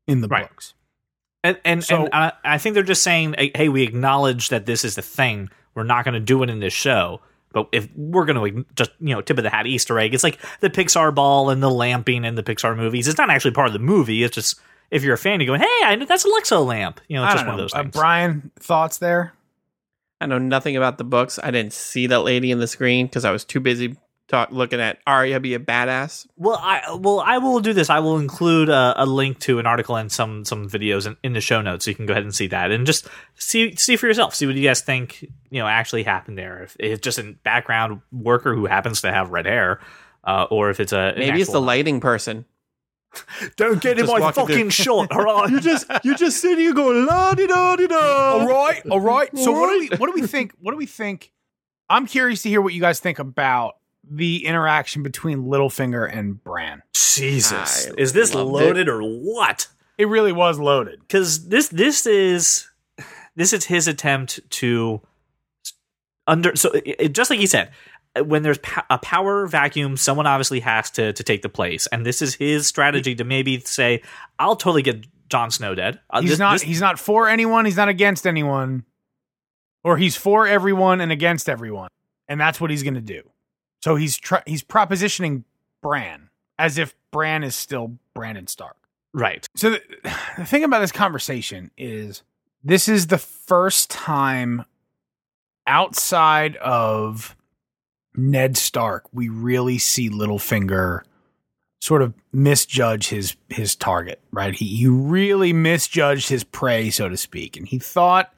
in 0.06 0.20
the 0.20 0.28
Right. 0.28 0.48
books. 0.48 0.74
And 1.44 1.58
and, 1.64 1.82
So- 1.84 2.04
and 2.04 2.14
I, 2.14 2.32
I 2.44 2.58
think 2.58 2.74
they're 2.74 2.82
just 2.82 3.02
saying, 3.02 3.34
hey, 3.54 3.68
we 3.68 3.82
acknowledge 3.82 4.48
that 4.50 4.66
this 4.66 4.84
is 4.84 4.94
the 4.94 5.02
thing. 5.02 5.48
We're 5.74 5.84
not 5.84 6.04
going 6.04 6.14
to 6.14 6.20
do 6.20 6.42
it 6.42 6.50
in 6.50 6.60
this 6.60 6.72
show, 6.74 7.20
but 7.52 7.68
if 7.72 7.88
we're 7.96 8.26
going 8.26 8.54
to 8.54 8.66
just 8.76 8.90
you 9.00 9.14
know 9.14 9.22
tip 9.22 9.38
of 9.38 9.44
the 9.44 9.50
hat 9.50 9.66
Easter 9.66 9.98
egg, 9.98 10.14
it's 10.14 10.22
like 10.22 10.38
the 10.60 10.70
Pixar 10.70 11.14
ball 11.14 11.50
and 11.50 11.62
the 11.62 11.70
lamping 11.70 12.24
in 12.24 12.34
the 12.34 12.42
Pixar 12.42 12.76
movies. 12.76 13.08
It's 13.08 13.18
not 13.18 13.30
actually 13.30 13.52
part 13.52 13.66
of 13.68 13.72
the 13.72 13.78
movie. 13.80 14.22
It's 14.22 14.34
just 14.34 14.60
if 14.92 15.02
you're 15.02 15.14
a 15.14 15.18
fan, 15.18 15.40
you're 15.40 15.46
going, 15.48 15.60
hey, 15.60 15.80
I 15.84 15.96
know 15.96 16.04
that's 16.04 16.24
a 16.24 16.28
Luxo 16.28 16.64
lamp. 16.64 17.00
You 17.08 17.16
know, 17.16 17.24
it's 17.24 17.30
I 17.32 17.34
just 17.34 17.44
don't 17.44 17.48
one 17.48 17.56
know. 17.56 17.64
of 17.64 17.70
those 17.70 17.78
Uh, 17.78 17.82
things. 17.82 17.94
Brian, 17.96 18.50
thoughts 18.60 18.98
there? 18.98 19.32
I 20.20 20.26
know 20.26 20.38
nothing 20.38 20.76
about 20.76 20.98
the 20.98 21.04
books. 21.04 21.40
I 21.42 21.50
didn't 21.50 21.72
see 21.72 22.06
that 22.06 22.20
lady 22.20 22.52
in 22.52 22.60
the 22.60 22.68
screen 22.68 23.06
because 23.06 23.24
I 23.24 23.32
was 23.32 23.44
too 23.44 23.58
busy 23.58 23.96
talk, 24.28 24.50
looking 24.52 24.80
at 24.80 24.98
Arya 25.06 25.40
be 25.40 25.54
a 25.54 25.58
badass. 25.58 26.26
Well, 26.36 26.58
I 26.62 26.94
well 26.94 27.20
I 27.20 27.38
will 27.38 27.58
do 27.60 27.72
this. 27.72 27.90
I 27.90 27.98
will 27.98 28.18
include 28.18 28.68
a, 28.68 28.94
a 29.02 29.04
link 29.06 29.40
to 29.40 29.58
an 29.58 29.66
article 29.66 29.96
and 29.96 30.12
some 30.12 30.44
some 30.44 30.68
videos 30.68 31.06
in, 31.08 31.16
in 31.24 31.32
the 31.32 31.40
show 31.40 31.60
notes, 31.60 31.86
so 31.86 31.90
you 31.90 31.96
can 31.96 32.06
go 32.06 32.12
ahead 32.12 32.22
and 32.22 32.34
see 32.34 32.46
that 32.48 32.70
and 32.70 32.86
just 32.86 33.08
see 33.34 33.74
see 33.74 33.96
for 33.96 34.06
yourself. 34.06 34.34
See 34.34 34.46
what 34.46 34.54
you 34.54 34.62
guys 34.62 34.80
think 34.80 35.22
you 35.50 35.58
know 35.60 35.66
actually 35.66 36.04
happened 36.04 36.38
there. 36.38 36.62
If 36.62 36.76
it's 36.78 37.00
just 37.00 37.18
a 37.18 37.34
background 37.42 38.00
worker 38.12 38.54
who 38.54 38.66
happens 38.66 39.00
to 39.00 39.10
have 39.12 39.30
red 39.30 39.46
hair, 39.46 39.80
uh, 40.22 40.46
or 40.50 40.70
if 40.70 40.78
it's 40.78 40.92
a 40.92 41.14
Maybe 41.16 41.40
it's 41.40 41.50
the 41.50 41.60
lighting 41.60 41.98
person. 42.00 42.44
Don't 43.56 43.80
get 43.80 43.98
in 43.98 44.06
Just 44.06 44.12
my 44.12 44.20
walking 44.20 44.46
fucking 44.46 44.68
shot. 44.70 45.12
All 45.12 45.22
right, 45.22 45.50
You 45.50 45.60
just 45.60 45.86
you 46.02 46.14
just 46.16 46.40
sit 46.40 46.58
here 46.58 46.72
going 46.72 47.06
la 47.06 47.34
di 47.34 47.46
da 47.46 47.76
di 47.76 47.86
All 47.90 48.40
da. 48.40 48.44
right, 48.46 48.82
all 48.90 49.00
right. 49.00 49.36
So 49.36 49.54
All 49.54 49.60
what 49.60 49.70
do 49.72 49.78
we 49.78 49.88
what 49.96 50.06
do 50.06 50.12
we 50.20 50.26
think? 50.26 50.52
What 50.60 50.72
do 50.72 50.76
we 50.78 50.86
think? 50.86 51.32
I'm 51.90 52.06
curious 52.06 52.42
to 52.42 52.48
hear 52.48 52.60
what 52.62 52.72
you 52.72 52.80
guys 52.80 53.00
think 53.00 53.18
about 53.18 53.74
the 54.08 54.46
interaction 54.46 55.02
between 55.02 55.44
Littlefinger 55.44 56.10
and 56.10 56.42
Bran. 56.42 56.82
Jesus, 56.94 57.88
I 57.88 57.94
is 57.98 58.12
this 58.14 58.34
loved 58.34 58.50
loaded 58.50 58.88
or 58.88 59.00
what? 59.02 59.68
It 59.98 60.08
really 60.08 60.32
was 60.32 60.58
loaded. 60.58 61.00
because 61.00 61.48
this 61.48 61.68
this 61.68 62.06
is 62.06 62.66
this 63.36 63.52
is 63.52 63.64
his 63.66 63.86
attempt 63.88 64.40
to 64.50 65.02
under 66.26 66.54
so 66.56 66.70
it, 66.70 66.96
it- 66.98 67.12
just 67.12 67.30
like 67.30 67.38
he 67.40 67.46
said 67.46 67.70
when 68.24 68.42
there's 68.42 68.58
po- 68.58 68.82
a 68.90 68.98
power 68.98 69.46
vacuum 69.46 69.96
someone 69.96 70.26
obviously 70.26 70.60
has 70.60 70.90
to 70.90 71.12
to 71.14 71.22
take 71.22 71.42
the 71.42 71.48
place 71.48 71.86
and 71.88 72.04
this 72.04 72.20
is 72.20 72.34
his 72.34 72.66
strategy 72.66 73.14
to 73.14 73.24
maybe 73.24 73.58
say 73.60 74.02
i'll 74.38 74.56
totally 74.56 74.82
get 74.82 75.06
Jon 75.30 75.50
Snow 75.50 75.74
dead 75.74 75.98
Uh, 76.10 76.20
He's 76.20 76.30
this- 76.30 76.38
not 76.38 76.52
this- 76.52 76.62
he's 76.62 76.80
not 76.80 76.98
for 76.98 77.26
anyone, 77.28 77.64
he's 77.64 77.76
not 77.76 77.88
against 77.88 78.26
anyone. 78.26 78.84
Or 79.84 79.96
he's 79.96 80.14
for 80.16 80.46
everyone 80.46 81.00
and 81.00 81.10
against 81.10 81.48
everyone. 81.48 81.88
And 82.28 82.40
that's 82.40 82.60
what 82.60 82.70
he's 82.70 82.84
going 82.84 82.94
to 82.94 83.00
do. 83.00 83.22
So 83.82 83.96
he's 83.96 84.16
tr- 84.16 84.44
he's 84.46 84.62
propositioning 84.62 85.42
Bran 85.82 86.28
as 86.58 86.78
if 86.78 86.94
Bran 87.10 87.42
is 87.42 87.56
still 87.56 87.96
Brandon 88.14 88.46
Stark. 88.46 88.76
right 89.12 89.44
So 89.56 89.70
the, 89.70 89.80
the 90.38 90.44
thing 90.44 90.62
about 90.64 90.80
this 90.80 90.92
conversation 90.92 91.70
is 91.76 92.22
this 92.62 92.88
is 92.88 93.08
the 93.08 93.18
first 93.18 93.90
time 93.90 94.64
outside 95.66 96.56
of 96.56 97.34
Ned 98.16 98.56
Stark 98.56 99.04
we 99.12 99.28
really 99.28 99.78
see 99.78 100.10
Littlefinger 100.10 101.02
sort 101.80 102.02
of 102.02 102.14
misjudge 102.32 103.08
his 103.08 103.36
his 103.48 103.74
target, 103.74 104.20
right? 104.30 104.54
He 104.54 104.76
he 104.76 104.86
really 104.86 105.52
misjudged 105.52 106.28
his 106.28 106.44
prey, 106.44 106.90
so 106.90 107.08
to 107.08 107.16
speak, 107.16 107.56
and 107.56 107.66
he 107.66 107.78
thought 107.78 108.32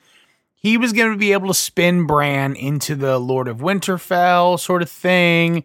he 0.54 0.78
was 0.78 0.94
going 0.94 1.12
to 1.12 1.18
be 1.18 1.32
able 1.32 1.48
to 1.48 1.54
spin 1.54 2.06
Bran 2.06 2.56
into 2.56 2.94
the 2.94 3.18
Lord 3.18 3.48
of 3.48 3.58
Winterfell 3.58 4.58
sort 4.58 4.80
of 4.80 4.90
thing. 4.90 5.64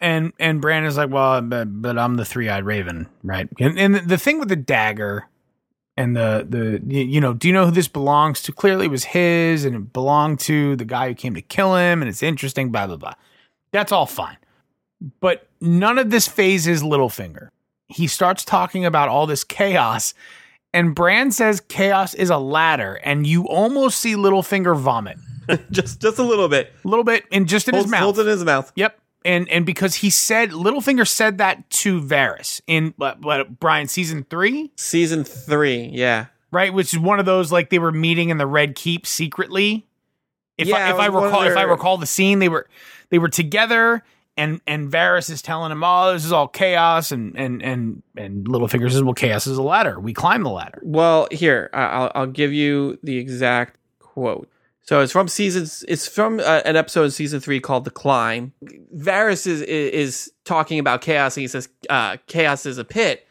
And 0.00 0.32
and 0.38 0.62
Bran 0.62 0.86
is 0.86 0.96
like, 0.96 1.10
well, 1.10 1.42
but, 1.42 1.82
but 1.82 1.98
I'm 1.98 2.16
the 2.16 2.24
three 2.24 2.48
eyed 2.48 2.64
raven, 2.64 3.08
right? 3.22 3.46
And 3.58 3.78
and 3.78 3.94
the 3.96 4.16
thing 4.16 4.38
with 4.38 4.48
the 4.48 4.56
dagger 4.56 5.26
and 6.00 6.16
the 6.16 6.46
the 6.48 6.94
you 6.94 7.20
know, 7.20 7.32
do 7.34 7.48
you 7.48 7.54
know 7.54 7.66
who 7.66 7.70
this 7.70 7.88
belongs 7.88 8.42
to? 8.42 8.52
Clearly, 8.52 8.86
it 8.86 8.90
was 8.90 9.04
his, 9.04 9.64
and 9.64 9.74
it 9.76 9.92
belonged 9.92 10.40
to 10.40 10.76
the 10.76 10.84
guy 10.84 11.08
who 11.08 11.14
came 11.14 11.34
to 11.34 11.42
kill 11.42 11.74
him. 11.76 12.02
And 12.02 12.08
it's 12.08 12.22
interesting, 12.22 12.70
blah 12.70 12.86
blah 12.86 12.96
blah. 12.96 13.14
That's 13.72 13.92
all 13.92 14.06
fine, 14.06 14.38
but 15.20 15.48
none 15.60 15.98
of 15.98 16.10
this 16.10 16.26
fazes 16.26 16.82
Littlefinger. 16.82 17.48
He 17.88 18.06
starts 18.06 18.44
talking 18.44 18.84
about 18.84 19.08
all 19.08 19.26
this 19.26 19.44
chaos, 19.44 20.14
and 20.72 20.94
Bran 20.94 21.30
says 21.32 21.60
chaos 21.60 22.14
is 22.14 22.30
a 22.30 22.38
ladder, 22.38 23.00
and 23.04 23.26
you 23.26 23.46
almost 23.48 23.98
see 24.00 24.14
Littlefinger 24.14 24.76
vomit 24.78 25.18
just 25.70 26.00
just 26.00 26.18
a 26.18 26.22
little 26.22 26.48
bit. 26.48 26.72
a 26.84 26.88
little 26.88 27.04
bit, 27.04 27.24
in 27.30 27.46
just 27.46 27.68
in 27.68 27.74
Holds, 27.74 27.86
his 27.86 27.90
mouth. 27.90 28.00
holds 28.02 28.18
in 28.18 28.26
his 28.26 28.44
mouth. 28.44 28.72
Yep. 28.76 28.98
And 29.24 29.48
and 29.48 29.66
because 29.66 29.96
he 29.96 30.10
said 30.10 30.50
Littlefinger 30.50 31.06
said 31.06 31.38
that 31.38 31.68
to 31.70 32.00
Varys 32.00 32.60
in 32.66 32.94
what, 32.96 33.20
what 33.22 33.60
Brian 33.60 33.88
season 33.88 34.24
three, 34.28 34.70
Season 34.76 35.24
three, 35.24 35.90
yeah. 35.92 36.26
right? 36.50 36.72
Which 36.72 36.94
is 36.94 36.98
one 36.98 37.18
of 37.20 37.26
those 37.26 37.52
like 37.52 37.70
they 37.70 37.78
were 37.78 37.92
meeting 37.92 38.30
in 38.30 38.38
the 38.38 38.46
Red 38.46 38.74
Keep 38.74 39.06
secretly. 39.06 39.86
If 40.56 40.68
Yeah, 40.68 40.76
I, 40.76 40.90
if 40.90 40.96
I 40.96 41.08
was 41.08 41.14
one 41.14 41.24
of 41.24 41.32
recall, 41.32 41.46
if 41.46 41.56
I 41.56 41.62
recall 41.62 41.98
the 41.98 42.06
scene, 42.06 42.38
they 42.38 42.48
were 42.48 42.68
they 43.10 43.18
were 43.18 43.28
together, 43.28 44.02
and 44.36 44.60
and 44.66 44.90
Varys 44.90 45.30
is 45.30 45.42
telling 45.42 45.72
him, 45.72 45.82
"Oh, 45.84 46.12
this 46.12 46.24
is 46.24 46.32
all 46.32 46.48
chaos," 46.48 47.12
and 47.12 47.36
and 47.36 47.62
and 47.62 48.02
and 48.16 48.46
Littlefinger 48.46 48.90
says, 48.90 49.02
"Well, 49.02 49.14
chaos 49.14 49.46
is 49.46 49.58
a 49.58 49.62
ladder. 49.62 49.98
We 49.98 50.12
climb 50.12 50.42
the 50.42 50.50
ladder." 50.50 50.80
Well, 50.82 51.28
here 51.30 51.70
I'll 51.72 52.12
I'll 52.14 52.26
give 52.26 52.52
you 52.52 52.98
the 53.02 53.18
exact 53.18 53.78
quote. 53.98 54.48
So 54.90 54.98
it's 54.98 55.12
from 55.12 55.28
season. 55.28 55.68
It's 55.86 56.08
from 56.08 56.40
uh, 56.40 56.62
an 56.64 56.74
episode 56.74 57.04
in 57.04 57.10
season 57.12 57.38
three 57.38 57.60
called 57.60 57.84
"The 57.84 57.92
Climb." 57.92 58.52
Varys 58.92 59.46
is 59.46 59.62
is 59.62 60.32
talking 60.44 60.80
about 60.80 61.00
chaos, 61.00 61.36
and 61.36 61.42
he 61.42 61.46
says, 61.46 61.68
uh, 61.88 62.16
"Chaos 62.26 62.66
is 62.66 62.76
a 62.76 62.84
pit." 62.84 63.24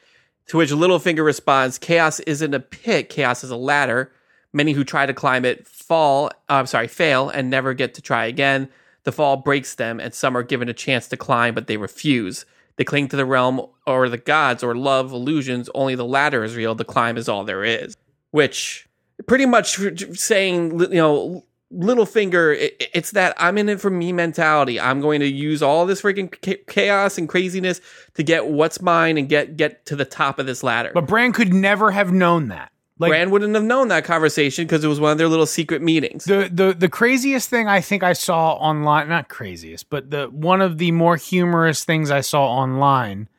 To 0.47 0.57
which 0.57 0.71
Littlefinger 0.71 1.25
responds, 1.25 1.77
"Chaos 1.77 2.21
isn't 2.21 2.53
a 2.53 2.61
pit. 2.61 3.09
Chaos 3.09 3.43
is 3.43 3.51
a 3.51 3.57
ladder. 3.57 4.09
Many 4.53 4.71
who 4.71 4.85
try 4.85 5.05
to 5.05 5.13
climb 5.13 5.43
it 5.43 5.67
fall. 5.67 6.27
Uh, 6.47 6.53
I'm 6.53 6.65
sorry, 6.65 6.87
fail 6.87 7.27
and 7.27 7.49
never 7.49 7.73
get 7.73 7.93
to 7.95 8.01
try 8.01 8.25
again. 8.25 8.69
The 9.03 9.11
fall 9.11 9.35
breaks 9.35 9.75
them, 9.75 9.99
and 9.99 10.13
some 10.13 10.37
are 10.37 10.43
given 10.43 10.69
a 10.69 10.73
chance 10.73 11.09
to 11.09 11.17
climb, 11.17 11.55
but 11.55 11.67
they 11.67 11.75
refuse. 11.75 12.45
They 12.77 12.85
cling 12.85 13.09
to 13.09 13.17
the 13.17 13.25
realm 13.25 13.59
or 13.85 14.07
the 14.07 14.17
gods 14.17 14.63
or 14.63 14.75
love 14.75 15.11
illusions. 15.11 15.69
Only 15.75 15.95
the 15.95 16.05
ladder 16.05 16.45
is 16.45 16.55
real. 16.55 16.73
The 16.73 16.85
climb 16.85 17.17
is 17.17 17.27
all 17.27 17.43
there 17.43 17.65
is." 17.65 17.97
Which 18.31 18.87
pretty 19.27 19.45
much 19.45 19.77
saying, 20.17 20.79
you 20.79 20.87
know, 20.87 21.45
Littlefinger, 21.73 22.57
it, 22.57 22.89
it's 22.93 23.11
that 23.11 23.35
I'm 23.37 23.57
in 23.57 23.69
it 23.69 23.79
for 23.79 23.89
me 23.89 24.11
mentality. 24.11 24.79
I'm 24.79 25.01
going 25.01 25.19
to 25.19 25.27
use 25.27 25.61
all 25.61 25.85
this 25.85 26.01
freaking 26.01 26.65
chaos 26.67 27.17
and 27.17 27.29
craziness 27.29 27.79
to 28.15 28.23
get 28.23 28.47
what's 28.47 28.81
mine 28.81 29.17
and 29.17 29.29
get 29.29 29.55
get 29.55 29.85
to 29.87 29.95
the 29.95 30.05
top 30.05 30.39
of 30.39 30.45
this 30.45 30.63
ladder. 30.63 30.91
But 30.93 31.07
Bran 31.07 31.31
could 31.31 31.53
never 31.53 31.91
have 31.91 32.11
known 32.11 32.47
that. 32.47 32.71
Like 32.97 33.11
Bran 33.11 33.29
wouldn't 33.29 33.53
have 33.55 33.63
known 33.63 33.87
that 33.89 34.03
conversation 34.03 34.65
because 34.65 34.83
it 34.83 34.87
was 34.87 34.99
one 34.99 35.11
of 35.11 35.17
their 35.17 35.29
little 35.29 35.45
secret 35.45 35.81
meetings. 35.81 36.25
the 36.25 36.49
the 36.51 36.73
the 36.73 36.89
craziest 36.89 37.49
thing 37.49 37.67
I 37.67 37.81
think 37.81 38.03
I 38.03 38.13
saw 38.13 38.53
online, 38.53 39.07
not 39.07 39.29
craziest, 39.29 39.89
but 39.89 40.09
the 40.09 40.25
one 40.27 40.61
of 40.61 40.79
the 40.79 40.91
more 40.91 41.15
humorous 41.15 41.83
things 41.83 42.11
I 42.11 42.21
saw 42.21 42.45
online 42.45 43.29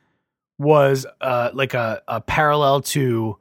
was 0.58 1.04
uh 1.20 1.50
like 1.52 1.74
a 1.74 2.02
a 2.06 2.20
parallel 2.20 2.82
to 2.82 3.38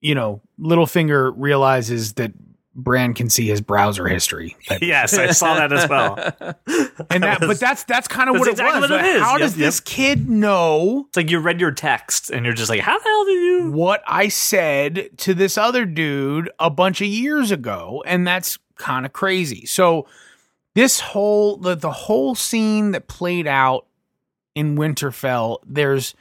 you 0.00 0.14
know, 0.14 0.40
Littlefinger 0.60 1.32
realizes 1.36 2.14
that 2.14 2.32
Bran 2.76 3.14
can 3.14 3.30
see 3.30 3.46
his 3.46 3.60
browser 3.62 4.06
history. 4.06 4.54
Yes, 4.82 5.14
I 5.14 5.30
saw 5.30 5.54
that 5.54 5.72
as 5.72 5.88
well. 5.88 6.16
and 7.10 7.24
that, 7.24 7.38
but 7.40 7.58
that's 7.58 7.84
that's 7.84 8.06
kind 8.06 8.28
of 8.28 8.34
that's 8.34 8.46
what 8.46 8.58
it 8.58 8.80
was. 8.80 8.90
what 8.90 9.04
it 9.04 9.20
How 9.20 9.32
Yep, 9.32 9.40
does 9.40 9.56
this 9.56 9.80
kid 9.80 10.28
know 10.28 11.06
It's 11.08 11.16
like 11.16 11.30
you 11.30 11.38
read 11.38 11.60
your 11.60 11.72
text 11.72 12.30
and 12.30 12.44
you're 12.44 12.54
just 12.54 12.68
like, 12.68 12.80
how 12.80 12.98
the 12.98 13.04
hell 13.04 13.24
did 13.24 13.32
you? 13.42 13.70
what 13.72 14.02
I 14.06 14.28
said 14.28 15.08
to 15.18 15.32
this 15.34 15.56
other 15.56 15.86
dude 15.86 16.50
a 16.58 16.68
bunch 16.68 17.00
of 17.00 17.06
years 17.06 17.50
ago? 17.50 18.04
And 18.06 18.26
that's 18.26 18.58
kind 18.76 19.06
of 19.06 19.12
crazy. 19.14 19.64
So 19.64 20.06
this 20.74 21.00
whole 21.00 21.56
the 21.56 21.74
the 21.74 21.90
whole 21.90 22.34
scene 22.34 22.90
that 22.90 23.08
played 23.08 23.46
out 23.46 23.86
in 24.54 24.76
Winterfell, 24.76 25.58
there's 25.66 26.14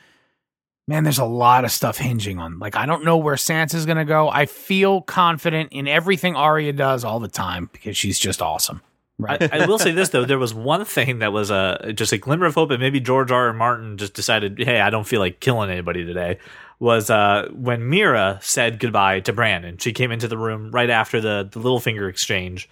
man, 0.88 1.04
there's 1.04 1.20
a 1.20 1.26
lot 1.26 1.66
of 1.66 1.72
stuff 1.72 1.98
hinging 1.98 2.40
on. 2.40 2.60
Like 2.60 2.76
I 2.76 2.86
don't 2.86 3.04
know 3.04 3.18
where 3.18 3.36
Sansa's 3.36 3.86
gonna 3.86 4.06
go. 4.06 4.30
I 4.30 4.46
feel 4.46 5.02
confident 5.02 5.72
in 5.72 5.88
everything 5.88 6.36
Arya 6.36 6.74
does 6.74 7.04
all 7.04 7.20
the 7.20 7.28
time 7.28 7.70
because 7.72 7.98
she's 7.98 8.20
just 8.20 8.42
awesome. 8.42 8.82
Right. 9.18 9.42
I, 9.42 9.60
I 9.60 9.66
will 9.66 9.80
say 9.80 9.92
this 9.92 10.10
though, 10.10 10.26
there 10.26 10.38
was 10.38 10.54
one 10.54 10.84
thing 10.84 11.20
that 11.20 11.32
was 11.32 11.50
a 11.50 11.94
just 11.96 12.12
a 12.12 12.18
glimmer 12.18 12.48
of 12.48 12.56
hope, 12.56 12.72
and 12.72 12.82
maybe 12.82 13.00
George 13.00 13.32
R. 13.32 13.48
R. 13.48 13.54
Martin 13.54 13.98
just 13.98 14.14
decided, 14.14 14.60
hey, 14.60 14.82
I 14.82 14.90
don't 14.90 15.08
feel 15.08 15.22
like 15.22 15.40
killing 15.40 15.70
anybody 15.70 16.06
today. 16.06 16.40
Was 16.78 17.10
uh, 17.10 17.48
when 17.54 17.84
Meera 17.84 18.44
said 18.44 18.80
goodbye 18.80 19.22
to 19.22 19.32
Brandon. 19.32 19.78
She 19.78 19.94
came 19.94 20.12
into 20.12 20.28
the 20.28 20.38
room 20.38 20.72
right 20.72 20.90
after 20.90 21.22
the 21.22 21.48
the 21.50 21.62
Littlefinger 21.62 22.10
exchange, 22.10 22.70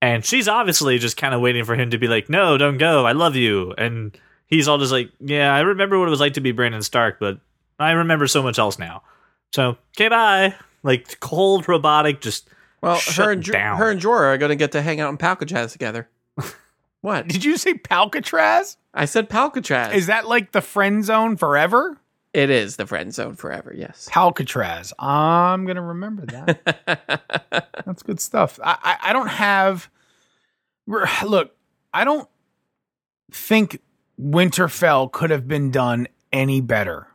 and 0.00 0.24
she's 0.24 0.46
obviously 0.46 0.98
just 0.98 1.16
kind 1.16 1.34
of 1.34 1.40
waiting 1.40 1.64
for 1.64 1.74
him 1.74 1.90
to 1.90 1.98
be 1.98 2.06
like, 2.06 2.30
no, 2.30 2.56
don't 2.56 2.78
go, 2.78 3.04
I 3.04 3.10
love 3.10 3.34
you, 3.34 3.72
and 3.76 4.16
he's 4.46 4.68
all 4.68 4.78
just 4.78 4.92
like, 4.92 5.10
yeah, 5.18 5.52
I 5.52 5.60
remember 5.62 5.98
what 5.98 6.06
it 6.06 6.12
was 6.12 6.20
like 6.20 6.34
to 6.34 6.40
be 6.40 6.52
Brandon 6.52 6.82
Stark, 6.82 7.18
but 7.18 7.40
I 7.80 7.92
remember 7.92 8.26
so 8.26 8.42
much 8.42 8.58
else 8.58 8.78
now. 8.78 9.02
So 9.54 9.78
okay, 9.96 10.08
bye. 10.08 10.54
Like 10.82 11.20
cold, 11.20 11.68
robotic, 11.68 12.20
just 12.20 12.48
well, 12.80 13.00
her 13.16 13.32
and 13.32 13.42
Jo- 13.42 13.52
down. 13.52 13.78
her 13.78 13.90
and 13.90 14.00
Jorah 14.00 14.34
are 14.34 14.38
going 14.38 14.50
to 14.50 14.56
get 14.56 14.72
to 14.72 14.82
hang 14.82 15.00
out 15.00 15.10
in 15.10 15.16
Palcatraz 15.18 15.72
together. 15.72 16.08
what? 17.00 17.28
Did 17.28 17.44
you 17.44 17.56
say 17.56 17.74
Palcatraz? 17.74 18.76
I 18.94 19.04
said 19.04 19.28
Palcatraz. 19.28 19.94
Is 19.94 20.06
that 20.06 20.26
like 20.28 20.52
the 20.52 20.62
friend 20.62 21.04
zone 21.04 21.36
forever? 21.36 21.98
it 22.32 22.48
is 22.48 22.76
the 22.76 22.86
friend 22.86 23.12
zone 23.12 23.34
forever. 23.34 23.74
Yes. 23.76 24.08
Palcatraz. 24.10 24.92
I'm 24.98 25.66
gonna 25.66 25.82
remember 25.82 26.26
that. 26.26 27.72
That's 27.84 28.02
good 28.02 28.20
stuff. 28.20 28.60
I, 28.62 28.78
I 28.82 29.10
I 29.10 29.12
don't 29.12 29.28
have. 29.28 29.90
Look, 30.86 31.54
I 31.92 32.04
don't 32.04 32.28
think 33.32 33.80
Winterfell 34.20 35.10
could 35.10 35.30
have 35.30 35.48
been 35.48 35.70
done 35.70 36.08
any 36.32 36.60
better, 36.60 37.08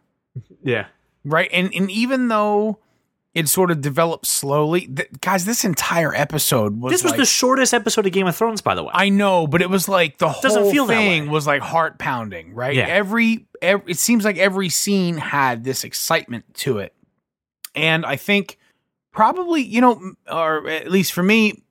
yeah. 0.66 0.88
right? 1.24 1.50
And 1.54 1.74
and 1.74 1.90
even 1.90 2.28
though 2.28 2.80
it 3.34 3.48
sort 3.50 3.70
of 3.72 3.82
developed 3.82 4.26
slowly, 4.26 4.88
th- 4.88 5.10
guys, 5.22 5.44
this 5.46 5.64
entire 5.66 6.14
episode 6.16 6.80
was 6.80 6.92
This 6.92 7.04
was 7.04 7.12
like- 7.12 7.20
the 7.20 7.26
shortest 7.26 7.74
episode 7.74 8.06
of 8.06 8.12
Game 8.14 8.28
of 8.28 8.36
Thrones, 8.36 8.62
by 8.62 8.76
the 8.76 8.84
way. 8.84 8.92
I 8.94 9.10
know, 9.10 9.46
but 9.46 9.62
it 9.62 9.70
was 9.70 9.88
like 9.90 10.18
the 10.20 10.30
Doesn't 10.42 10.62
whole 10.64 10.72
feel 10.72 10.88
thing 10.88 11.30
was 11.30 11.46
like 11.46 11.62
heart 11.62 11.98
pounding, 12.00 12.54
right? 12.54 12.76
Yeah. 12.76 12.88
Every, 12.88 13.46
every 13.62 13.92
it 13.92 14.00
seems 14.00 14.24
like 14.26 14.38
every 14.38 14.70
scene 14.70 15.18
had 15.18 15.64
this 15.64 15.84
excitement 15.84 16.46
to 16.56 16.80
it, 16.80 16.94
and 17.76 18.06
I 18.06 18.16
think 18.16 18.58
probably 19.12 19.62
you 19.64 19.82
know, 19.82 20.14
or 20.32 20.68
at 20.70 20.90
least 20.90 21.12
for 21.12 21.24
me, 21.24 21.62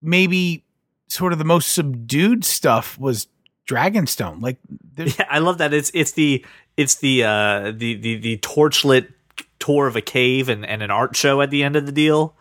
maybe 0.00 0.64
sort 1.08 1.32
of 1.32 1.38
the 1.38 1.44
most 1.44 1.72
subdued 1.74 2.44
stuff 2.44 2.98
was 2.98 3.28
Dragonstone. 3.68 4.40
Like, 4.40 4.56
Yeah, 4.96 5.26
I 5.28 5.40
love 5.40 5.58
that. 5.58 5.74
It's 5.74 5.90
it's 5.92 6.12
the 6.12 6.44
it's 6.76 6.96
the 6.96 7.24
uh 7.24 7.72
the 7.74 7.94
the 7.94 8.16
the 8.16 8.38
torchlit 8.38 9.12
tour 9.58 9.86
of 9.86 9.96
a 9.96 10.00
cave 10.00 10.48
and, 10.48 10.64
and 10.64 10.82
an 10.82 10.90
art 10.90 11.16
show 11.16 11.40
at 11.40 11.50
the 11.50 11.62
end 11.62 11.76
of 11.76 11.86
the 11.86 11.92
deal. 11.92 12.34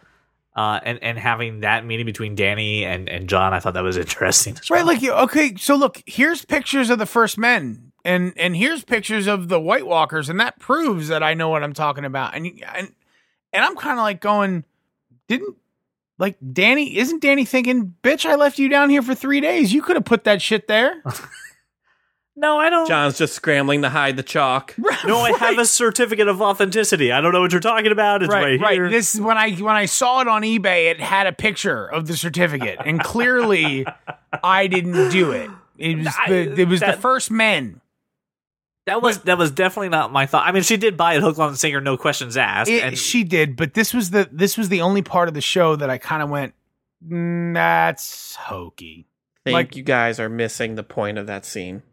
Uh 0.55 0.79
and, 0.83 0.99
and 1.01 1.17
having 1.17 1.61
that 1.61 1.85
meeting 1.85 2.05
between 2.05 2.35
Dany 2.35 2.83
and, 2.83 3.09
and 3.09 3.27
Jon, 3.27 3.53
I 3.53 3.59
thought 3.59 3.73
that 3.73 3.83
was 3.83 3.97
interesting. 3.97 4.57
right? 4.69 4.85
Like, 4.85 5.01
you 5.01 5.13
okay, 5.13 5.55
so 5.55 5.75
look, 5.75 6.01
here's 6.05 6.45
pictures 6.45 6.89
of 6.89 6.99
the 6.99 7.05
first 7.05 7.37
men. 7.37 7.91
And 8.03 8.33
and 8.37 8.55
here's 8.55 8.83
pictures 8.83 9.25
of 9.25 9.47
the 9.47 9.59
White 9.59 9.87
Walkers, 9.87 10.29
and 10.29 10.39
that 10.39 10.59
proves 10.59 11.07
that 11.07 11.23
I 11.23 11.33
know 11.33 11.49
what 11.49 11.63
I'm 11.63 11.73
talking 11.73 12.05
about. 12.05 12.35
And 12.35 12.45
and 12.75 12.93
and 13.51 13.65
I'm 13.65 13.75
kind 13.75 13.97
of 13.97 14.03
like 14.03 14.21
going, 14.21 14.63
didn't 15.27 15.55
like 16.19 16.37
Dany? 16.39 16.93
Isn't 16.95 17.23
Dany 17.23 17.47
thinking, 17.47 17.95
bitch? 18.03 18.25
I 18.25 18.35
left 18.35 18.59
you 18.59 18.69
down 18.69 18.91
here 18.91 19.01
for 19.01 19.15
three 19.15 19.41
days. 19.41 19.73
You 19.73 19.81
could 19.81 19.95
have 19.95 20.05
put 20.05 20.25
that 20.25 20.41
shit 20.41 20.67
there. 20.67 21.01
no, 22.35 22.57
I 22.57 22.69
don't 22.69 22.87
Jon's 22.87 23.17
just 23.17 23.33
scrambling 23.33 23.81
to 23.83 23.89
hide 23.89 24.17
the 24.17 24.23
chalk. 24.23 24.75
No, 25.05 25.19
I 25.19 25.33
have 25.37 25.59
a 25.59 25.65
certificate 25.65 26.27
of 26.27 26.41
authenticity. 26.41 27.11
I 27.11 27.21
don't 27.21 27.31
know 27.31 27.41
what 27.41 27.51
you're 27.51 27.61
talking 27.61 27.91
about. 27.91 28.23
It's 28.23 28.33
right, 28.33 28.43
right, 28.43 28.59
right. 28.59 28.73
here. 28.73 28.89
This 28.89 29.15
when 29.19 29.37
I 29.37 29.51
when 29.55 29.75
I 29.75 29.85
saw 29.85 30.21
it 30.21 30.27
on 30.27 30.41
eBay, 30.41 30.89
it 30.89 30.99
had 30.99 31.27
a 31.27 31.31
picture 31.31 31.85
of 31.85 32.07
the 32.07 32.17
certificate, 32.17 32.79
and 32.83 32.99
clearly, 32.99 33.85
I 34.43 34.65
didn't 34.67 35.11
do 35.11 35.31
it. 35.31 35.49
It 35.77 35.97
was 35.99 36.07
I- 36.19 36.29
the 36.29 36.61
it 36.61 36.67
was 36.67 36.79
the 36.79 36.93
first 36.93 37.29
men. 37.29 37.81
that 38.87 39.01
was 39.01 39.19
that 39.23 39.37
was 39.37 39.51
definitely 39.51 39.89
not 39.89 40.11
my 40.11 40.25
thought. 40.25 40.47
I 40.47 40.51
mean, 40.53 40.63
she 40.63 40.77
did 40.77 40.97
buy 40.97 41.13
it 41.15 41.21
hook, 41.21 41.37
line, 41.37 41.49
and 41.49 41.59
sinker, 41.59 41.81
no 41.81 41.97
questions 41.97 42.35
asked. 42.35 42.69
It- 42.71 42.83
and 42.83 42.97
she 42.97 43.23
did, 43.23 43.55
but 43.55 43.75
this 43.75 43.93
was 43.93 44.09
the 44.09 44.27
this 44.31 44.57
was 44.57 44.69
the 44.69 44.81
only 44.81 45.03
part 45.03 45.27
of 45.27 45.35
the 45.35 45.41
show 45.41 45.75
that 45.75 45.89
I 45.91 45.99
kind 45.99 46.23
of 46.23 46.29
went, 46.31 46.55
"Mm, 47.07 47.53
that's 47.53 48.35
hokey. 48.35 49.05
think 49.43 49.53
Like- 49.53 49.75
you 49.75 49.83
guys 49.83 50.19
are 50.19 50.29
missing 50.29 50.73
the 50.75 50.83
point 50.83 51.19
of 51.19 51.27
that 51.27 51.45
scene. 51.45 51.83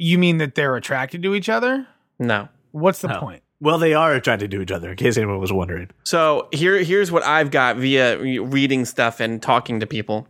Are 0.00 0.02
you 0.04 0.18
mean 0.18 0.38
that 0.38 0.54
they're 0.54 0.76
attracted 0.76 1.22
to 1.22 1.34
each 1.34 1.48
other? 1.48 1.86
No. 2.18 2.48
What's 2.72 3.00
the 3.00 3.08
No. 3.08 3.20
point? 3.20 3.42
well, 3.60 3.78
they 3.78 3.94
are 3.94 4.12
attracted 4.12 4.50
to 4.50 4.60
each 4.60 4.70
other. 4.70 4.90
In 4.90 4.96
case 4.96 5.16
anyone 5.16 5.38
was 5.38 5.52
wondering. 5.52 5.88
So 6.04 6.48
here, 6.52 6.76
here's 6.82 7.10
what 7.10 7.22
I've 7.24 7.50
got 7.50 7.76
via 7.76 8.18
reading 8.42 8.84
stuff 8.84 9.20
and 9.20 9.40
talking 9.40 9.80
to 9.80 9.86
people. 9.86 10.26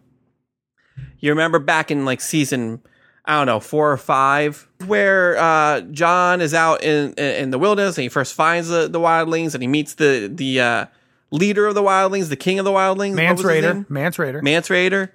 You 1.19 1.31
remember 1.31 1.59
back 1.59 1.91
in 1.91 2.05
like 2.05 2.21
season, 2.21 2.81
I 3.25 3.37
don't 3.39 3.47
know, 3.47 3.59
four 3.59 3.91
or 3.91 3.97
five, 3.97 4.69
where 4.87 5.37
uh, 5.39 5.81
Jon 5.81 6.41
is 6.43 6.55
out 6.55 6.85
in 6.85 7.15
in 7.15 7.51
the 7.51 7.59
wilderness 7.59 7.97
and 7.99 8.03
he 8.03 8.09
first 8.09 8.35
finds 8.35 8.69
the, 8.69 8.87
the 8.87 9.01
wildlings 9.01 9.55
and 9.55 9.63
he 9.63 9.67
meets 9.69 9.95
the 9.95 10.31
the 10.33 10.61
uh, 10.61 10.87
leader 11.33 11.67
of 11.67 11.75
the 11.75 11.83
wildlings, 11.83 12.29
the 12.29 12.37
king 12.37 12.59
of 12.61 12.65
the 12.65 12.71
wildlings, 12.71 13.13
What 13.13 13.17
Mance 13.17 13.43
was 13.43 13.53
his 13.53 13.65
Rayder. 13.65 13.91
Mance 13.91 14.17
Rayder. 14.19 14.43
Mance 14.43 14.69
Rayder, 14.69 15.09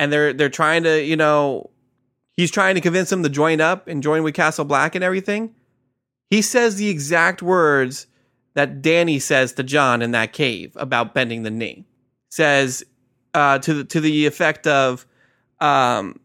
and 0.00 0.12
they're 0.12 0.32
they're 0.32 0.48
trying 0.48 0.82
to 0.84 1.04
you 1.04 1.16
know 1.16 1.70
he's 2.36 2.50
trying 2.50 2.74
to 2.74 2.80
convince 2.80 3.10
him 3.10 3.22
to 3.22 3.28
join 3.28 3.60
up 3.60 3.88
and 3.88 4.02
join 4.02 4.22
with 4.22 4.34
Castle 4.34 4.64
Black 4.64 4.94
and 4.94 5.04
everything. 5.04 5.54
He 6.30 6.42
says 6.42 6.76
the 6.76 6.88
exact 6.88 7.42
words 7.42 8.06
that 8.54 8.82
Dany 8.82 9.20
says 9.20 9.52
to 9.54 9.62
Jon 9.62 10.02
in 10.02 10.12
that 10.12 10.32
cave 10.32 10.72
about 10.76 11.14
bending 11.14 11.42
the 11.42 11.50
knee. 11.50 11.84
Says 12.30 12.84
uh, 13.34 13.58
to 13.60 13.74
the 13.74 13.84
to 13.84 14.00
the 14.00 14.26
effect 14.26 14.66
of, 14.66 15.06
um, 15.60 16.20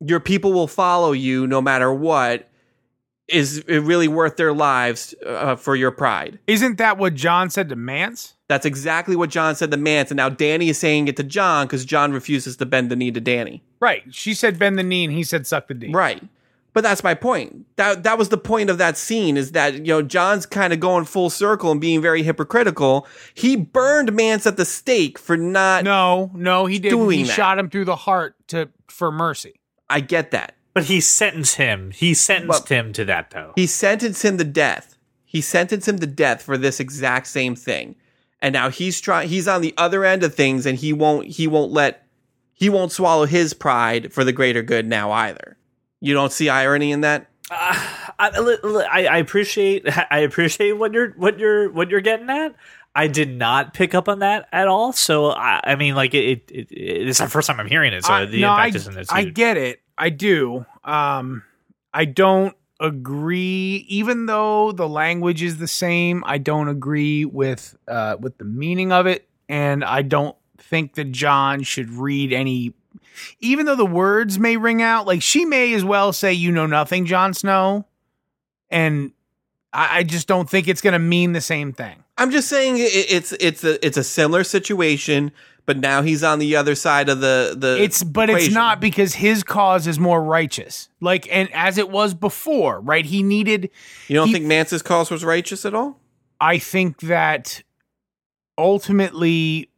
your 0.00 0.20
people 0.20 0.52
will 0.52 0.66
follow 0.66 1.12
you 1.12 1.46
no 1.46 1.60
matter 1.60 1.92
what 1.92 2.48
is 3.28 3.58
it 3.58 3.80
really 3.80 4.08
worth 4.08 4.36
their 4.36 4.52
lives 4.52 5.14
uh, 5.24 5.56
for 5.56 5.74
your 5.74 5.90
pride. 5.90 6.38
Isn't 6.46 6.78
that 6.78 6.98
what 6.98 7.14
Jon 7.14 7.50
said 7.50 7.68
to 7.70 7.76
Mance? 7.76 8.35
That's 8.48 8.64
exactly 8.64 9.16
what 9.16 9.30
Jon 9.30 9.56
said 9.56 9.70
to 9.72 9.76
Mance, 9.76 10.10
and 10.12 10.16
now 10.18 10.30
Dany 10.30 10.68
is 10.68 10.78
saying 10.78 11.08
it 11.08 11.16
to 11.16 11.24
Jon 11.24 11.66
because 11.66 11.84
Jon 11.84 12.12
refuses 12.12 12.56
to 12.58 12.66
bend 12.66 12.90
the 12.90 12.96
knee 12.96 13.10
to 13.10 13.20
Dany. 13.20 13.60
Right. 13.80 14.02
She 14.14 14.34
said 14.34 14.58
bend 14.58 14.78
the 14.78 14.82
knee 14.84 15.04
and 15.04 15.12
he 15.12 15.24
said 15.24 15.46
suck 15.46 15.66
the 15.68 15.74
D. 15.74 15.90
Right. 15.90 16.22
But 16.72 16.82
that's 16.82 17.02
my 17.02 17.14
point. 17.14 17.64
That 17.76 18.02
that 18.04 18.18
was 18.18 18.28
the 18.28 18.36
point 18.36 18.68
of 18.70 18.76
that 18.78 18.96
scene 18.98 19.36
is 19.38 19.52
that 19.52 19.74
you 19.74 19.80
know 19.94 20.02
Jon's 20.02 20.44
kind 20.46 20.72
of 20.74 20.78
going 20.78 21.06
full 21.06 21.30
circle 21.30 21.70
and 21.72 21.80
being 21.80 22.02
very 22.02 22.22
hypocritical. 22.22 23.06
He 23.34 23.56
burned 23.56 24.12
Mance 24.12 24.46
at 24.46 24.56
the 24.58 24.64
stake 24.66 25.18
for 25.18 25.36
not. 25.38 25.84
No, 25.84 26.30
no, 26.34 26.66
he 26.66 26.78
didn't. 26.78 26.98
Doing 26.98 27.18
He 27.20 27.24
that. 27.24 27.32
shot 27.32 27.58
him 27.58 27.70
through 27.70 27.86
the 27.86 27.96
heart 27.96 28.36
to 28.48 28.68
for 28.88 29.10
mercy. 29.10 29.54
I 29.88 30.00
get 30.00 30.30
that. 30.32 30.54
But 30.74 30.84
he 30.84 31.00
sentenced 31.00 31.56
him. 31.56 31.90
He 31.92 32.12
sentenced 32.12 32.68
him 32.68 32.92
to 32.92 33.04
that 33.06 33.30
though. 33.30 33.54
He 33.56 33.66
sentenced 33.66 34.22
him 34.22 34.36
to 34.36 34.44
death. 34.44 34.98
He 35.24 35.40
sentenced 35.40 35.88
him 35.88 35.98
to 35.98 36.06
death 36.06 36.42
for 36.42 36.58
this 36.58 36.78
exact 36.78 37.26
same 37.26 37.56
thing. 37.56 37.96
And 38.42 38.52
now 38.52 38.70
he's 38.70 39.00
trying 39.00 39.28
he's 39.28 39.48
on 39.48 39.60
the 39.60 39.74
other 39.76 40.04
end 40.04 40.22
of 40.22 40.34
things 40.34 40.66
and 40.66 40.78
he 40.78 40.92
won't 40.92 41.26
he 41.26 41.46
won't 41.46 41.72
let 41.72 42.06
he 42.52 42.68
won't 42.68 42.92
swallow 42.92 43.26
his 43.26 43.54
pride 43.54 44.12
for 44.12 44.24
the 44.24 44.32
greater 44.32 44.62
good 44.62 44.86
now 44.86 45.10
either. 45.12 45.56
You 46.00 46.14
don't 46.14 46.32
see 46.32 46.48
irony 46.48 46.92
in 46.92 47.00
that? 47.00 47.28
I, 47.50 48.38
li- 48.40 48.58
li- 48.62 48.88
I, 48.90 49.06
I 49.06 49.16
appreciate 49.18 49.86
I 50.10 50.20
appreciate 50.20 50.72
what 50.72 50.92
you're 50.92 51.10
what 51.12 51.38
you're 51.38 51.70
what 51.70 51.90
you're 51.90 52.00
getting 52.00 52.30
at. 52.30 52.54
I 52.94 53.08
did 53.08 53.36
not 53.36 53.74
pick 53.74 53.94
up 53.94 54.08
on 54.08 54.20
that 54.20 54.48
at 54.52 54.68
all. 54.68 54.92
So 54.92 55.26
I, 55.26 55.60
I 55.62 55.76
mean, 55.76 55.94
like 55.94 56.14
it, 56.14 56.50
it, 56.50 56.50
it, 56.50 56.68
it's 56.70 57.18
the 57.18 57.28
first 57.28 57.46
time 57.46 57.60
I'm 57.60 57.66
hearing 57.66 57.92
it. 57.92 58.04
So 58.06 58.12
I, 58.12 58.24
the 58.24 58.40
no, 58.40 58.50
I, 58.50 58.66
impact 58.66 58.76
isn't 58.76 58.96
as 58.98 59.08
I 59.10 59.24
get 59.24 59.58
it. 59.58 59.82
I 59.98 60.08
do. 60.08 60.64
Um, 60.82 61.42
I 61.92 62.06
don't 62.06 62.56
agree. 62.80 63.84
Even 63.88 64.26
though 64.26 64.72
the 64.72 64.88
language 64.88 65.42
is 65.42 65.58
the 65.58 65.68
same, 65.68 66.22
I 66.26 66.38
don't 66.38 66.68
agree 66.68 67.24
with 67.24 67.76
uh, 67.88 68.16
with 68.20 68.38
the 68.38 68.44
meaning 68.44 68.92
of 68.92 69.06
it, 69.06 69.28
and 69.48 69.84
I 69.84 70.02
don't 70.02 70.36
think 70.58 70.94
that 70.94 71.12
Jon 71.12 71.62
should 71.62 71.90
read 71.90 72.32
any. 72.32 72.74
Even 73.40 73.66
though 73.66 73.76
the 73.76 73.86
words 73.86 74.38
may 74.38 74.56
ring 74.56 74.82
out, 74.82 75.06
like 75.06 75.22
she 75.22 75.44
may 75.44 75.72
as 75.74 75.84
well 75.84 76.12
say, 76.12 76.32
"You 76.32 76.52
know 76.52 76.66
nothing, 76.66 77.06
Jon 77.06 77.34
Snow," 77.34 77.86
and 78.70 79.12
I, 79.72 79.98
I 79.98 80.02
just 80.02 80.26
don't 80.26 80.48
think 80.48 80.68
it's 80.68 80.80
going 80.80 80.92
to 80.92 80.98
mean 80.98 81.32
the 81.32 81.40
same 81.40 81.72
thing. 81.72 82.02
I'm 82.18 82.30
just 82.30 82.48
saying 82.48 82.78
it, 82.78 82.90
it's 82.92 83.32
it's 83.32 83.62
a 83.62 83.84
it's 83.86 83.96
a 83.96 84.04
similar 84.04 84.42
situation, 84.44 85.32
but 85.66 85.76
now 85.76 86.00
he's 86.02 86.22
on 86.22 86.38
the 86.38 86.56
other 86.56 86.74
side 86.74 87.08
of 87.08 87.20
the 87.20 87.54
the 87.58 87.82
It's 87.82 88.02
but 88.02 88.30
it's 88.30 88.52
not 88.54 88.80
because 88.80 89.14
his 89.14 89.42
cause 89.42 89.86
is 89.86 89.98
more 89.98 90.22
righteous. 90.22 90.88
Like 91.00 91.28
and 91.30 91.52
as 91.52 91.76
it 91.76 91.90
was 91.90 92.14
before, 92.14 92.80
right? 92.80 93.04
He 93.04 93.22
needed 93.22 93.70
You 94.08 94.14
don't 94.16 94.28
he- 94.28 94.32
think 94.32 94.46
Mance's 94.46 94.82
cause 94.82 95.10
was 95.10 95.24
righteous 95.24 95.66
at 95.66 95.74
all? 95.74 96.00
I 96.40 96.58
think 96.58 97.00
that 97.00 97.62
ultimately 98.58 99.70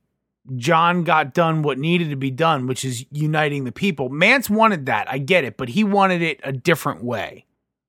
Jon 0.57 1.05
got 1.05 1.35
done 1.35 1.63
what 1.63 1.79
needed 1.79 2.11
to 2.11 2.17
be 2.17 2.31
done, 2.31 2.67
which 2.67 2.85
is 2.85 3.05
uniting 3.11 3.65
the 3.65 3.73
people. 3.73 4.09
Mance 4.09 4.49
wanted 4.49 4.87
that. 4.87 5.11
I 5.11 5.19
get 5.19 5.45
it, 5.45 5.57
but 5.57 5.69
he 5.69 5.85
wanted 5.85 6.23
it 6.23 6.41
a 6.43 6.53
different 6.53 7.05
way. 7.05 7.45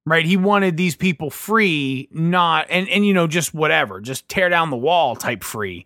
Right? 0.06 0.26
He 0.26 0.38
wanted 0.38 0.76
these 0.76 0.96
people 0.96 1.30
free, 1.30 2.10
not 2.12 2.66
and 2.70 2.90
and 2.90 3.06
you 3.06 3.14
know 3.14 3.28
just 3.28 3.54
whatever, 3.54 4.02
just 4.02 4.28
tear 4.28 4.50
down 4.50 4.72
the 4.72 4.78
wall 4.78 5.16
type 5.16 5.44
free. 5.44 5.86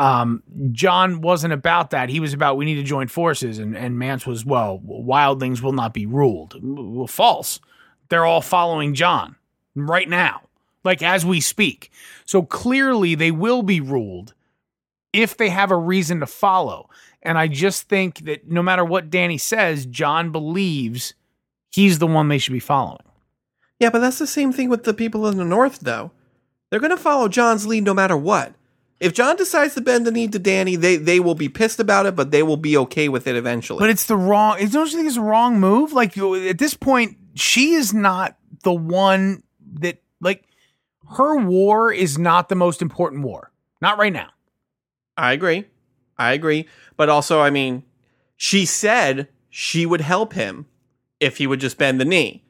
Um, 0.00 0.42
Jon 0.72 1.20
wasn't 1.20 1.52
about 1.52 1.90
that. 1.90 2.08
He 2.08 2.20
was 2.20 2.32
about 2.32 2.56
we 2.56 2.64
need 2.64 2.76
to 2.76 2.82
join 2.82 3.08
forces, 3.08 3.58
and 3.58 3.76
and 3.76 3.98
Mance 3.98 4.26
was 4.26 4.44
well, 4.44 4.80
wildlings 4.84 5.60
will 5.60 5.72
not 5.72 5.92
be 5.92 6.06
ruled. 6.06 6.58
Well, 6.62 7.06
false. 7.06 7.60
They're 8.08 8.24
all 8.24 8.40
following 8.40 8.94
Jon 8.94 9.36
right 9.74 10.08
now, 10.08 10.42
like 10.84 11.02
as 11.02 11.24
we 11.24 11.40
speak. 11.40 11.90
So 12.24 12.42
clearly 12.42 13.14
they 13.14 13.30
will 13.30 13.62
be 13.62 13.80
ruled 13.80 14.34
if 15.12 15.36
they 15.36 15.48
have 15.48 15.70
a 15.70 15.76
reason 15.76 16.20
to 16.20 16.26
follow. 16.26 16.88
And 17.22 17.36
I 17.36 17.48
just 17.48 17.88
think 17.88 18.20
that 18.20 18.48
no 18.48 18.62
matter 18.62 18.84
what 18.84 19.10
Dany 19.10 19.38
says, 19.38 19.86
Jon 19.86 20.32
believes 20.32 21.14
he's 21.70 21.98
the 21.98 22.06
one 22.06 22.28
they 22.28 22.38
should 22.38 22.52
be 22.52 22.60
following. 22.60 23.04
Yeah, 23.78 23.90
but 23.90 24.00
that's 24.00 24.18
the 24.18 24.26
same 24.26 24.52
thing 24.52 24.68
with 24.68 24.84
the 24.84 24.94
people 24.94 25.26
in 25.26 25.36
the 25.36 25.44
north, 25.44 25.80
though. 25.80 26.10
They're 26.70 26.80
going 26.80 26.90
to 26.90 26.96
follow 26.96 27.28
Jon's 27.28 27.66
lead 27.66 27.84
no 27.84 27.94
matter 27.94 28.16
what. 28.16 28.54
If 29.00 29.14
Jon 29.14 29.36
decides 29.36 29.74
to 29.74 29.80
bend 29.80 30.06
the 30.06 30.10
knee 30.10 30.28
to 30.28 30.38
Dany, 30.38 30.78
they 30.78 30.96
they 30.96 31.20
will 31.20 31.34
be 31.34 31.48
pissed 31.48 31.80
about 31.80 32.04
it, 32.06 32.14
but 32.14 32.30
they 32.30 32.42
will 32.42 32.58
be 32.58 32.76
okay 32.76 33.08
with 33.08 33.26
it 33.26 33.34
eventually. 33.34 33.78
But 33.80 33.88
it's 33.90 34.04
the 34.06 34.16
wrong. 34.16 34.58
Don't 34.58 34.90
you 34.90 34.96
think 34.96 35.08
it's 35.08 35.16
a 35.16 35.22
wrong 35.22 35.58
move? 35.58 35.92
Like 35.94 36.16
you- 36.16 36.48
at 36.48 36.58
this 36.58 36.74
point, 36.74 37.16
she 37.34 37.72
is 37.72 37.94
not 37.94 38.36
the 38.62 38.72
one 38.74 39.42
that 39.80 40.02
like 40.20 40.44
her 41.16 41.36
war 41.38 41.90
is 41.92 42.18
not 42.18 42.48
the 42.50 42.54
most 42.54 42.82
important 42.82 43.22
war. 43.24 43.50
Not 43.80 43.98
right 43.98 44.12
now. 44.12 44.28
I 45.16 45.32
agree. 45.32 45.64
I 46.18 46.32
agree. 46.32 46.68
But 46.98 47.08
also, 47.08 47.40
I 47.40 47.48
mean, 47.48 47.82
she 48.36 48.66
said 48.66 49.28
she 49.48 49.86
would 49.86 50.02
help 50.02 50.34
him 50.34 50.66
if 51.18 51.38
he 51.38 51.46
would 51.46 51.60
just 51.60 51.78
bend 51.78 51.98
the 52.00 52.04
knee. 52.04 52.44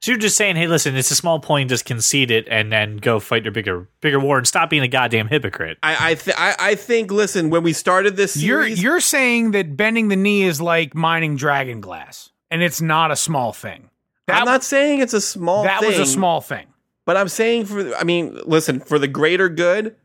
So 0.00 0.12
you're 0.12 0.18
just 0.18 0.36
saying, 0.36 0.56
hey, 0.56 0.68
listen, 0.68 0.94
it's 0.96 1.10
a 1.10 1.16
small 1.16 1.40
point, 1.40 1.70
just 1.70 1.84
concede 1.84 2.30
it, 2.30 2.46
and 2.48 2.72
then 2.72 2.98
go 2.98 3.18
fight 3.18 3.42
your 3.42 3.52
bigger 3.52 3.88
bigger 4.00 4.20
war, 4.20 4.38
and 4.38 4.46
stop 4.46 4.70
being 4.70 4.82
a 4.82 4.88
goddamn 4.88 5.28
hypocrite. 5.28 5.78
I 5.82 6.10
I, 6.10 6.14
th- 6.14 6.36
I 6.38 6.54
I 6.58 6.74
think. 6.74 7.10
Listen, 7.10 7.50
when 7.50 7.62
we 7.62 7.72
started 7.72 8.16
this 8.16 8.36
You're 8.36 8.66
you're 8.66 9.00
saying 9.00 9.50
that 9.52 9.76
bending 9.76 10.08
the 10.08 10.16
knee 10.16 10.42
is 10.42 10.60
like 10.60 10.94
mining 10.94 11.36
dragon 11.36 11.80
glass, 11.80 12.30
and 12.50 12.62
it's 12.62 12.80
not 12.80 13.10
a 13.10 13.16
small 13.16 13.52
thing. 13.52 13.90
That 14.26 14.40
I'm 14.40 14.44
not 14.44 14.62
saying 14.62 15.00
it's 15.00 15.14
a 15.14 15.20
small. 15.20 15.64
Thing. 15.64 15.68
That 15.80 15.86
was 15.86 15.98
a 15.98 16.06
small 16.06 16.40
thing. 16.40 16.66
But 17.04 17.16
I'm 17.16 17.28
saying 17.28 17.64
for 17.64 17.94
I 17.96 18.04
mean, 18.04 18.38
listen, 18.44 18.80
for 18.80 18.98
the 18.98 19.08
greater 19.08 19.48
good, 19.48 19.96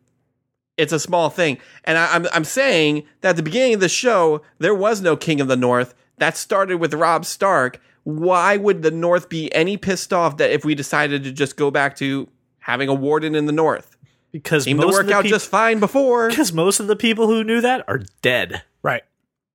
it's 0.78 0.94
a 0.94 1.00
small 1.00 1.30
thing. 1.30 1.58
And 1.84 1.98
I, 1.98 2.16
I'm 2.16 2.28
I'm 2.34 2.46
saying 2.46 3.04
that 3.22 3.32
at 3.32 3.36
the 3.36 3.44
beginning 3.44 3.76
of 3.76 3.80
the 3.82 3.90
show, 3.90 4.42
there 4.58 4.74
was 4.74 5.02
no 5.02 5.18
King 5.18 5.42
of 5.42 5.48
the 5.48 5.58
North. 5.58 5.94
That 6.18 6.38
started 6.38 6.78
with 6.78 6.94
Robb 6.94 7.26
Stark. 7.26 7.82
Why 8.04 8.58
would 8.58 8.82
the 8.82 8.92
North 8.92 9.30
be 9.30 9.54
any 9.54 9.78
pissed 9.78 10.12
off 10.14 10.38
that 10.38 10.52
if 10.52 10.66
we 10.66 10.76
decided 10.76 11.24
to 11.24 11.32
just 11.32 11.56
go 11.56 11.72
back 11.72 11.96
to 11.98 12.30
having 12.60 12.90
a 12.90 12.94
warden 12.94 13.36
in 13.36 13.46
the 13.46 13.52
North? 13.52 13.98
Because 14.32 14.64
Seemed 14.64 14.82
to 14.82 14.88
work 14.88 15.02
of 15.02 15.08
the 15.08 15.14
out 15.14 15.24
peop- 15.24 15.32
just 15.32 15.50
fine 15.50 15.80
before. 15.80 16.30
because 16.30 16.52
most 16.52 16.80
of 16.80 16.88
the 16.88 16.96
people 16.96 17.28
who 17.28 17.44
knew 17.44 17.62
that 17.62 17.86
are 17.88 18.02
dead. 18.22 18.64
Right. 18.82 19.04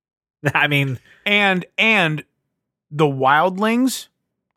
I 0.54 0.68
mean, 0.68 0.98
And 1.26 1.66
and 1.76 2.24
the 2.90 3.06
wildlings 3.06 4.08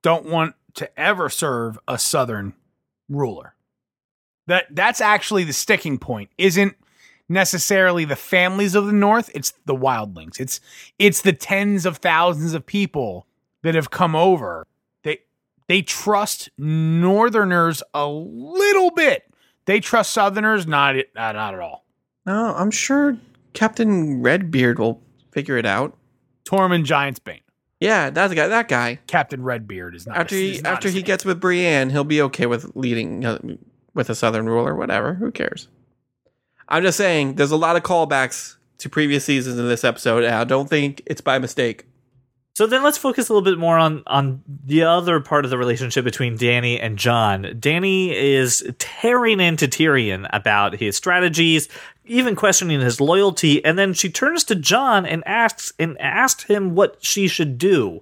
don't 0.01 0.25
want 0.25 0.56
to 0.75 0.99
ever 0.99 1.30
serve 1.30 1.77
a 1.88 1.97
southern 1.97 2.54
ruler. 3.10 3.56
That 4.47 4.67
that's 4.71 5.01
actually 5.01 5.43
the 5.43 5.54
sticking 5.54 5.97
point. 5.97 6.30
Isn't 6.38 6.75
necessarily 7.27 8.06
the 8.06 8.15
families 8.15 8.75
of 8.75 8.86
the 8.86 8.93
north, 8.93 9.32
it's 9.34 9.54
the 9.65 9.75
wildlings. 9.75 10.39
It's 10.39 10.60
it's 10.99 11.21
the 11.21 11.34
tens 11.34 11.86
of 11.86 11.97
thousands 11.97 12.54
of 12.54 12.65
people 12.65 13.27
that 13.63 13.76
have 13.76 13.91
come 13.91 14.15
over. 14.15 14.67
They 15.04 15.19
they 15.67 15.82
trust 15.82 16.50
northerners 16.58 17.84
a 17.93 18.08
little 18.08 18.91
bit. 18.91 19.24
They 19.65 19.80
trust 19.80 20.12
southerners 20.12 20.67
not 20.67 20.95
not, 21.15 21.36
not 21.36 21.54
at 21.54 21.60
all. 21.60 21.86
No, 22.26 22.54
I'm 22.56 22.71
sure 22.71 23.17
Captain 23.54 24.21
Redbeard 24.21 24.80
will 24.80 25.02
figure 25.32 25.58
it 25.58 25.65
out. 25.65 25.97
Tormund 26.45 26.86
Giantsbane. 26.86 27.41
Yeah, 27.80 28.12
that's 28.12 28.30
the 28.30 28.36
guy. 28.36 28.47
That 28.47 28.67
guy. 28.67 29.00
Captain 29.08 29.41
Redbeard 29.43 29.95
is 29.95 30.06
not 30.06 30.17
After 30.17 30.36
he 30.36 30.62
not 30.62 30.74
after 30.74 30.89
he 30.89 30.95
name. 30.97 31.06
gets 31.06 31.26
with 31.26 31.39
Brienne, 31.39 31.89
he'll 31.89 32.04
be 32.04 32.21
okay 32.21 32.45
with 32.45 32.71
leading 32.76 33.26
uh, 33.26 33.39
with 33.93 34.10
a 34.10 34.15
Southern 34.15 34.47
ruler, 34.47 34.76
whatever. 34.76 35.15
Who 35.15 35.32
cares? 35.32 35.67
I'm 36.69 36.84
just 36.84 36.97
saying, 36.97 37.36
there's 37.36 37.52
a 37.52 37.58
lot 37.58 37.76
of 37.76 37.84
callbacks 37.84 38.56
to 38.78 38.88
previous 38.89 39.26
seasons 39.26 39.60
in 39.60 39.67
this 39.67 39.84
episode, 39.84 40.24
and 40.24 40.34
I 40.34 40.43
don't 40.45 40.69
think 40.69 41.02
it's 41.06 41.19
by 41.21 41.38
mistake. 41.38 41.86
So 42.53 42.67
then 42.67 42.83
let's 42.83 42.97
focus 42.97 43.29
a 43.29 43.33
little 43.33 43.49
bit 43.49 43.57
more 43.57 43.77
on 43.77 44.03
on 44.07 44.43
the 44.65 44.83
other 44.83 45.19
part 45.21 45.45
of 45.45 45.51
the 45.51 45.57
relationship 45.57 46.03
between 46.03 46.37
Dany 46.37 46.77
and 46.81 46.97
Jon. 46.97 47.43
Dany 47.43 48.13
is 48.13 48.69
tearing 48.77 49.39
into 49.39 49.67
Tyrion 49.67 50.27
about 50.33 50.75
his 50.75 50.97
strategies, 50.97 51.69
even 52.05 52.35
questioning 52.35 52.81
his 52.81 52.99
loyalty, 52.99 53.63
and 53.63 53.79
then 53.79 53.93
she 53.93 54.09
turns 54.09 54.43
to 54.45 54.55
Jon 54.55 55.05
and 55.05 55.23
asks 55.25 55.71
and 55.79 55.99
asked 56.01 56.43
him 56.43 56.75
what 56.75 56.97
she 56.99 57.27
should 57.27 57.57
do. 57.57 58.01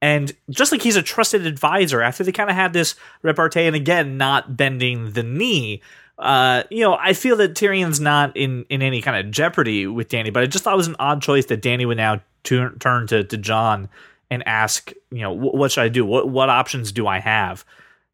And 0.00 0.32
just 0.48 0.72
like 0.72 0.82
he's 0.82 0.96
a 0.96 1.02
trusted 1.02 1.44
advisor, 1.44 2.00
after 2.00 2.24
they 2.24 2.32
kind 2.32 2.48
of 2.48 2.56
had 2.56 2.72
this 2.72 2.94
repartee, 3.22 3.66
and 3.66 3.76
again, 3.76 4.16
not 4.16 4.56
bending 4.56 5.12
the 5.12 5.22
knee, 5.22 5.82
uh, 6.20 6.62
you 6.70 6.80
know, 6.84 6.96
I 7.00 7.12
feel 7.14 7.36
that 7.36 7.54
Tyrion's 7.54 7.98
not 8.00 8.36
in, 8.36 8.64
in 8.68 8.82
any 8.82 9.00
kind 9.02 9.16
of 9.26 9.32
jeopardy 9.32 9.86
with 9.86 10.08
Dany, 10.08 10.32
but 10.32 10.42
I 10.42 10.46
just 10.46 10.64
thought 10.64 10.74
it 10.74 10.76
was 10.76 10.86
an 10.88 10.96
odd 10.98 11.22
choice 11.22 11.46
that 11.46 11.62
Dany 11.62 11.86
would 11.86 11.96
now 11.96 12.20
turn 12.44 12.78
turn 12.78 13.06
to, 13.08 13.24
to 13.24 13.36
Jon 13.36 13.88
and 14.30 14.46
ask, 14.46 14.92
you 15.10 15.22
know, 15.22 15.34
"Wh- 15.34 15.54
what 15.54 15.72
should 15.72 15.82
I 15.82 15.88
do? 15.88 16.04
What 16.04 16.28
what 16.28 16.48
options 16.50 16.92
do 16.92 17.06
I 17.06 17.18
have? 17.18 17.64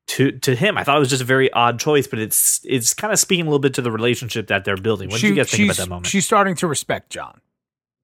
To 0.08 0.30
to 0.30 0.54
him, 0.54 0.78
I 0.78 0.84
thought 0.84 0.96
it 0.96 1.00
was 1.00 1.10
just 1.10 1.22
a 1.22 1.26
very 1.26 1.52
odd 1.52 1.80
choice, 1.80 2.06
but 2.06 2.18
it's 2.20 2.60
it's 2.64 2.94
kind 2.94 3.12
of 3.12 3.18
speaking 3.18 3.46
a 3.46 3.48
little 3.48 3.58
bit 3.58 3.74
to 3.74 3.82
the 3.82 3.90
relationship 3.90 4.46
that 4.46 4.64
they're 4.64 4.76
building. 4.76 5.10
What 5.10 5.20
do 5.20 5.26
you 5.26 5.34
guys 5.34 5.50
think 5.50 5.64
about 5.64 5.74
she's- 5.74 5.84
that 5.84 5.88
moment? 5.90 6.06
She's 6.06 6.24
starting 6.24 6.54
to 6.56 6.66
respect 6.68 7.10
Jon. 7.10 7.40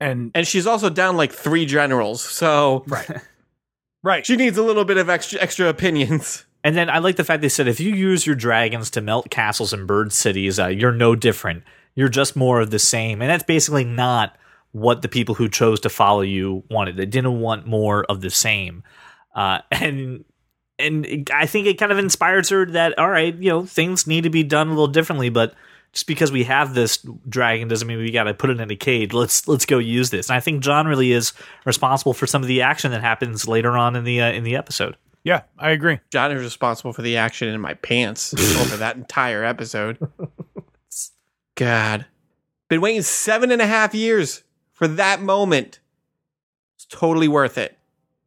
And 0.00 0.32
And 0.34 0.46
she's 0.48 0.66
also 0.66 0.90
down 0.90 1.16
like 1.16 1.32
three 1.32 1.64
generals, 1.64 2.20
so 2.22 2.82
right. 2.88 3.08
Right. 4.02 4.26
She 4.26 4.34
needs 4.34 4.58
a 4.58 4.62
little 4.64 4.84
bit 4.84 4.96
of 4.96 5.08
extra 5.08 5.40
extra 5.40 5.68
opinions. 5.68 6.44
And 6.64 6.77
then 6.77 6.88
I 6.88 6.98
like 6.98 7.16
the 7.16 7.25
fact 7.25 7.42
they 7.42 7.48
said 7.48 7.68
if 7.68 7.81
you 7.81 7.92
use 7.92 8.27
your 8.27 8.37
dragons 8.37 8.90
to 8.90 9.01
melt 9.01 9.31
castles 9.31 9.72
and 9.72 9.87
bird 9.87 10.12
cities, 10.12 10.59
uh, 10.59 10.68
you're 10.68 10.92
no 10.92 11.16
different. 11.16 11.64
You're 11.94 12.09
just 12.09 12.37
more 12.37 12.61
of 12.61 12.70
the 12.70 12.79
same. 12.79 13.20
And 13.20 13.31
that's 13.31 13.44
basically 13.44 13.85
not 13.85 14.37
what 14.70 15.03
the 15.03 15.09
people 15.09 15.35
who 15.35 15.48
chose 15.48 15.81
to 15.81 15.90
follow 15.90 16.22
you 16.22 16.64
wanted. 16.70 16.96
They 16.96 17.07
didn't 17.07 17.40
want 17.40 17.66
more 17.66 18.05
of 18.05 18.20
the 18.20 18.31
same. 18.31 18.83
Uh, 19.35 19.59
and 19.70 20.25
and 20.79 21.31
I 21.33 21.46
think 21.46 21.66
it 21.66 21.79
kind 21.79 21.92
of 21.92 21.98
inspires 21.98 22.48
her 22.48 22.66
that 22.66 22.98
all 22.98 23.11
right, 23.11 23.35
you 23.35 23.51
know, 23.51 23.64
things 23.64 24.07
need 24.07 24.22
to 24.22 24.31
be 24.31 24.42
done 24.42 24.68
a 24.68 24.70
little 24.70 24.88
differently, 24.88 25.29
but 25.29 25.55
just 25.92 26.07
because 26.07 26.33
we 26.33 26.44
have 26.44 26.75
this 26.75 27.05
dragon 27.29 27.68
doesn't 27.68 27.87
mean 27.87 27.98
we 27.98 28.11
got 28.11 28.25
to 28.25 28.35
put 28.35 28.51
it 28.51 28.61
in 28.61 28.70
a 28.70 28.77
cage. 28.77 29.12
Let's 29.12 29.46
let's 29.46 29.66
go 29.66 29.79
use 29.79 30.11
this. 30.11 30.29
And 30.29 30.37
I 30.37 30.40
think 30.40 30.62
Jon 30.62 30.87
really 30.87 31.12
is 31.12 31.33
responsible 31.66 32.14
for 32.14 32.27
some 32.27 32.42
of 32.42 32.48
the 32.48 32.62
action 32.62 32.92
that 32.92 33.03
happens 33.03 33.46
later 33.46 33.77
on 33.77 33.94
in 33.96 34.05
the 34.05 34.22
uh, 34.22 34.33
in 34.33 34.44
the 34.44 34.57
episode. 34.57 34.96
Yeah, 35.24 35.42
I 35.58 35.70
agree. 35.70 36.00
Jon 36.11 36.32
is 36.32 36.42
responsible 36.42 36.92
for 36.92 37.02
the 37.02 37.16
action 37.16 37.48
in 37.48 37.61
my 37.61 37.74
pants 37.74 38.35
over 38.61 38.76
that 38.78 38.96
entire 38.96 39.44
episode. 39.44 39.98
God. 41.56 42.06
Been 42.68 42.80
waiting 42.80 43.02
seven 43.02 43.50
and 43.52 43.62
a 43.62 43.66
half 43.66 43.94
years 43.94 44.42
for 44.72 44.88
that 44.88 45.20
moment. 45.20 45.80
It's 46.76 46.87
totally 46.87 47.28
worth 47.28 47.58
it. 47.58 47.78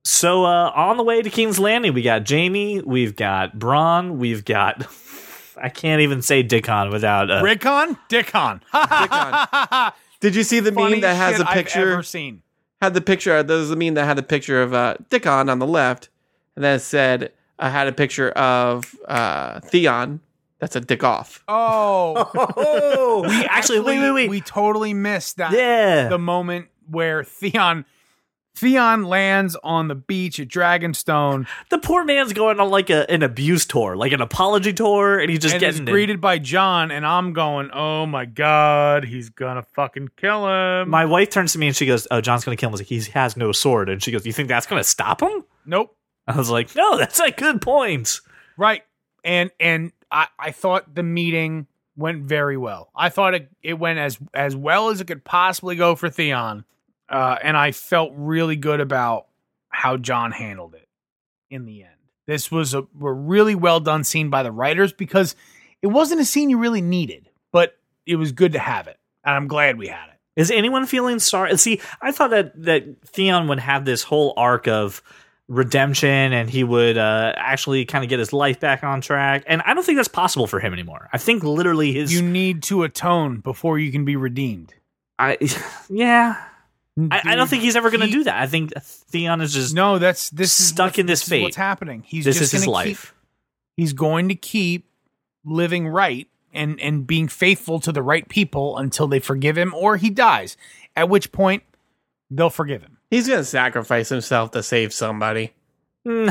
So 0.03 0.45
uh, 0.45 0.71
on 0.75 0.97
the 0.97 1.03
way 1.03 1.21
to 1.21 1.29
King's 1.29 1.59
Landing, 1.59 1.93
we 1.93 2.03
got 2.03 2.29
Jaime, 2.29 2.81
we've 2.81 3.15
got 3.15 3.57
Bronn, 3.57 4.17
we've 4.17 4.45
got 4.45 4.85
I 5.57 5.69
can't 5.69 6.01
even 6.01 6.21
say 6.21 6.43
Dickon 6.43 6.91
without 6.91 7.31
uh, 7.31 7.41
Rickon, 7.43 7.97
Dickon. 8.07 8.61
Dickon. 8.73 9.91
Did 10.19 10.35
you 10.35 10.43
see 10.43 10.59
the 10.59 10.71
meme 10.71 11.01
that 11.01 11.15
has 11.15 11.39
a 11.39 11.47
I've 11.49 11.55
picture? 11.55 11.93
ever 11.93 12.03
seen. 12.03 12.43
had 12.81 12.93
the 12.93 13.01
picture. 13.01 13.41
There's 13.41 13.71
a 13.71 13.75
meme 13.75 13.95
that 13.95 14.05
had 14.05 14.17
the 14.17 14.23
picture 14.23 14.61
of 14.61 14.73
uh, 14.73 14.95
Dickon 15.09 15.49
on 15.49 15.59
the 15.59 15.67
left, 15.67 16.09
and 16.55 16.63
then 16.63 16.75
it 16.75 16.79
said 16.79 17.31
I 17.59 17.69
had 17.69 17.87
a 17.87 17.91
picture 17.91 18.29
of 18.31 18.95
uh, 19.07 19.59
Theon. 19.61 20.19
That's 20.59 20.75
a 20.75 20.81
dick 20.81 21.03
off. 21.03 21.43
Oh, 21.47 22.31
Oh, 22.57 23.25
we 23.27 23.45
actually, 23.45 23.81
wait, 23.81 23.99
wait, 23.99 24.11
wait. 24.11 24.29
We 24.29 24.41
totally 24.41 24.93
missed 24.93 25.37
that. 25.37 25.51
yeah, 25.51 26.07
the 26.07 26.17
moment 26.17 26.67
where 26.89 27.23
Theon 27.23 27.85
Theon 28.55 29.03
lands 29.03 29.57
on 29.63 29.89
the 29.89 29.95
beach 29.95 30.39
at 30.39 30.47
Dragonstone 30.47 31.45
the 31.69 31.77
poor 31.77 32.05
man's 32.05 32.31
going 32.31 32.59
on 32.59 32.69
like 32.69 32.89
a, 32.89 33.09
an 33.11 33.21
abuse 33.21 33.65
tour, 33.65 33.97
like 33.97 34.13
an 34.13 34.21
apology 34.21 34.71
tour, 34.71 35.19
and 35.19 35.29
he's 35.29 35.39
just 35.39 35.55
and 35.55 35.63
is 35.63 35.79
getting 35.79 35.91
greeted 35.91 36.21
by 36.21 36.39
Jon, 36.39 36.89
and 36.89 37.05
I'm 37.05 37.33
going, 37.33 37.69
oh 37.73 38.05
my 38.05 38.23
god, 38.25 39.03
he's 39.03 39.29
gonna 39.29 39.63
fucking 39.75 40.09
kill 40.15 40.47
him. 40.47 40.89
My 40.89 41.03
wife 41.05 41.31
turns 41.31 41.51
to 41.53 41.59
me 41.59 41.67
and 41.67 41.75
she 41.75 41.85
goes, 41.85 42.07
"Oh, 42.11 42.21
Jon's 42.21 42.45
gonna 42.45 42.55
kill 42.55 42.69
him." 42.69 42.71
I 42.71 42.75
was 42.75 42.81
like, 42.81 42.87
"He 42.87 43.01
has 43.11 43.35
no 43.35 43.51
sword," 43.51 43.89
and 43.89 44.01
she 44.01 44.11
goes, 44.11 44.25
"You 44.25 44.31
think 44.33 44.47
that's 44.47 44.65
gonna 44.65 44.83
stop 44.85 45.21
him?" 45.21 45.43
nope, 45.65 45.93
I 46.27 46.37
was 46.37 46.49
like, 46.49 46.75
"No, 46.75 46.97
that's 46.97 47.19
a 47.19 47.31
good 47.31 47.61
point." 47.61 48.19
right. 48.57 48.83
And 49.23 49.51
and 49.59 49.91
I 50.11 50.27
I 50.37 50.51
thought 50.51 50.93
the 50.93 51.03
meeting 51.03 51.67
went 51.95 52.23
very 52.23 52.57
well. 52.57 52.89
I 52.95 53.09
thought 53.09 53.33
it 53.33 53.49
it 53.63 53.79
went 53.79 53.99
as 53.99 54.17
as 54.33 54.55
well 54.55 54.89
as 54.89 55.01
it 55.01 55.07
could 55.07 55.23
possibly 55.23 55.75
go 55.75 55.95
for 55.95 56.09
Theon, 56.09 56.65
uh, 57.09 57.37
and 57.41 57.57
I 57.57 57.71
felt 57.71 58.13
really 58.15 58.55
good 58.55 58.79
about 58.81 59.27
how 59.69 59.97
Jon 59.97 60.31
handled 60.31 60.75
it 60.75 60.87
in 61.49 61.65
the 61.65 61.83
end. 61.83 61.91
This 62.27 62.51
was 62.51 62.73
a, 62.73 62.81
a 62.81 63.13
really 63.13 63.55
well 63.55 63.79
done 63.79 64.03
scene 64.03 64.29
by 64.29 64.43
the 64.43 64.51
writers 64.51 64.93
because 64.93 65.35
it 65.81 65.87
wasn't 65.87 66.21
a 66.21 66.25
scene 66.25 66.49
you 66.49 66.57
really 66.57 66.81
needed, 66.81 67.29
but 67.51 67.77
it 68.05 68.15
was 68.15 68.31
good 68.31 68.53
to 68.53 68.59
have 68.59 68.87
it, 68.87 68.99
and 69.23 69.35
I'm 69.35 69.47
glad 69.47 69.77
we 69.77 69.87
had 69.87 70.09
it. 70.09 70.15
Is 70.35 70.51
anyone 70.51 70.85
feeling 70.85 71.19
sorry? 71.19 71.57
See, 71.57 71.81
I 72.01 72.11
thought 72.11 72.31
that 72.31 72.61
that 72.63 73.01
Theon 73.05 73.47
would 73.47 73.59
have 73.59 73.85
this 73.85 74.03
whole 74.03 74.33
arc 74.37 74.67
of 74.67 75.01
redemption 75.47 76.33
and 76.33 76.49
he 76.49 76.63
would 76.63 76.97
uh, 76.97 77.33
actually 77.35 77.85
kind 77.85 78.03
of 78.03 78.09
get 78.09 78.19
his 78.19 78.33
life 78.33 78.59
back 78.59 78.83
on 78.83 79.01
track. 79.01 79.43
And 79.47 79.61
I 79.65 79.73
don't 79.73 79.85
think 79.85 79.97
that's 79.97 80.07
possible 80.07 80.47
for 80.47 80.59
him 80.59 80.73
anymore. 80.73 81.09
I 81.13 81.17
think 81.17 81.43
literally 81.43 81.93
his 81.93 82.13
You 82.13 82.21
need 82.21 82.63
to 82.63 82.83
atone 82.83 83.39
before 83.39 83.77
you 83.77 83.91
can 83.91 84.05
be 84.05 84.15
redeemed. 84.15 84.73
I 85.19 85.37
yeah. 85.89 86.41
I, 87.11 87.21
I 87.25 87.35
don't 87.35 87.49
think 87.49 87.61
he's 87.61 87.75
ever 87.75 87.91
going 87.91 88.01
to 88.01 88.11
do 88.11 88.23
that. 88.23 88.41
I 88.41 88.47
think 88.47 88.71
Theon 88.81 89.41
is 89.41 89.53
just 89.53 89.75
No, 89.75 89.99
that's 89.99 90.29
this 90.29 90.59
is 90.59 90.67
Stuck 90.67 90.97
in 90.97 91.05
this 91.05 91.23
is 91.23 91.29
fate. 91.29 91.41
what's 91.43 91.57
happening. 91.57 92.03
He's 92.05 92.23
this 92.23 92.37
just 92.37 92.53
is 92.53 92.61
his 92.61 92.67
life. 92.67 92.85
Keep, 93.13 93.15
he's 93.77 93.93
going 93.93 94.29
to 94.29 94.35
keep 94.35 94.89
living 95.43 95.87
right 95.87 96.27
and 96.53 96.79
and 96.79 97.05
being 97.05 97.27
faithful 97.27 97.79
to 97.81 97.91
the 97.91 98.01
right 98.01 98.27
people 98.29 98.77
until 98.77 99.07
they 99.07 99.19
forgive 99.19 99.57
him 99.57 99.73
or 99.73 99.97
he 99.97 100.09
dies. 100.09 100.55
At 100.95 101.09
which 101.09 101.31
point 101.33 101.63
they'll 102.31 102.49
forgive 102.49 102.81
him. 102.81 102.94
He's 103.15 103.27
gonna 103.27 103.43
sacrifice 103.43 104.09
himself 104.09 104.51
to 104.51 104.61
save 104.63 104.93
somebody. 104.93 105.53
Mm, 106.07 106.27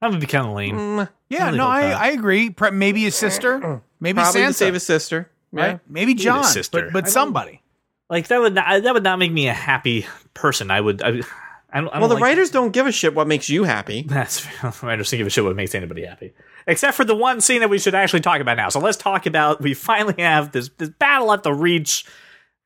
that 0.00 0.10
would 0.10 0.20
be 0.20 0.26
kind 0.26 0.46
of 0.46 0.52
lame. 0.54 0.76
Mm, 0.76 1.08
Yeah, 1.28 1.46
really 1.46 1.58
no, 1.58 1.66
I. 1.66 1.90
I 1.90 2.06
agree. 2.08 2.50
Pre- 2.50 2.70
Maybe 2.70 3.02
his 3.02 3.14
sister, 3.14 3.82
maybe 4.00 4.16
probably 4.16 4.40
Sansa, 4.42 4.46
to 4.48 4.52
save 4.52 4.74
his 4.74 4.82
sister. 4.86 5.30
right? 5.52 5.66
Yeah. 5.72 5.78
Maybe 5.88 6.12
his 6.14 6.22
Jon, 6.22 6.44
sister. 6.44 6.82
but 6.82 6.92
but 6.92 7.08
somebody. 7.08 7.62
Like 8.10 8.28
that 8.28 8.40
would 8.40 8.54
not, 8.54 8.82
that 8.82 8.92
would 8.94 9.02
not 9.02 9.18
make 9.18 9.32
me 9.32 9.48
a 9.48 9.54
happy 9.54 10.06
person. 10.34 10.70
I 10.70 10.80
would. 10.80 11.02
I, 11.02 11.08
I 11.08 11.10
don't, 11.12 11.24
I 11.72 11.80
don't 11.80 12.00
Well, 12.00 12.08
the 12.08 12.14
like- 12.14 12.22
writers 12.22 12.50
don't 12.50 12.70
give 12.72 12.86
a 12.86 12.92
shit 12.92 13.14
what 13.14 13.26
makes 13.26 13.48
you 13.48 13.64
happy. 13.64 14.02
That's 14.06 14.46
writers 14.82 15.10
don't 15.10 15.18
give 15.18 15.26
a 15.26 15.30
shit 15.30 15.42
what 15.42 15.56
makes 15.56 15.74
anybody 15.74 16.04
happy, 16.04 16.34
except 16.66 16.96
for 16.96 17.04
the 17.04 17.16
one 17.16 17.40
scene 17.40 17.60
that 17.60 17.70
we 17.70 17.78
should 17.78 17.94
actually 17.94 18.20
talk 18.20 18.40
about 18.40 18.56
now. 18.58 18.68
So 18.68 18.78
let's 18.78 18.98
talk 18.98 19.26
about. 19.26 19.60
We 19.62 19.74
finally 19.74 20.22
have 20.22 20.52
this 20.52 20.68
this 20.76 20.90
battle 20.90 21.32
at 21.32 21.42
the 21.42 21.52
Reach. 21.54 22.04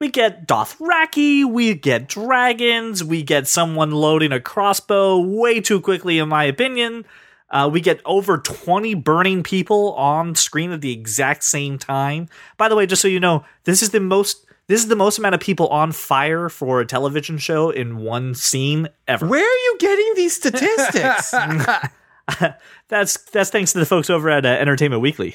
We 0.00 0.10
get 0.10 0.46
Dothraki, 0.46 1.44
we 1.44 1.74
get 1.74 2.08
dragons, 2.08 3.02
we 3.02 3.24
get 3.24 3.48
someone 3.48 3.90
loading 3.90 4.30
a 4.30 4.40
crossbow 4.40 5.18
way 5.18 5.60
too 5.60 5.80
quickly, 5.80 6.20
in 6.20 6.28
my 6.28 6.44
opinion. 6.44 7.04
Uh, 7.50 7.68
we 7.72 7.80
get 7.80 8.00
over 8.04 8.38
20 8.38 8.94
burning 8.94 9.42
people 9.42 9.94
on 9.94 10.36
screen 10.36 10.70
at 10.70 10.82
the 10.82 10.92
exact 10.92 11.42
same 11.42 11.78
time. 11.78 12.28
By 12.58 12.68
the 12.68 12.76
way, 12.76 12.86
just 12.86 13.02
so 13.02 13.08
you 13.08 13.18
know, 13.18 13.44
this 13.64 13.82
is 13.82 13.90
the 13.90 14.00
most 14.00 14.44
this 14.68 14.82
is 14.82 14.88
the 14.88 14.96
most 14.96 15.18
amount 15.18 15.34
of 15.34 15.40
people 15.40 15.66
on 15.68 15.92
fire 15.92 16.50
for 16.50 16.80
a 16.80 16.86
television 16.86 17.38
show 17.38 17.70
in 17.70 17.96
one 17.96 18.34
scene 18.34 18.88
ever. 19.08 19.26
Where 19.26 19.42
are 19.42 19.58
you 19.64 19.76
getting 19.80 20.12
these 20.14 20.36
statistics? 20.36 21.30
that's 22.88 23.16
that's 23.30 23.50
thanks 23.50 23.72
to 23.72 23.78
the 23.78 23.86
folks 23.86 24.10
over 24.10 24.28
at 24.28 24.44
uh, 24.44 24.48
Entertainment 24.48 25.02
Weekly. 25.02 25.34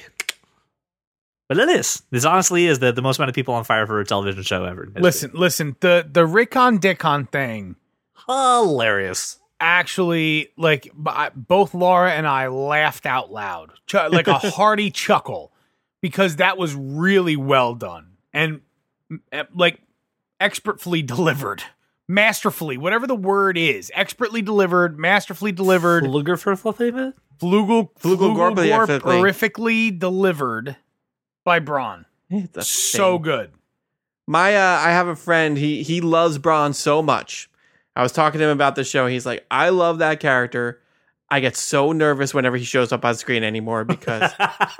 But 1.48 1.58
it 1.58 1.68
is. 1.68 2.02
This 2.10 2.24
honestly 2.24 2.66
is 2.66 2.78
the, 2.78 2.90
the 2.92 3.02
most 3.02 3.18
amount 3.18 3.28
of 3.28 3.34
people 3.34 3.54
on 3.54 3.64
fire 3.64 3.86
for 3.86 4.00
a 4.00 4.04
television 4.04 4.42
show 4.42 4.64
ever. 4.64 4.88
Listen, 4.96 5.30
listen. 5.34 5.76
The 5.80 6.08
the 6.10 6.24
Rickon 6.26 6.78
Dickon 6.78 7.26
thing 7.26 7.76
hilarious. 8.26 9.38
actually 9.60 10.48
like 10.56 10.84
b- 10.84 10.90
I- 11.06 11.30
both 11.34 11.74
Laura 11.74 12.12
and 12.12 12.26
I 12.26 12.48
laughed 12.48 13.06
out 13.06 13.30
loud, 13.30 13.72
Ch- 13.86 13.94
like 14.10 14.26
a 14.26 14.34
hearty 14.50 14.90
chuckle, 14.90 15.52
because 16.00 16.36
that 16.36 16.56
was 16.56 16.74
really 16.74 17.36
well 17.36 17.74
done 17.74 18.12
and 18.32 18.60
like 19.54 19.80
expertly 20.40 21.02
delivered, 21.02 21.62
masterfully, 22.08 22.78
whatever 22.78 23.06
the 23.06 23.14
word 23.14 23.58
is, 23.58 23.92
expertly 23.94 24.40
delivered, 24.42 24.98
masterfully 24.98 25.52
delivered, 25.52 26.04
Luger 26.06 26.36
for 26.38 26.54
flugel 26.56 27.12
flugel 27.40 27.90
Flugel 28.00 28.34
gorpily- 28.34 29.00
horrifically 29.00 29.96
delivered 29.98 30.76
by 31.44 31.60
Bronn. 31.60 32.04
It's 32.30 32.66
So 32.66 33.14
thing. 33.16 33.22
good. 33.22 33.50
My 34.26 34.56
uh, 34.56 34.78
I 34.80 34.90
have 34.90 35.06
a 35.06 35.14
friend. 35.16 35.56
He 35.58 35.82
he 35.82 36.00
loves 36.00 36.38
Bronn 36.38 36.74
so 36.74 37.02
much. 37.02 37.48
I 37.94 38.02
was 38.02 38.10
talking 38.12 38.38
to 38.40 38.44
him 38.46 38.50
about 38.50 38.74
the 38.74 38.82
show. 38.84 39.06
He's 39.06 39.26
like, 39.26 39.46
I 39.50 39.68
love 39.68 39.98
that 39.98 40.18
character. 40.18 40.80
I 41.30 41.40
get 41.40 41.56
so 41.56 41.92
nervous 41.92 42.32
whenever 42.34 42.56
he 42.56 42.64
shows 42.64 42.92
up 42.92 43.04
on 43.04 43.14
screen 43.16 43.42
anymore 43.44 43.84
because 43.84 44.30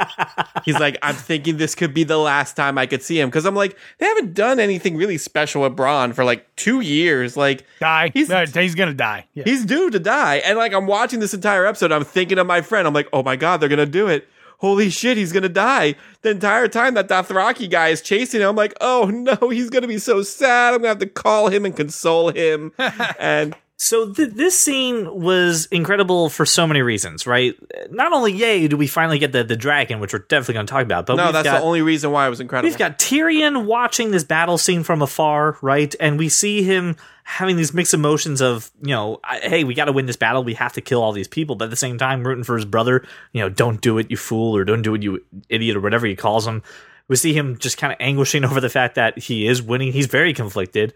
he's 0.64 0.78
like, 0.78 0.96
I'm 1.02 1.14
thinking 1.14 1.56
this 1.56 1.74
could 1.74 1.94
be 1.94 2.04
the 2.04 2.18
last 2.18 2.54
time 2.54 2.76
I 2.78 2.86
could 2.86 3.02
see 3.02 3.18
him 3.20 3.28
because 3.28 3.44
I'm 3.44 3.54
like, 3.54 3.76
they 3.98 4.06
haven't 4.06 4.34
done 4.34 4.60
anything 4.60 4.96
really 4.96 5.18
special 5.18 5.62
with 5.62 5.74
Braun 5.76 6.12
for 6.12 6.24
like 6.24 6.54
two 6.56 6.80
years. 6.80 7.36
Like 7.36 7.64
Die. 7.80 8.10
He's- 8.14 8.28
He's, 8.30 8.54
he's 8.54 8.74
gonna 8.74 8.94
die. 8.94 9.26
Yeah. 9.34 9.44
he's 9.44 9.64
due 9.64 9.90
to 9.90 9.98
die, 9.98 10.36
and 10.36 10.56
like 10.58 10.72
I'm 10.72 10.86
watching 10.86 11.20
this 11.20 11.34
entire 11.34 11.66
episode, 11.66 11.92
I'm 11.92 12.04
thinking 12.04 12.38
of 12.38 12.46
my 12.46 12.62
friend. 12.62 12.86
I'm 12.86 12.94
like, 12.94 13.08
oh 13.12 13.22
my 13.22 13.36
god, 13.36 13.58
they're 13.60 13.68
gonna 13.68 13.86
do 13.86 14.08
it. 14.08 14.28
Holy 14.64 14.88
shit, 14.88 15.18
he's 15.18 15.30
gonna 15.30 15.50
die. 15.50 15.94
The 16.22 16.30
entire 16.30 16.68
time 16.68 16.94
that 16.94 17.06
Dothraki 17.06 17.68
guy 17.68 17.88
is 17.88 18.00
chasing 18.00 18.40
him, 18.40 18.48
I'm 18.48 18.56
like, 18.56 18.72
oh 18.80 19.10
no, 19.12 19.50
he's 19.50 19.68
gonna 19.68 19.86
be 19.86 19.98
so 19.98 20.22
sad. 20.22 20.72
I'm 20.72 20.78
gonna 20.78 20.88
have 20.88 20.98
to 21.00 21.06
call 21.06 21.48
him 21.48 21.66
and 21.66 21.76
console 21.76 22.30
him. 22.30 22.72
and 23.18 23.54
So 23.76 24.12
th- 24.12 24.30
this 24.34 24.58
scene 24.58 25.20
was 25.20 25.66
incredible 25.66 26.28
for 26.30 26.46
so 26.46 26.64
many 26.66 26.80
reasons, 26.80 27.26
right? 27.26 27.56
Not 27.90 28.12
only 28.12 28.32
yay 28.32 28.68
do 28.68 28.76
we 28.76 28.86
finally 28.86 29.18
get 29.18 29.32
the, 29.32 29.42
the 29.42 29.56
dragon, 29.56 29.98
which 29.98 30.12
we're 30.12 30.20
definitely 30.20 30.54
going 30.54 30.66
to 30.66 30.70
talk 30.70 30.82
about, 30.82 31.06
but 31.06 31.16
no, 31.16 31.24
we've 31.24 31.32
that's 31.32 31.44
got, 31.44 31.58
the 31.58 31.64
only 31.66 31.82
reason 31.82 32.12
why 32.12 32.26
it 32.26 32.30
was 32.30 32.40
incredible. 32.40 32.68
We've 32.70 32.78
got 32.78 32.98
Tyrion 33.00 33.64
watching 33.66 34.12
this 34.12 34.22
battle 34.22 34.58
scene 34.58 34.84
from 34.84 35.02
afar, 35.02 35.58
right? 35.60 35.92
And 35.98 36.18
we 36.20 36.28
see 36.28 36.62
him 36.62 36.94
having 37.24 37.56
these 37.56 37.74
mixed 37.74 37.94
emotions 37.94 38.40
of, 38.40 38.70
you 38.80 38.90
know, 38.94 39.18
I- 39.24 39.40
hey, 39.40 39.64
we 39.64 39.74
got 39.74 39.86
to 39.86 39.92
win 39.92 40.06
this 40.06 40.16
battle. 40.16 40.44
We 40.44 40.54
have 40.54 40.72
to 40.74 40.80
kill 40.80 41.02
all 41.02 41.12
these 41.12 41.28
people. 41.28 41.56
But 41.56 41.64
at 41.64 41.70
the 41.70 41.76
same 41.76 41.98
time, 41.98 42.24
rooting 42.24 42.44
for 42.44 42.54
his 42.54 42.64
brother, 42.64 43.04
you 43.32 43.40
know, 43.40 43.48
don't 43.48 43.80
do 43.80 43.98
it, 43.98 44.08
you 44.08 44.16
fool, 44.16 44.56
or 44.56 44.64
don't 44.64 44.82
do 44.82 44.94
it, 44.94 45.02
you 45.02 45.24
idiot, 45.48 45.76
or 45.76 45.80
whatever 45.80 46.06
he 46.06 46.14
calls 46.14 46.46
him. 46.46 46.62
We 47.08 47.16
see 47.16 47.34
him 47.34 47.58
just 47.58 47.76
kind 47.76 47.92
of 47.92 47.96
anguishing 48.00 48.44
over 48.46 48.60
the 48.60 48.70
fact 48.70 48.94
that 48.94 49.18
he 49.18 49.48
is 49.48 49.60
winning. 49.60 49.92
He's 49.92 50.06
very 50.06 50.32
conflicted. 50.32 50.94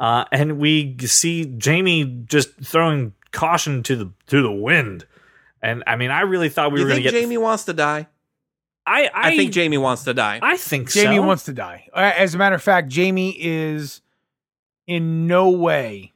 Uh, 0.00 0.24
and 0.32 0.58
we 0.58 0.96
see 1.00 1.56
Jaime 1.62 2.04
just 2.26 2.58
throwing 2.62 3.12
caution 3.32 3.82
to 3.84 3.94
the 3.94 4.10
to 4.28 4.42
the 4.42 4.50
wind. 4.50 5.06
And 5.62 5.84
I 5.86 5.94
mean, 5.96 6.10
I 6.10 6.22
really 6.22 6.48
thought 6.48 6.72
we 6.72 6.80
you 6.80 6.86
were 6.86 6.90
going 6.90 7.02
to 7.02 7.10
get. 7.10 7.20
Jaime 7.20 7.36
wants 7.36 7.64
to 7.66 7.74
die? 7.74 8.08
I, 8.86 9.04
I 9.08 9.10
I, 9.28 9.36
think 9.36 9.54
Jaime 9.54 9.76
wants 9.76 10.04
to 10.04 10.14
die. 10.14 10.40
I 10.42 10.56
think 10.56 10.90
Jaime 10.92 11.16
so. 11.16 11.22
wants 11.22 11.44
to 11.44 11.52
die. 11.52 11.88
Uh, 11.94 12.12
As 12.16 12.34
a 12.34 12.38
matter 12.38 12.54
of 12.56 12.62
fact, 12.62 12.92
Jaime 12.96 13.36
is 13.38 14.00
in 14.86 15.26
no 15.26 15.50
way 15.50 16.14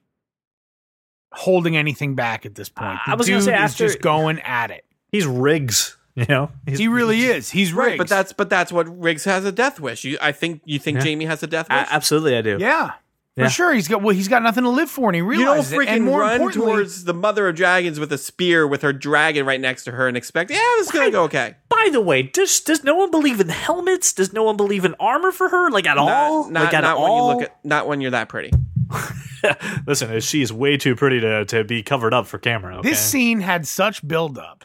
holding 1.33 1.77
anything 1.77 2.15
back 2.15 2.47
at 2.47 2.55
this 2.55 2.69
point. 2.69 2.99
I 3.07 3.11
The 3.13 3.17
was 3.19 3.29
gonna 3.29 3.43
say 3.43 3.51
dude 3.53 3.55
is 3.65 3.71
after- 3.73 3.87
just 3.87 4.01
going 4.01 4.41
at 4.41 4.71
it. 4.71 4.85
He's 5.13 5.27
Riggs. 5.27 5.97
You 6.17 6.27
know, 6.29 6.53
He's- 6.65 6.79
He 6.79 6.87
really 6.87 7.23
is. 7.23 7.51
He's 7.51 7.73
right, 7.73 7.87
Riggs. 7.87 7.99
but 7.99 8.09
that's 8.09 8.33
but 8.33 8.49
that's 8.49 8.71
what 8.71 8.87
Riggs 9.01 9.25
has 9.25 9.45
a 9.45 9.51
death 9.51 9.81
wish. 9.81 10.05
You, 10.05 10.17
I 10.23 10.31
think 10.31 10.63
you 10.65 10.79
think 10.79 10.99
Yeah. 10.99 11.05
Jamie 11.05 11.25
has 11.25 11.43
a 11.43 11.49
death 11.49 11.67
A- 11.69 11.75
wish. 11.77 11.89
absolutely, 11.91 12.37
I 12.37 12.41
do. 12.41 12.57
yeah, 12.61 12.93
for 13.37 13.43
Yeah. 13.43 13.49
sure. 13.49 13.73
He's 13.73 13.89
got 13.89 14.03
well, 14.03 14.15
he's 14.15 14.29
got 14.29 14.43
nothing 14.43 14.65
to 14.65 14.71
live 14.71 14.89
for, 14.91 15.09
and 15.09 15.17
he 15.17 15.19
you 15.21 15.25
don't 15.25 15.39
realizes 15.39 15.73
it. 15.73 15.77
freaking 15.77 15.89
And 15.89 16.05
more 16.05 16.21
run 16.21 16.35
importantly, 16.35 16.73
towards 16.73 17.05
the 17.05 17.15
mother 17.15 17.49
of 17.49 17.57
dragons 17.57 17.99
with 17.99 18.13
a 18.13 18.19
spear 18.19 18.67
with 18.67 18.83
her 18.83 18.93
dragon 18.93 19.45
right 19.47 19.61
next 19.61 19.85
to 19.85 19.93
her 19.93 20.07
and 20.09 20.17
expect, 20.17 20.51
yeah, 20.51 20.59
this 20.79 20.87
is 20.87 20.93
gonna 20.93 21.11
go 21.11 21.25
okay. 21.25 21.57
By 21.69 21.89
the 21.93 22.01
way, 22.01 22.23
does 22.23 22.61
does 22.61 22.85
no 22.85 22.95
one 22.95 23.11
believe 23.11 23.41
in 23.41 23.49
helmets? 23.49 24.13
Does 24.13 24.33
no 24.33 24.45
one 24.45 24.57
believe 24.57 24.85
in 24.85 24.95
armor 25.01 25.33
for 25.33 25.49
her? 25.49 25.71
Like 25.71 25.87
at 25.87 25.99
all? 25.99 26.45
Not, 26.45 26.53
not, 26.53 26.65
like 26.65 26.75
at 26.75 26.81
not 26.83 27.01
when 27.01 27.13
you 27.13 27.23
look 27.23 27.43
at 27.43 27.65
not 27.65 27.87
when 27.87 28.01
you're 28.01 28.11
that 28.13 28.29
pretty. 28.29 28.51
Listen, 29.87 30.11
uh, 30.11 30.21
she's 30.21 30.53
way 30.53 30.77
too 30.77 30.95
pretty 30.97 31.21
to, 31.21 31.45
to 31.47 31.65
be 31.65 31.83
covered 31.83 32.15
up 32.15 32.27
for 32.27 32.39
camera. 32.39 32.79
Okay? 32.79 32.91
this 32.91 33.01
scene 33.01 33.41
had 33.41 33.67
such 33.67 34.07
buildup 34.07 34.65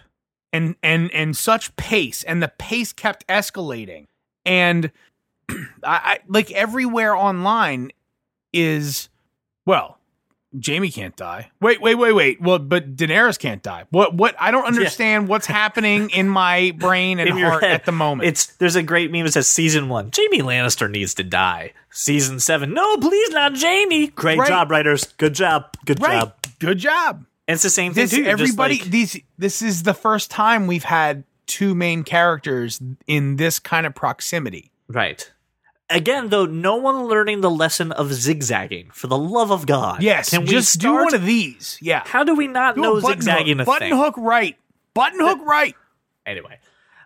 and 0.54 0.76
and 0.84 1.12
and 1.12 1.36
such 1.36 1.76
pace, 1.76 2.24
and 2.24 2.42
the 2.42 2.48
pace 2.48 2.94
kept 2.94 3.28
escalating. 3.28 4.06
And 4.46 4.92
I, 5.50 5.60
I 5.84 6.20
like 6.28 6.52
everywhere 6.52 7.16
online 7.16 7.92
is 8.54 9.10
well. 9.66 9.98
Jaime 10.66 10.90
can't 10.90 11.16
die. 11.16 11.52
Wait, 11.62 11.80
wait, 11.80 11.94
wait, 11.94 12.12
wait. 12.12 12.42
Well, 12.42 12.58
but 12.58 12.96
Daenerys 12.96 13.38
can't 13.38 13.62
die. 13.62 13.86
What? 13.92 14.16
What? 14.16 14.36
I 14.40 14.50
don't 14.50 14.66
understand 14.66 15.28
what's 15.28 15.46
happening 15.46 16.10
in 16.10 16.28
my 16.28 16.74
brain 16.76 17.20
and 17.20 17.30
heart 17.40 17.62
head 17.62 17.72
at 17.74 17.86
the 17.86 17.92
moment. 17.92 18.28
It's 18.30 18.48
there's 18.58 18.76
a 18.76 18.82
great 18.82 19.12
meme 19.12 19.26
that 19.26 19.34
says 19.34 19.48
season 19.48 19.90
one, 19.90 20.10
Jaime 20.16 20.40
Lannister 20.42 20.90
needs 20.90 21.14
to 21.16 21.24
die. 21.24 21.74
Season 21.92 22.40
seven, 22.40 22.74
no, 22.74 22.98
please 22.98 23.30
not 23.30 23.56
Jaime. 23.60 24.08
Great 24.08 24.40
Right. 24.40 24.48
job, 24.48 24.72
writers. 24.72 25.04
Good 25.18 25.36
job. 25.36 25.66
Good 25.86 26.02
right. 26.02 26.22
job. 26.22 26.34
Good 26.58 26.80
job. 26.80 27.26
And 27.48 27.54
it's 27.54 27.64
the 27.64 27.70
same 27.70 27.94
thing 27.94 28.06
This 28.06 28.12
too. 28.12 28.26
Everybody. 28.26 28.80
like- 28.80 28.90
these. 28.90 29.20
This 29.38 29.62
is 29.62 29.84
the 29.84 29.94
first 29.94 30.32
time 30.32 30.66
we've 30.66 30.84
had 30.84 31.26
two 31.46 31.76
main 31.76 32.04
characters 32.04 32.82
in 33.06 33.36
this 33.36 33.60
kind 33.60 33.86
of 33.86 33.94
proximity. 33.94 34.72
right. 34.88 35.32
Again, 35.90 36.30
though, 36.30 36.46
no 36.46 36.76
one 36.76 37.06
learning 37.06 37.42
the 37.42 37.50
lesson 37.50 37.92
of 37.92 38.14
zigzagging. 38.14 38.92
For 38.92 39.08
the 39.08 39.18
love 39.18 39.52
of 39.52 39.66
God, 39.66 40.04
Yes, 40.04 40.30
Can 40.30 40.42
we 40.42 40.48
just 40.48 40.80
do 40.80 40.94
one 40.94 41.16
of 41.16 41.26
these. 41.26 41.80
Yeah, 41.82 42.04
How 42.06 42.24
do 42.24 42.36
we 42.36 42.48
not 42.48 42.76
Do 42.76 42.82
know 42.82 43.00
zigzagging 43.00 43.58
hook. 43.58 43.68
a 43.68 43.72
button 43.72 43.90
thing? 43.90 43.98
hook 43.98 44.16
right, 44.18 44.58
button 44.94 45.20
hook 45.20 45.40
right. 45.46 45.76
Anyway, 46.26 46.60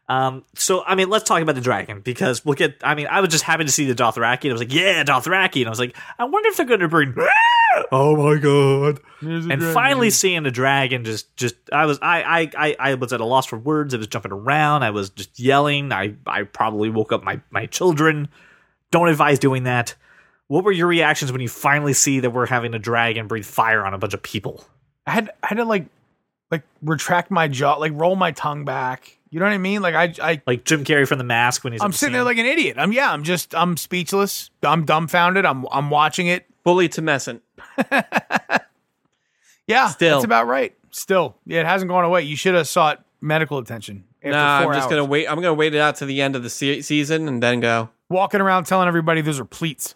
um, 0.09 0.43
so 0.55 0.83
I 0.83 0.95
mean, 0.95 1.09
let's 1.09 1.23
talk 1.23 1.41
about 1.41 1.55
the 1.55 1.61
dragon 1.61 2.01
because 2.01 2.43
we'll 2.43 2.55
get. 2.55 2.75
I 2.83 2.93
mean, 2.95 3.07
I 3.07 3.21
was 3.21 3.29
just 3.29 3.45
happy 3.45 3.63
to 3.63 3.71
see 3.71 3.85
the 3.85 3.95
Dothraki, 3.95 4.43
and 4.43 4.49
I 4.49 4.53
was 4.53 4.61
like, 4.61 4.73
yeah, 4.73 5.03
Dothraki, 5.03 5.61
and 5.61 5.67
I 5.67 5.69
was 5.69 5.79
like, 5.79 5.95
I 6.19 6.25
wonder 6.25 6.49
if 6.49 6.57
they're 6.57 6.65
going 6.65 6.81
to 6.81 6.89
bring. 6.89 7.15
oh 7.91 8.15
my 8.17 8.37
god! 8.37 8.99
and 9.21 9.63
finally 9.73 10.09
seeing 10.09 10.43
the 10.43 10.51
dragon 10.51 11.05
just 11.05 11.33
just 11.37 11.55
I 11.71 11.85
was 11.85 11.99
I, 12.01 12.21
I 12.23 12.51
I 12.57 12.75
I 12.79 12.93
was 12.95 13.13
at 13.13 13.21
a 13.21 13.25
loss 13.25 13.45
for 13.45 13.57
words. 13.57 13.93
I 13.93 13.97
was 13.97 14.07
jumping 14.07 14.33
around. 14.33 14.83
I 14.83 14.89
was 14.89 15.09
just 15.09 15.39
yelling. 15.39 15.93
I 15.93 16.15
I 16.27 16.43
probably 16.43 16.89
woke 16.89 17.13
up 17.13 17.23
my 17.23 17.39
my 17.49 17.65
children. 17.65 18.27
Don't 18.93 19.07
advise 19.09 19.39
doing 19.39 19.63
that. 19.63 19.95
What 20.47 20.63
were 20.63 20.71
your 20.71 20.85
reactions 20.85 21.31
when 21.31 21.41
you 21.41 21.49
finally 21.49 21.93
see 21.93 22.19
that 22.19 22.29
we're 22.29 22.45
having 22.45 22.75
a 22.75 22.79
dragon 22.79 23.27
breathe 23.27 23.43
fire 23.45 23.83
on 23.83 23.93
a 23.95 23.97
bunch 23.97 24.13
of 24.13 24.21
people? 24.21 24.63
I 25.07 25.11
had 25.11 25.31
I 25.41 25.47
had 25.47 25.55
to 25.57 25.65
like 25.65 25.87
like 26.51 26.61
retract 26.83 27.31
my 27.31 27.47
jaw, 27.47 27.73
like 27.77 27.91
roll 27.95 28.15
my 28.15 28.31
tongue 28.31 28.65
back. 28.65 29.17
You 29.31 29.39
know 29.39 29.45
what 29.47 29.53
I 29.53 29.57
mean? 29.57 29.81
Like 29.81 29.95
I 29.95 30.13
I 30.21 30.41
Like 30.45 30.63
Jim 30.63 30.83
Carrey 30.83 31.07
from 31.07 31.17
The 31.17 31.23
Mask 31.23 31.63
when 31.63 31.73
he's. 31.73 31.81
I'm 31.81 31.89
the 31.89 31.97
sitting 31.97 32.13
there 32.13 32.23
like 32.23 32.37
an 32.37 32.45
idiot. 32.45 32.77
I'm 32.77 32.91
yeah. 32.93 33.11
I'm 33.11 33.23
just 33.23 33.55
I'm 33.55 33.77
speechless. 33.77 34.51
I'm 34.61 34.85
dumbfounded. 34.85 35.43
I'm 35.43 35.65
I'm 35.71 35.89
watching 35.89 36.27
it. 36.27 36.45
Fully 36.63 36.87
tumescent. 36.87 37.41
Yeah, 39.67 39.87
Still. 39.87 40.17
that's 40.17 40.25
about 40.25 40.47
right. 40.47 40.75
Still, 40.91 41.35
yeah, 41.45 41.61
it 41.61 41.65
hasn't 41.65 41.89
gone 41.89 42.03
away. 42.03 42.23
You 42.23 42.35
should 42.35 42.53
have 42.53 42.67
sought 42.67 43.03
medical 43.21 43.57
attention. 43.57 44.03
After 44.21 44.31
Nah, 44.31 44.57
I'm 44.59 44.67
just 44.73 44.81
hours. 44.83 44.89
gonna 44.89 45.05
wait. 45.05 45.25
I'm 45.27 45.35
gonna 45.37 45.53
wait 45.53 45.73
it 45.73 45.79
out 45.79 45.95
to 45.97 46.05
the 46.05 46.21
end 46.21 46.35
of 46.35 46.43
the 46.43 46.49
se- 46.49 46.81
season 46.81 47.27
and 47.29 47.41
then 47.41 47.61
go. 47.61 47.89
Walking 48.13 48.41
around 48.41 48.65
telling 48.65 48.87
everybody 48.87 49.21
those 49.21 49.39
are 49.39 49.45
pleats. 49.45 49.95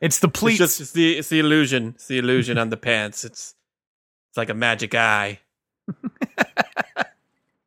it's 0.00 0.18
the 0.20 0.28
pleats. 0.28 0.60
It's 0.60 0.78
just 0.78 0.80
it's 0.80 0.92
the 0.92 1.18
it's 1.18 1.28
the 1.28 1.38
illusion. 1.38 1.92
It's 1.94 2.06
the 2.08 2.18
illusion 2.18 2.56
on 2.58 2.70
the 2.70 2.76
pants. 2.76 3.24
It's 3.24 3.54
it's 4.30 4.36
like 4.36 4.48
a 4.48 4.54
magic 4.54 4.94
eye. 4.94 5.40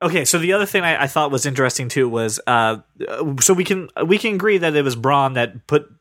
Okay, 0.02 0.24
so 0.24 0.38
the 0.40 0.54
other 0.54 0.66
thing 0.66 0.84
I, 0.84 1.04
I 1.04 1.08
thought 1.08 1.30
was 1.30 1.46
interesting 1.46 1.90
too 1.90 2.08
was 2.08 2.40
uh, 2.48 2.78
so 3.42 3.54
we 3.54 3.66
can 3.66 3.90
we 4.06 4.18
can 4.18 4.36
agree 4.36 4.58
that 4.58 4.74
it 4.74 4.82
was 4.82 4.96
Bronn 4.96 5.34
that 5.34 5.68
put 5.68 5.92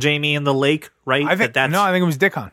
Jaime 0.00 0.36
in 0.36 0.44
the 0.44 0.54
lake, 0.54 0.90
right? 1.04 1.26
I 1.26 1.34
think 1.34 1.54
that 1.54 1.68
no, 1.68 1.82
I 1.82 1.90
think 1.90 2.02
it 2.02 2.06
was 2.06 2.16
Dickon. 2.16 2.52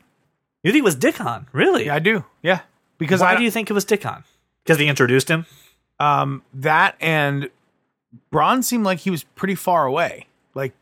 you 0.63 0.71
think 0.71 0.81
it 0.81 0.83
was 0.83 0.95
Dickon, 0.95 1.45
really? 1.51 1.85
Yeah, 1.85 1.95
I 1.95 1.99
do. 1.99 2.25
Yeah, 2.41 2.61
because 2.97 3.21
Why 3.21 3.33
I 3.33 3.37
do 3.37 3.43
you 3.43 3.51
think 3.51 3.69
it 3.69 3.73
was 3.73 3.85
Dickon? 3.85 4.23
Because 4.63 4.79
he 4.79 4.87
introduced 4.87 5.29
him. 5.29 5.45
um 5.99 6.41
that 6.55 6.95
and 6.99 7.51
Bronn 8.31 8.63
seemed 8.63 8.85
like 8.85 8.99
he 8.99 9.09
was 9.09 9.23
pretty 9.23 9.55
far 9.55 9.85
away. 9.85 10.27
Like 10.53 10.73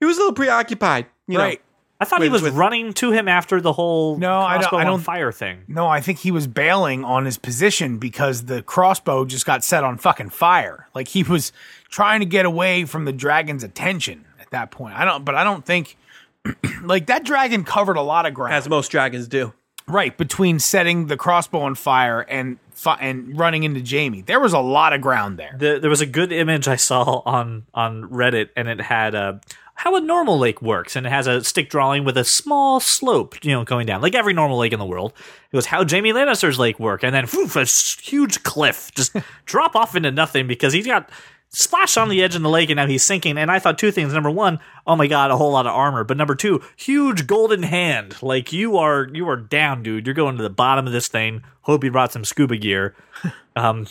He 0.00 0.06
was 0.06 0.16
a 0.16 0.20
little 0.20 0.34
preoccupied. 0.34 1.06
You 1.26 1.38
right. 1.38 1.60
I 1.98 2.04
thought 2.04 2.22
he 2.22 2.28
was 2.28 2.42
with- 2.42 2.52
running 2.54 2.92
to 2.94 3.10
him 3.12 3.26
after 3.26 3.58
the 3.60 3.72
whole 3.72 4.18
No, 4.18 4.40
I 4.40 4.58
don't- 4.58 4.74
I 4.74 4.84
don't- 4.84 5.00
fire 5.00 5.32
thing. 5.32 5.60
No, 5.66 5.86
I 5.88 6.00
think 6.02 6.18
he 6.18 6.30
was 6.30 6.46
bailing 6.46 7.04
on 7.04 7.24
his 7.24 7.38
position 7.38 7.96
because 7.96 8.44
the 8.44 8.60
crossbow 8.62 9.24
just 9.24 9.46
got 9.46 9.64
set 9.64 9.82
on 9.82 9.96
fucking 9.96 10.28
fire. 10.30 10.88
Like 10.94 11.08
he 11.08 11.22
was 11.22 11.52
trying 11.88 12.20
to 12.20 12.26
get 12.26 12.44
away 12.44 12.84
from 12.84 13.06
the 13.06 13.12
dragon's 13.12 13.64
attention 13.64 14.26
at 14.38 14.50
that 14.50 14.70
point. 14.70 14.94
I 14.94 15.06
don't, 15.06 15.24
but 15.24 15.34
I 15.34 15.42
don't 15.44 15.64
think 15.64 15.96
like 16.82 17.06
that 17.06 17.24
dragon 17.24 17.64
covered 17.64 17.96
a 17.96 18.02
lot 18.02 18.26
of 18.26 18.34
ground. 18.34 18.54
as 18.54 18.68
most 18.68 18.88
dragons 18.90 19.26
do. 19.26 19.52
right 19.88 20.16
between 20.18 20.58
setting 20.58 21.06
the 21.06 21.16
crossbow 21.16 21.60
on 21.60 21.74
fire 21.74 22.20
and 22.20 22.58
fi- 22.58 22.65
and 23.00 23.38
running 23.38 23.62
into 23.62 23.82
Jaime. 23.84 24.22
There 24.22 24.40
was 24.40 24.52
a 24.52 24.58
lot 24.58 24.92
of 24.92 25.00
ground 25.00 25.38
there. 25.38 25.54
The, 25.58 25.78
there 25.80 25.90
was 25.90 26.00
a 26.00 26.06
good 26.06 26.32
image 26.32 26.68
I 26.68 26.76
saw 26.76 27.22
on 27.24 27.66
on 27.74 28.04
Reddit, 28.10 28.50
and 28.56 28.68
it 28.68 28.80
had 28.80 29.14
uh, 29.14 29.34
how 29.76 29.94
a 29.94 30.00
normal 30.00 30.38
lake 30.38 30.62
works, 30.62 30.96
and 30.96 31.06
it 31.06 31.10
has 31.10 31.26
a 31.26 31.44
stick 31.44 31.68
drawing 31.68 32.04
with 32.04 32.16
a 32.16 32.24
small 32.24 32.80
slope, 32.80 33.44
you 33.44 33.52
know, 33.52 33.62
going 33.62 33.86
down, 33.86 34.00
like 34.00 34.14
every 34.14 34.32
normal 34.32 34.58
lake 34.58 34.72
in 34.72 34.78
the 34.78 34.86
world. 34.86 35.12
It 35.52 35.56
was 35.56 35.66
how 35.66 35.86
Jaime 35.86 36.12
Lannister's 36.12 36.58
lake 36.58 36.80
work, 36.80 37.04
and 37.04 37.14
then 37.14 37.26
poof, 37.26 37.56
a 37.56 37.64
huge 37.64 38.42
cliff 38.42 38.90
just 38.94 39.14
drop 39.44 39.76
off 39.76 39.94
into 39.94 40.10
nothing 40.10 40.46
because 40.46 40.72
he's 40.72 40.86
got 40.86 41.10
splashed 41.50 41.98
on 41.98 42.08
the 42.08 42.22
edge 42.22 42.34
of 42.34 42.42
the 42.42 42.48
lake, 42.48 42.70
and 42.70 42.76
now 42.76 42.86
he's 42.86 43.02
sinking. 43.02 43.38
And 43.38 43.50
I 43.50 43.58
thought 43.58 43.78
two 43.78 43.90
things: 43.90 44.12
number 44.12 44.30
one, 44.30 44.58
oh 44.86 44.96
my 44.96 45.06
god, 45.06 45.30
a 45.30 45.36
whole 45.36 45.52
lot 45.52 45.66
of 45.66 45.74
armor, 45.74 46.04
but 46.04 46.16
number 46.16 46.34
two, 46.34 46.62
huge 46.76 47.26
golden 47.26 47.62
hand. 47.62 48.16
Like 48.22 48.52
you 48.52 48.76
are 48.76 49.08
you 49.12 49.28
are 49.28 49.36
down, 49.36 49.82
dude. 49.82 50.06
You're 50.06 50.14
going 50.14 50.36
to 50.36 50.42
the 50.42 50.50
bottom 50.50 50.86
of 50.86 50.92
this 50.92 51.08
thing. 51.08 51.42
Hope 51.62 51.84
you 51.84 51.90
brought 51.90 52.12
some 52.12 52.24
scuba 52.24 52.56
gear. 52.56 52.94
Um, 53.56 53.86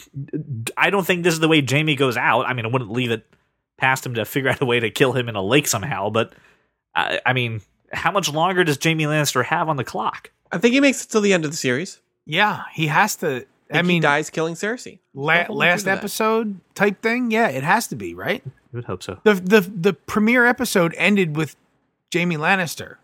I 0.78 0.91
don't 0.91 1.08
think 1.08 1.24
this 1.24 1.34
is 1.34 1.39
the 1.39 1.48
way 1.48 1.65
Jaime 1.68 1.96
goes 1.96 2.18
out. 2.18 2.46
I 2.46 2.54
mean, 2.54 2.65
I 2.65 2.70
wouldn't 2.70 2.91
leave 2.91 3.10
it 3.10 3.26
past 3.78 4.06
him 4.06 4.13
to 4.13 4.24
figure 4.24 4.50
out 4.52 4.62
a 4.62 4.65
way 4.65 4.80
to 4.80 4.91
kill 4.91 5.13
him 5.13 5.28
in 5.28 5.36
a 5.36 5.41
lake 5.41 5.68
somehow. 5.68 6.12
But 6.12 6.34
I, 6.94 7.20
I 7.26 7.34
mean, 7.34 7.62
how 7.91 8.12
much 8.12 8.32
longer 8.32 8.63
does 8.63 8.78
Jaime 8.82 9.06
Lannister 9.06 9.44
have 9.44 9.68
on 9.68 9.78
the 9.78 9.84
clock? 9.84 10.32
I 10.52 10.60
think 10.60 10.74
he 10.74 10.80
makes 10.80 11.04
it 11.04 11.10
till 11.10 11.22
the 11.22 11.34
end 11.34 11.46
of 11.46 11.52
the 11.52 11.58
series. 11.58 12.00
Yeah, 12.26 12.63
he 12.74 12.88
has 12.88 13.15
to. 13.18 13.46
I, 13.71 13.80
I, 13.80 13.82
mean, 13.82 13.95
he 13.95 13.99
dies 14.01 14.30
killing 14.30 14.54
Cersei. 14.56 14.99
la- 15.13 15.34
Don't 15.38 15.45
hold 15.47 15.56
him 15.56 15.60
last 15.60 15.80
to 15.82 15.86
that. 15.86 15.97
episode 15.97 16.60
type 16.75 17.01
thing. 17.01 17.32
Yeah, 17.32 17.47
it 17.49 17.63
has 17.63 17.88
to 17.88 17.95
be 17.95 18.13
right. 18.13 18.43
I 18.45 18.51
would 18.73 18.86
hope 18.86 19.01
so. 19.04 19.19
the 19.23 19.34
the 19.36 19.62
the 19.62 19.93
premiere 19.93 20.45
episode 20.45 20.93
ended 20.97 21.36
with 21.36 21.56
Jaime 22.13 22.38
Lannister, 22.38 22.97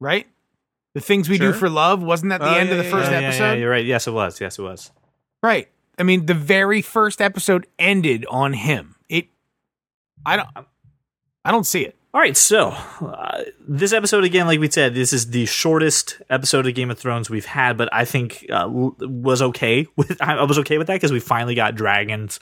right? 0.00 0.26
The 0.94 1.00
things 1.00 1.28
we 1.28 1.38
do 1.38 1.52
for 1.52 1.68
love 1.70 2.02
wasn't 2.02 2.30
that 2.30 2.40
the 2.40 2.48
Oh, 2.48 2.54
end 2.54 2.70
of 2.70 2.78
the 2.78 2.82
yeah, 2.84 2.90
first 2.90 3.10
yeah, 3.12 3.20
yeah, 3.20 3.26
episode? 3.28 3.52
you're 3.60 3.70
right. 3.70 3.84
Yes, 3.84 4.08
it 4.08 4.10
was. 4.12 4.40
Yes, 4.40 4.58
it 4.58 4.62
was. 4.62 4.90
Right. 5.42 5.68
I 5.98 6.02
mean, 6.02 6.26
the 6.26 6.34
very 6.34 6.82
first 6.82 7.20
episode 7.20 7.66
ended 7.78 8.26
on 8.28 8.54
him. 8.54 8.96
It. 9.08 9.28
I 10.26 10.36
don't. 10.36 10.48
I 11.44 11.52
don't 11.52 11.64
see 11.66 11.84
it. 11.86 11.94
All 12.12 12.20
right, 12.20 12.36
so 12.36 12.70
uh, 12.70 13.44
this 13.68 13.92
episode 13.92 14.24
again, 14.24 14.48
like 14.48 14.58
we 14.58 14.68
said, 14.68 14.94
this 14.94 15.12
is 15.12 15.30
the 15.30 15.46
shortest 15.46 16.20
episode 16.28 16.66
of 16.66 16.74
Game 16.74 16.90
of 16.90 16.98
Thrones 16.98 17.30
we've 17.30 17.44
had, 17.46 17.76
but 17.76 17.88
I 17.92 18.04
think 18.04 18.44
uh, 18.50 18.66
was 18.68 19.40
okay 19.42 19.86
with. 19.96 20.20
I 20.20 20.42
was 20.42 20.58
okay 20.60 20.76
with 20.78 20.88
that 20.88 20.94
because 20.94 21.12
we 21.12 21.20
finally 21.20 21.54
got 21.54 21.76
dragons 21.76 22.40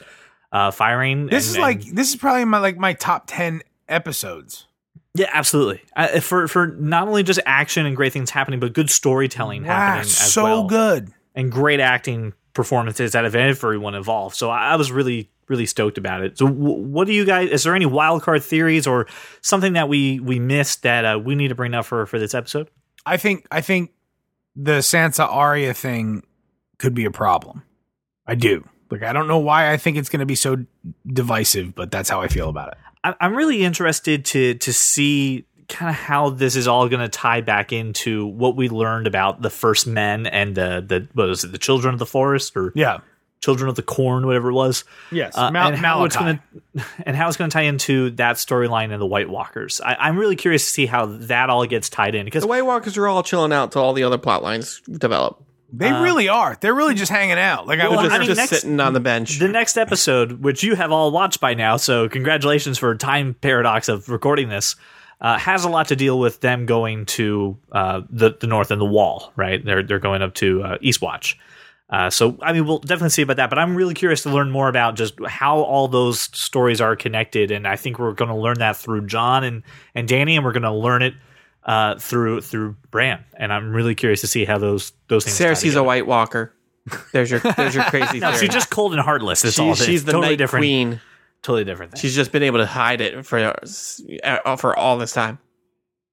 uh, 0.52 0.70
firing. 0.70 1.26
This 1.26 1.48
and- 1.48 1.56
is 1.56 1.58
like 1.60 1.84
and- 1.84 1.98
this 1.98 2.08
is 2.08 2.16
probably 2.16 2.46
my 2.46 2.58
like 2.60 2.78
my 2.78 2.94
top 2.94 3.24
ten 3.26 3.60
episodes. 3.90 4.66
yeah, 5.14 5.28
absolutely. 5.34 5.82
Uh, 5.94 6.20
for 6.20 6.48
for 6.48 6.68
not 6.68 7.06
only 7.06 7.22
just 7.22 7.40
action 7.44 7.84
and 7.84 7.94
great 7.94 8.14
things 8.14 8.30
happening, 8.30 8.60
but 8.60 8.72
good 8.72 8.88
storytelling 8.88 9.64
Wow, 9.64 9.74
happening 9.76 10.00
as 10.02 10.16
so 10.16 10.44
well, 10.44 10.64
good. 10.66 11.12
and 11.34 11.52
great 11.52 11.80
acting 11.80 12.32
performances 12.58 13.14
out 13.14 13.24
of 13.24 13.36
everyone 13.36 13.94
involved. 13.94 14.34
So 14.34 14.50
I, 14.50 14.72
I 14.72 14.76
was 14.76 14.90
really 14.90 15.30
really 15.46 15.64
stoked 15.64 15.96
about 15.96 16.22
it. 16.22 16.36
So 16.36 16.46
w- 16.48 16.82
what 16.82 17.06
do 17.06 17.12
you 17.14 17.24
guys? 17.24 17.50
Is 17.50 17.62
there 17.62 17.74
any 17.76 17.86
wild 17.86 18.22
card 18.22 18.42
theories 18.42 18.84
or 18.84 19.06
something 19.42 19.74
that 19.74 19.88
we 19.88 20.18
we 20.18 20.40
missed 20.40 20.82
that 20.82 21.04
uh, 21.04 21.18
we 21.20 21.36
need 21.36 21.48
to 21.48 21.54
bring 21.54 21.72
up 21.72 21.86
for 21.86 22.04
for 22.04 22.18
this 22.18 22.34
episode? 22.34 22.68
I 23.06 23.16
think 23.16 23.46
I 23.52 23.60
think 23.60 23.92
the 24.56 24.78
Sansa 24.80 25.24
Arya 25.30 25.72
thing 25.72 26.24
could 26.78 26.94
be 26.94 27.04
a 27.04 27.12
problem. 27.12 27.62
I 28.26 28.34
do. 28.34 28.68
Like 28.90 29.04
I 29.04 29.12
don't 29.12 29.28
know 29.28 29.38
why 29.38 29.72
I 29.72 29.76
think 29.76 29.96
it's 29.96 30.08
going 30.08 30.20
to 30.20 30.26
be 30.26 30.34
so 30.34 30.56
divisive, 31.06 31.76
but 31.76 31.92
that's 31.92 32.10
how 32.10 32.20
I 32.20 32.26
feel 32.26 32.48
about 32.48 32.72
it. 32.72 32.78
I- 33.04 33.14
I'm 33.20 33.36
really 33.36 33.62
interested 33.62 34.24
to 34.26 34.54
to 34.54 34.72
see 34.72 35.46
kind 35.68 35.90
of 35.90 35.96
how 35.96 36.30
this 36.30 36.56
is 36.56 36.66
all 36.66 36.88
going 36.88 37.00
to 37.02 37.08
tie 37.08 37.40
back 37.40 37.72
into 37.72 38.26
what 38.26 38.56
we 38.56 38.68
learned 38.68 39.06
about 39.06 39.42
the 39.42 39.50
first 39.50 39.86
men 39.86 40.26
and 40.26 40.54
the 40.54 40.84
the 40.86 41.06
what 41.14 41.28
was 41.28 41.44
it 41.44 41.52
the 41.52 41.58
children 41.58 41.92
of 41.94 41.98
the 41.98 42.06
forest 42.06 42.56
or 42.56 42.72
Yeah. 42.74 43.00
children 43.40 43.68
of 43.68 43.76
the 43.76 43.82
corn 43.82 44.26
whatever 44.26 44.48
it 44.50 44.54
was 44.54 44.84
Yes. 45.12 45.36
uh, 45.36 45.50
Mal- 45.50 45.68
and 45.68 45.76
how 45.76 46.04
it's 46.04 46.16
going 46.16 46.40
to 46.76 46.84
and 47.06 47.14
how 47.16 47.28
it's 47.28 47.36
going 47.36 47.50
to 47.50 47.54
tie 47.54 47.62
into 47.62 48.10
that 48.12 48.36
storyline 48.36 48.92
and 48.92 49.00
the 49.00 49.06
White 49.06 49.28
Walkers. 49.28 49.80
I, 49.84 49.94
I'm 50.00 50.18
really 50.18 50.36
curious 50.36 50.64
to 50.64 50.70
see 50.70 50.86
how 50.86 51.06
that 51.06 51.50
all 51.50 51.64
gets 51.66 51.88
tied 51.90 52.14
in 52.14 52.24
because 52.24 52.42
The 52.42 52.48
White 52.48 52.64
Walkers 52.64 52.96
are 52.96 53.06
all 53.06 53.22
chilling 53.22 53.52
out 53.52 53.72
till 53.72 53.82
all 53.82 53.92
the 53.92 54.04
other 54.04 54.18
plot 54.18 54.42
lines 54.42 54.80
develop. 54.90 55.42
They 55.70 55.92
really 55.92 56.30
are. 56.30 56.56
They're 56.58 56.74
really 56.74 56.94
just 56.94 57.12
hanging 57.12 57.38
out. 57.38 57.66
Like 57.66 57.78
I 57.78 57.88
Well, 57.88 57.98
was 57.98 58.04
Just, 58.06 58.14
I 58.14 58.18
mean, 58.20 58.26
just 58.28 58.38
next- 58.38 58.62
sitting 58.62 58.80
on 58.80 58.94
the 58.94 59.00
bench. 59.00 59.38
the 59.38 59.48
next 59.48 59.76
episode, 59.76 60.40
which 60.42 60.62
you 60.62 60.74
have 60.76 60.90
all 60.90 61.10
watched 61.10 61.40
by 61.40 61.52
now, 61.52 61.76
so 61.76 62.08
congratulations 62.08 62.78
for 62.78 62.94
time 62.94 63.34
paradox 63.34 63.90
of 63.90 64.08
recording 64.08 64.48
this, 64.48 64.76
uh, 65.20 65.38
has 65.38 65.64
a 65.64 65.68
lot 65.68 65.88
to 65.88 65.96
deal 65.96 66.18
with 66.18 66.40
them 66.40 66.66
going 66.66 67.06
to 67.06 67.56
uh, 67.72 68.02
the 68.10 68.36
the 68.40 68.46
north 68.46 68.70
and 68.70 68.80
the 68.80 68.84
wall. 68.86 69.32
Right, 69.36 69.64
they're 69.64 69.82
they're 69.82 69.98
going 69.98 70.22
up 70.22 70.34
to 70.34 70.62
uh, 70.62 70.78
Eastwatch. 70.78 71.34
Uh, 71.90 72.10
so 72.10 72.36
I 72.42 72.52
mean, 72.52 72.66
we'll 72.66 72.80
definitely 72.80 73.08
see 73.10 73.22
about 73.22 73.36
that. 73.36 73.48
But 73.48 73.58
I'm 73.58 73.74
really 73.74 73.94
curious 73.94 74.22
to 74.24 74.30
learn 74.30 74.50
more 74.50 74.68
about 74.68 74.94
just 74.94 75.14
how 75.26 75.58
all 75.60 75.88
those 75.88 76.20
stories 76.20 76.80
are 76.82 76.94
connected, 76.96 77.50
and 77.50 77.66
I 77.66 77.76
think 77.76 77.98
we're 77.98 78.12
going 78.12 78.30
to 78.30 78.36
learn 78.36 78.58
that 78.58 78.76
through 78.76 79.06
Jon 79.06 79.42
and 79.44 79.62
and 79.94 80.06
Dany, 80.08 80.32
and 80.36 80.44
we're 80.44 80.52
going 80.52 80.64
to 80.64 80.72
learn 80.72 81.00
it 81.02 81.14
uh, 81.64 81.94
through 81.98 82.42
through 82.42 82.76
Bran. 82.90 83.24
And 83.38 83.52
I'm 83.52 83.72
really 83.72 83.94
curious 83.94 84.20
to 84.20 84.26
see 84.26 84.44
how 84.44 84.58
those 84.58 84.92
those 85.08 85.24
things. 85.24 85.38
Cersei's 85.38 85.76
a. 85.76 85.82
White 85.82 86.06
Walker. 86.06 86.52
There's 87.12 87.30
your 87.30 87.40
there's 87.40 87.74
your 87.74 87.84
crazy 87.90 88.18
No, 88.20 88.32
theory. 88.32 88.40
she's 88.46 88.54
just 88.54 88.68
cold 88.70 88.92
and 88.92 89.00
heartless. 89.00 89.42
It's 89.44 89.58
all. 89.58 89.74
she's, 89.74 89.86
she's 89.86 90.04
the 90.04 90.12
totally 90.12 90.32
Night 90.32 90.36
different. 90.38 90.62
Queen. 90.62 91.00
Totally 91.42 91.64
different 91.64 91.92
thing. 91.92 92.00
She's 92.00 92.14
just 92.14 92.32
been 92.32 92.42
able 92.42 92.58
to 92.58 92.66
hide 92.66 93.00
it 93.00 93.24
for 93.24 93.38
uh, 94.24 94.56
for 94.56 94.76
all 94.76 94.98
this 94.98 95.12
time. 95.12 95.38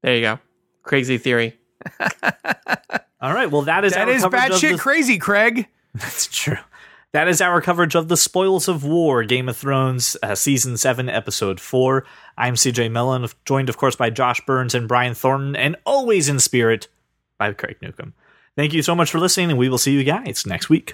There 0.03 0.15
you 0.15 0.21
go. 0.21 0.39
Crazy 0.83 1.17
theory. 1.17 1.57
All 3.21 3.33
right. 3.33 3.49
Well, 3.49 3.63
that 3.63 3.83
is 3.83 3.93
that 3.93 4.07
our 4.07 4.13
is 4.13 4.21
coverage 4.21 4.43
of 4.43 4.51
batshit 4.51 4.71
the- 4.73 4.77
crazy, 4.77 5.17
Craig. 5.17 5.67
That's 5.95 6.27
true. 6.27 6.57
That 7.13 7.27
is 7.29 7.39
our 7.41 7.61
coverage 7.61 7.95
of 7.95 8.09
the 8.09 8.17
Spoils 8.17 8.67
of 8.67 8.83
War, 8.83 9.23
Game 9.23 9.47
of 9.47 9.55
Thrones, 9.55 10.17
uh, 10.21 10.35
season 10.35 10.75
seven, 10.75 11.07
episode 11.09 11.61
four. 11.61 12.05
I'm 12.37 12.55
CJ 12.55 12.91
Mellon, 12.91 13.25
joined, 13.45 13.69
of 13.69 13.77
course, 13.77 13.95
by 13.95 14.09
Josh 14.09 14.41
Burns 14.45 14.75
and 14.75 14.87
Brian 14.87 15.13
Thornton, 15.13 15.55
and 15.55 15.77
always 15.85 16.27
in 16.27 16.39
spirit 16.41 16.89
by 17.39 17.53
Craig 17.53 17.77
Newcomb. 17.81 18.13
Thank 18.57 18.73
you 18.73 18.81
so 18.81 18.95
much 18.95 19.11
for 19.11 19.19
listening, 19.19 19.49
and 19.49 19.57
we 19.57 19.69
will 19.69 19.77
see 19.77 19.93
you 19.93 20.03
guys 20.03 20.45
next 20.45 20.69
week. 20.69 20.93